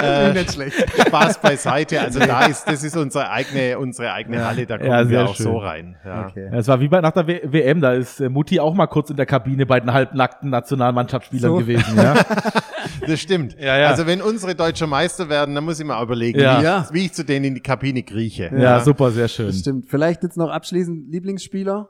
äh, 0.02 0.32
Nicht 0.32 0.52
schlecht. 0.52 0.76
Spaß 1.08 1.40
beiseite. 1.40 2.00
Also 2.00 2.20
da 2.20 2.46
ist, 2.46 2.68
das 2.68 2.84
ist 2.84 2.96
unsere 2.96 3.30
eigene, 3.30 3.78
unsere 3.80 4.12
eigene 4.12 4.36
Ja. 4.36 4.46
Halle, 4.46 4.64
da 4.64 4.78
kommen 4.78 4.90
Ja, 4.90 5.08
wir 5.08 5.24
auch 5.28 5.34
schön. 5.34 5.44
so 5.46 5.58
rein. 5.58 5.96
Ja. 6.04 6.26
Okay. 6.28 6.48
Ja, 6.52 6.58
es 6.58 6.68
war 6.68 6.78
wie 6.80 6.86
bei 6.88 7.00
nach 7.00 7.10
der 7.10 7.26
w 7.26 7.40
WM, 7.44 7.80
da 7.80 7.92
ist 7.94 8.20
äh, 8.20 8.28
Mutti 8.28 8.60
auch 8.60 8.74
mal 8.74 8.86
kurz 8.86 9.10
in 9.10 9.16
der 9.16 9.26
Kabine 9.26 9.66
bei 9.66 9.80
den 9.80 9.92
halbnackten 9.92 10.50
Nationalmannschaftsspielern 10.50 11.50
So. 11.50 11.56
gewesen, 11.58 11.96
ja. 11.96 12.14
Das 13.06 13.20
stimmt. 13.20 13.56
Ja, 13.58 13.78
ja. 13.78 13.88
Also 13.88 14.06
wenn 14.06 14.20
unsere 14.22 14.54
deutsche 14.54 14.86
Meister 14.86 15.28
werden, 15.28 15.54
dann 15.54 15.64
muss 15.64 15.78
ich 15.80 15.86
mal 15.86 16.02
überlegen, 16.02 16.38
Ja. 16.40 16.58
wie, 16.60 16.64
Ja. 16.64 16.84
ich, 16.88 16.94
wie 16.94 17.04
ich 17.06 17.12
zu 17.12 17.24
denen 17.24 17.44
in 17.46 17.54
die 17.54 17.60
Kabine 17.60 18.02
krieche. 18.02 18.50
ja. 18.56 18.80
super, 18.80 19.10
sehr 19.10 19.28
schön. 19.28 19.46
Das 19.46 19.58
stimmt. 19.60 19.86
Vielleicht 19.88 20.22
jetzt 20.22 20.36
noch 20.36 20.50
abschließend 20.50 21.10
Lieblingsspieler? 21.10 21.88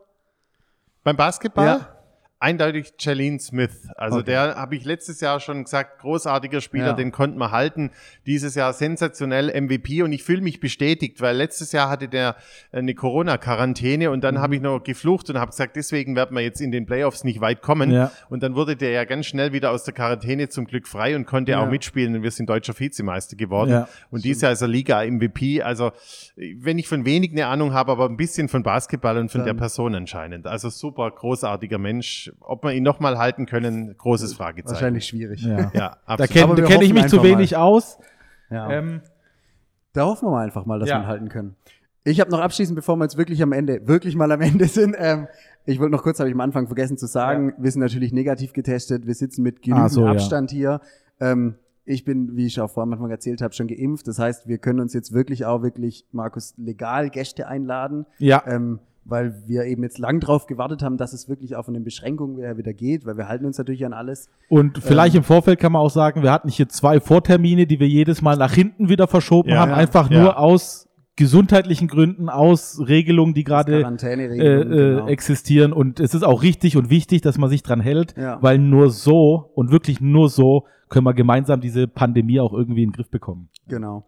Beim 1.05 1.17
Basketball? 1.17 1.67
Ja. 1.67 1.98
Eindeutig 2.41 2.93
Jalene 3.01 3.41
Smith. 3.41 3.89
Also 3.97 4.19
Okay. 4.19 4.27
der 4.27 4.55
habe 4.55 4.77
ich 4.77 4.85
letztes 4.85 5.21
Jahr 5.21 5.41
schon 5.41 5.65
gesagt, 5.65 5.99
großartiger 6.01 6.61
Spieler, 6.61 6.89
Ja. 6.89 6.93
den 6.93 7.11
konnten 7.11 7.37
wir 7.39 7.51
halten. 7.51 7.91
Dieses 8.27 8.55
Jahr 8.55 8.73
sensationell 8.73 9.51
MVP 9.51 10.03
und 10.03 10.13
ich 10.13 10.23
fühle 10.23 10.41
mich 10.41 10.61
bestätigt, 10.61 11.21
weil 11.21 11.37
letztes 11.37 11.73
Jahr 11.73 11.91
hatte 11.91 12.07
der 12.07 12.37
eine 12.71 12.95
Corona-Quarantäne 12.95 14.11
und 14.13 14.23
dann 14.23 14.37
Mhm. 14.37 14.39
habe 14.39 14.55
ich 14.55 14.61
noch 14.63 14.81
geflucht 14.85 15.29
und 15.31 15.39
habe 15.39 15.51
gesagt, 15.51 15.75
deswegen 15.75 16.15
werden 16.15 16.37
wir 16.37 16.43
jetzt 16.43 16.61
in 16.61 16.71
den 16.71 16.87
Playoffs 16.87 17.25
nicht 17.25 17.41
weit 17.41 17.61
kommen. 17.61 17.91
Ja. 17.91 18.13
Und 18.29 18.43
dann 18.45 18.55
wurde 18.55 18.77
der 18.77 18.91
ja 18.91 19.05
ganz 19.05 19.27
schnell 19.27 19.53
wieder 19.53 19.73
aus 19.73 19.83
der 19.83 19.95
Quarantäne 19.95 20.49
zum 20.49 20.67
Glück 20.67 20.87
frei 20.87 21.17
und 21.17 21.27
konnte 21.27 21.53
Ja. 21.53 21.61
auch 21.65 21.69
mitspielen 21.69 22.15
und 22.15 22.23
wir 22.23 22.31
sind 22.31 22.49
deutscher 22.49 22.79
Vizemeister 22.79 23.37
geworden. 23.37 23.71
Ja. 23.71 23.89
Und 24.11 24.25
dieses 24.25 24.43
Jahr 24.43 24.53
ist 24.53 24.63
er 24.63 24.69
Liga-MVP. 24.69 25.63
Also 25.63 25.91
wenn 26.37 26.79
ich 26.79 26.87
von 26.89 27.05
wenig 27.05 27.33
eine 27.33 27.47
Ahnung 27.49 27.73
habe, 27.73 27.91
aber 27.93 28.07
ein 28.09 28.17
bisschen 28.17 28.49
von 28.49 28.63
Basketball 28.63 29.19
und 29.19 29.31
von 29.33 29.41
Dann- 29.41 29.47
der 29.47 29.55
Person 29.55 29.95
anscheinend. 29.97 30.47
Also 30.47 30.69
super 30.71 31.11
großartiger 31.11 31.79
Mensch, 31.79 32.28
ob 32.41 32.63
wir 32.65 32.73
ihn 32.73 32.83
nochmal 32.83 33.19
halten 33.19 33.47
können, 33.47 33.97
großes 33.97 34.35
Fragezeichen. 34.35 34.75
Wahrscheinlich 34.75 35.07
schwierig. 35.07 35.43
Ja. 35.43 35.59
Ja, 35.59 35.71
Da 35.73 35.99
absolut. 36.07 36.31
kenne 36.31 36.45
Aber 36.45 36.57
wir 36.57 36.65
kenn 36.65 36.81
ich 36.83 36.93
mich 36.95 37.07
zu 37.09 37.23
wenig 37.23 37.57
aus. 37.57 37.99
Ja. 38.51 38.71
Ähm, 38.71 39.03
Da 39.93 40.05
hoffen 40.07 40.27
wir 40.27 40.33
mal 40.33 40.45
einfach 40.45 40.65
mal, 40.67 40.79
dass 40.79 40.89
Ja. 40.89 40.97
wir 40.99 41.03
ihn 41.05 41.07
halten 41.07 41.29
können. 41.29 41.57
Ich 42.05 42.21
habe 42.21 42.31
noch 42.31 42.41
abschließend, 42.41 42.77
bevor 42.77 42.97
wir 42.97 43.05
jetzt 43.05 43.19
wirklich 43.19 43.43
am 43.43 43.53
Ende, 43.53 43.87
wirklich 43.87 44.15
mal 44.17 44.31
am 44.33 44.41
Ende 44.41 44.65
sind, 44.69 44.95
ähm, 44.99 45.27
ich 45.67 45.79
wollte 45.81 45.93
noch 45.93 46.03
kurz, 46.03 46.19
habe 46.19 46.29
ich 46.31 46.35
am 46.35 46.41
Anfang 46.41 46.67
vergessen 46.67 46.97
zu 46.97 47.07
sagen, 47.07 47.53
wir 47.59 47.71
sind 47.71 47.83
natürlich 47.83 48.13
negativ 48.13 48.53
getestet, 48.55 49.07
wir 49.07 49.15
sitzen 49.15 49.43
mit 49.43 49.61
genügend 49.61 49.85
Ah, 49.87 49.89
so, 49.91 50.05
ja. 50.05 50.13
Abstand 50.13 50.51
hier. 50.51 50.81
Ähm, 51.21 51.57
ich 51.85 52.05
bin, 52.05 52.37
wie 52.37 52.47
ich 52.47 52.61
auch 52.61 52.71
vorhin 52.71 52.93
Anfang 52.93 53.11
erzählt 53.11 53.41
habe, 53.43 53.53
schon 53.55 53.67
geimpft. 53.67 54.07
Das 54.09 54.19
heißt, 54.19 54.47
wir 54.47 54.59
können 54.59 54.81
uns 54.81 54.93
jetzt 54.95 55.13
wirklich 55.13 55.45
auch 55.47 55.63
wirklich, 55.63 56.07
Markus, 56.13 56.55
legal 56.57 57.11
Gäste 57.11 57.49
einladen. 57.49 58.07
ja. 58.19 58.43
Ähm, 58.47 58.79
weil 59.09 59.43
wir 59.47 59.65
eben 59.65 59.83
jetzt 59.83 59.99
lang 59.99 60.21
drauf 60.21 60.47
gewartet 60.47 60.83
haben, 60.83 60.99
dass 60.99 61.13
es 61.13 61.29
wirklich 61.29 61.57
auch 61.57 61.65
von 61.65 61.75
den 61.75 61.83
Beschränkungen 61.85 62.37
wieder, 62.37 62.57
wieder 62.59 62.73
geht, 62.75 63.07
weil 63.07 63.17
wir 63.17 63.27
halten 63.29 63.47
uns 63.47 63.57
natürlich 63.59 63.85
an 63.87 63.93
alles. 63.95 64.29
Und 64.49 64.79
vielleicht 64.79 65.15
Ähm. 65.15 65.21
im 65.21 65.25
Vorfeld 65.25 65.59
kann 65.59 65.73
man 65.73 65.83
auch 65.83 65.91
sagen, 65.91 66.23
wir 66.23 66.31
hatten 66.31 66.49
hier 66.49 66.69
zwei 66.69 67.01
Vortermine, 67.01 67.67
die 67.67 67.81
wir 67.81 67.89
jedes 67.89 68.23
Mal 68.23 68.37
nach 68.37 68.53
hinten 68.53 68.89
wieder 68.89 69.09
verschoben 69.09 69.49
Ja, 69.51 69.61
haben, 69.61 69.73
einfach 69.73 70.11
ja. 70.11 70.23
nur 70.23 70.39
aus 70.39 70.89
gesundheitlichen 71.17 71.89
Gründen, 71.89 72.29
aus 72.29 72.81
Regelungen, 72.87 73.35
die 73.35 73.43
gerade 73.43 73.81
äh, 73.83 73.83
äh, 73.83 74.65
genau. 74.65 75.09
existieren. 75.09 75.73
Und 75.73 75.99
es 75.99 76.15
ist 76.15 76.23
auch 76.23 76.43
richtig 76.43 76.77
und 76.77 76.91
wichtig, 76.91 77.23
dass 77.23 77.39
man 77.39 77.51
sich 77.51 77.63
dran 77.65 77.81
hält, 77.81 78.15
Ja. 78.17 78.39
weil 78.41 78.59
nur 78.59 78.91
so 78.91 79.51
und 79.55 79.73
wirklich 79.73 80.01
nur 80.01 80.29
so 80.29 80.65
können 80.89 81.05
wir 81.05 81.15
gemeinsam 81.15 81.61
diese 81.61 81.89
Pandemie 81.89 82.39
auch 82.41 82.53
irgendwie 82.53 82.83
in 82.85 82.91
den 82.91 82.95
Griff 82.95 83.11
bekommen. 83.11 83.49
Genau. 83.67 84.07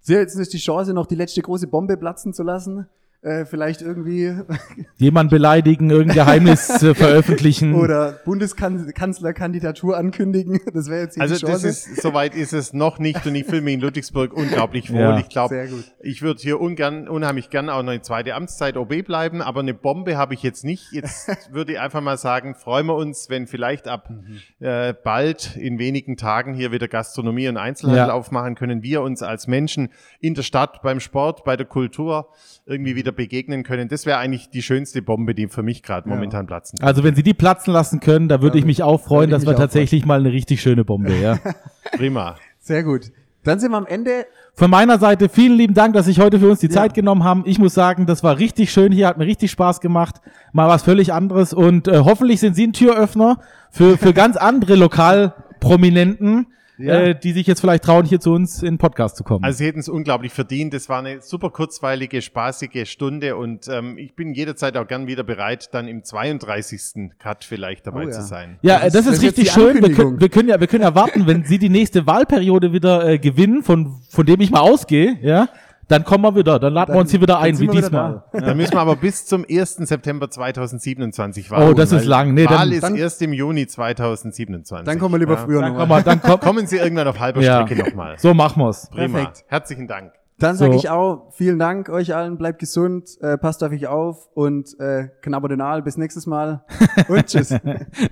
Sie 0.00 0.14
jetzt 0.14 0.34
ist 0.34 0.52
die 0.52 0.58
Chance, 0.58 0.92
noch 0.92 1.06
die 1.06 1.14
letzte 1.14 1.40
große 1.42 1.66
Bombe 1.68 1.96
platzen 1.96 2.32
zu 2.32 2.42
lassen. 2.42 2.86
Äh, 3.22 3.44
vielleicht 3.44 3.82
irgendwie 3.82 4.34
Jemand 4.96 5.28
beleidigen, 5.30 5.90
irgendein 5.90 6.14
Geheimnis 6.16 6.82
äh, 6.82 6.94
veröffentlichen. 6.94 7.74
oder 7.74 8.12
Bundeskanzlerkandidatur 8.24 9.96
ankündigen. 9.96 10.60
Das 10.72 10.88
wäre 10.88 11.02
jetzt 11.02 11.14
hier 11.14 11.22
Also 11.22 11.34
die 11.34 11.40
das 11.42 11.50
Chance. 11.62 11.68
ist, 11.68 12.00
soweit 12.02 12.34
ist 12.34 12.52
es 12.54 12.72
noch 12.72 12.98
nicht 12.98 13.26
und 13.26 13.34
ich 13.34 13.44
fühle 13.44 13.60
mich 13.62 13.74
in 13.74 13.80
Ludwigsburg 13.80 14.32
unglaublich 14.32 14.90
wohl. 14.92 15.00
Ja. 15.00 15.18
Ich 15.18 15.28
glaube, 15.28 15.68
ich 16.00 16.22
würde 16.22 16.40
hier 16.40 16.60
ungern, 16.60 17.08
unheimlich 17.08 17.50
gern 17.50 17.68
auch 17.68 17.82
noch 17.82 17.90
eine 17.92 18.00
zweite 18.02 18.34
Amtszeit 18.34 18.76
OB 18.76 19.02
bleiben, 19.04 19.42
aber 19.42 19.60
eine 19.60 19.74
Bombe 19.74 20.16
habe 20.16 20.32
ich 20.34 20.42
jetzt 20.42 20.64
nicht. 20.64 20.92
Jetzt 20.92 21.28
würde 21.52 21.72
ich 21.72 21.80
einfach 21.80 22.00
mal 22.00 22.16
sagen, 22.16 22.54
freuen 22.54 22.86
wir 22.86 22.94
uns, 22.94 23.28
wenn 23.28 23.46
vielleicht 23.46 23.88
ab 23.88 24.08
Mhm. 24.10 24.38
äh, 24.66 24.94
bald 24.94 25.56
in 25.56 25.78
wenigen 25.78 26.16
Tagen 26.16 26.54
hier 26.54 26.72
wieder 26.72 26.88
Gastronomie 26.88 27.48
und 27.48 27.56
Einzelhandel 27.58 28.08
Ja. 28.08 28.12
aufmachen 28.14 28.54
können, 28.54 28.82
wir 28.82 29.02
uns 29.02 29.22
als 29.22 29.46
Menschen 29.46 29.90
in 30.20 30.34
der 30.34 30.42
Stadt, 30.42 30.80
beim 30.82 31.00
Sport, 31.00 31.44
bei 31.44 31.56
der 31.56 31.66
Kultur 31.66 32.28
irgendwie 32.66 32.96
wieder 32.96 33.09
begegnen 33.12 33.62
können. 33.62 33.88
Das 33.88 34.06
wäre 34.06 34.18
eigentlich 34.18 34.50
die 34.50 34.62
schönste 34.62 35.02
Bombe, 35.02 35.34
die 35.34 35.48
für 35.48 35.62
mich 35.62 35.82
gerade 35.82 36.08
Ja. 36.08 36.14
momentan 36.14 36.46
platzen. 36.46 36.78
Also 36.82 37.02
wenn 37.04 37.14
Sie 37.14 37.22
die 37.22 37.34
platzen 37.34 37.72
lassen 37.72 38.00
können, 38.00 38.28
da 38.28 38.42
würde 38.42 38.58
Ja, 38.58 38.60
ich 38.60 38.66
mich 38.66 38.82
auch 38.82 39.00
freuen, 39.00 39.30
dass 39.30 39.46
wir 39.46 39.54
tatsächlich 39.56 40.04
mal 40.06 40.20
eine 40.20 40.32
richtig 40.32 40.60
schöne 40.62 40.84
Bombe, 40.84 41.14
ja. 41.14 41.38
Prima. 41.96 42.36
Sehr 42.58 42.82
gut. 42.82 43.10
Dann 43.42 43.58
sind 43.58 43.70
wir 43.70 43.78
am 43.78 43.86
Ende. 43.86 44.26
Von 44.54 44.70
meiner 44.70 44.98
Seite 44.98 45.30
vielen 45.30 45.56
lieben 45.56 45.72
Dank, 45.72 45.94
dass 45.94 46.04
Sie 46.04 46.12
sich 46.12 46.20
heute 46.22 46.38
für 46.40 46.50
uns 46.50 46.60
die 46.60 46.66
Ja. 46.66 46.72
Zeit 46.72 46.94
genommen 46.94 47.24
haben. 47.24 47.44
Ich 47.46 47.58
muss 47.58 47.72
sagen, 47.72 48.04
das 48.04 48.22
war 48.22 48.38
richtig 48.38 48.70
schön 48.70 48.92
hier, 48.92 49.06
hat 49.06 49.16
mir 49.16 49.24
richtig 49.26 49.50
Spaß 49.50 49.80
gemacht. 49.80 50.16
Mal 50.52 50.68
was 50.68 50.82
völlig 50.82 51.12
anderes 51.14 51.52
und 51.54 51.88
äh, 51.88 52.00
hoffentlich 52.00 52.40
sind 52.40 52.54
Sie 52.54 52.66
ein 52.66 52.72
Türöffner 52.74 53.38
für, 53.70 53.96
für 53.96 54.12
ganz 54.12 54.36
andere 54.36 54.74
Lokalprominenten, 54.76 56.46
Ja. 56.80 57.00
äh, 57.00 57.18
die 57.18 57.32
sich 57.32 57.46
jetzt 57.46 57.60
vielleicht 57.60 57.84
trauen, 57.84 58.04
hier 58.06 58.20
zu 58.20 58.32
uns 58.32 58.62
in 58.62 58.74
den 58.74 58.78
Podcast 58.78 59.16
zu 59.16 59.24
kommen. 59.24 59.44
Also 59.44 59.58
sie 59.58 59.66
hätten 59.66 59.80
es 59.80 59.88
unglaublich 59.88 60.32
verdient. 60.32 60.72
Das 60.74 60.88
war 60.88 60.98
eine 61.00 61.20
super 61.20 61.50
kurzweilige, 61.50 62.22
spaßige 62.22 62.88
Stunde 62.90 63.36
und 63.36 63.68
ähm, 63.68 63.98
ich 63.98 64.14
bin 64.14 64.32
jederzeit 64.34 64.76
auch 64.76 64.86
gern 64.86 65.06
wieder 65.06 65.22
bereit, 65.24 65.68
dann 65.72 65.88
im 65.88 66.02
32. 66.04 67.10
Cut 67.18 67.44
vielleicht 67.44 67.86
dabei 67.86 68.04
Oh 68.04 68.08
ja. 68.08 68.10
zu 68.12 68.22
sein. 68.22 68.58
ja, 68.62 68.78
das 68.78 68.86
ist- 68.86 68.94
das 68.94 69.06
ist, 69.06 69.12
das 69.16 69.22
richtig 69.24 69.50
schön. 69.52 69.82
Wir 69.82 69.92
können, 69.94 70.20
wir, 70.20 70.28
können 70.28 70.48
ja, 70.48 70.60
wir 70.60 70.66
können 70.66 70.82
ja 70.82 70.94
warten, 70.94 71.26
wenn 71.26 71.44
Sie 71.44 71.58
die 71.58 71.68
nächste 71.68 72.06
Wahlperiode 72.06 72.72
wieder 72.72 73.06
äh, 73.08 73.18
gewinnen, 73.18 73.62
von, 73.62 74.00
von 74.08 74.26
dem 74.26 74.40
ich 74.40 74.50
mal 74.50 74.60
ausgehe, 74.60 75.18
ja, 75.22 75.48
dann 75.90 76.04
kommen 76.04 76.22
wir 76.24 76.34
wieder. 76.36 76.58
Dann 76.58 76.72
laden 76.72 76.88
wir 76.90 76.92
Dann- 76.94 77.00
uns 77.02 77.10
hier 77.10 77.20
wieder 77.20 77.34
dann 77.34 77.42
ein, 77.42 77.58
wie 77.58 77.66
wir 77.72 77.80
diesmal. 77.80 78.22
Da 78.32 78.54
müssen 78.54 78.72
wir 78.72 78.80
aber 78.80 78.96
bis 78.96 79.26
zum 79.26 79.44
1. 79.48 79.86
September 79.86 80.30
2027 80.30 81.48
Oh, 81.48 81.52
warten. 81.56 81.74
das 81.76 81.92
ist 81.92 82.04
lang. 82.04 82.34
Nee, 82.34 82.46
Wahl 82.46 82.56
dann- 82.58 82.72
ist 82.72 82.82
dann- 82.82 82.96
erst 82.96 83.20
im 83.22 83.32
Juni 83.32 83.66
2027. 83.66 84.86
Dann 84.86 84.98
kommen 84.98 85.14
wir 85.14 85.18
lieber 85.18 85.34
Ja. 85.34 85.38
früher 85.44 85.60
Dann 85.60 85.72
nochmal. 85.72 85.86
kommen 85.88 86.00
wir, 86.00 86.10
dann 86.10 86.20
kommen, 86.22 86.40
Kommen 86.60 86.66
Sie 86.66 86.76
irgendwann 86.78 87.08
auf 87.08 87.18
halber 87.18 87.40
Ja. 87.42 87.66
Strecke 87.66 87.84
nochmal. 87.90 88.18
so 88.18 88.32
machen 88.34 88.62
wir's. 88.62 88.88
Prima. 88.90 89.18
Perfekt. 89.18 89.44
Herzlichen 89.48 89.86
Dank. 89.88 90.12
Dann 90.38 90.56
sage 90.56 90.72
So. 90.72 90.78
ich 90.78 90.88
auch 90.88 91.30
vielen 91.32 91.58
Dank 91.58 91.90
euch 91.90 92.14
allen, 92.14 92.38
bleibt 92.38 92.60
gesund, 92.60 93.10
äh, 93.20 93.36
passt 93.36 93.62
auf 93.62 93.72
euch 93.72 93.86
auf 93.88 94.26
und 94.32 94.78
äh, 94.80 95.08
knabber 95.20 95.48
den 95.48 95.60
Aal. 95.60 95.82
Bis 95.82 95.98
nächstes 95.98 96.26
Mal 96.26 96.64
und 97.08 97.26
tschüss. 97.26 97.54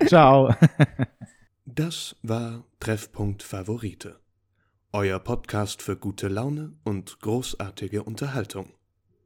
Ciao. 0.05 0.53
Das 1.65 2.15
war 2.21 2.63
Treffpunkt 2.79 3.41
Favorite. 3.41 4.15
Euer 4.91 5.19
Podcast 5.19 5.83
für 5.83 5.95
gute 5.95 6.29
Laune 6.29 6.73
und 6.83 7.19
großartige 7.19 8.01
Unterhaltung. 8.01 8.73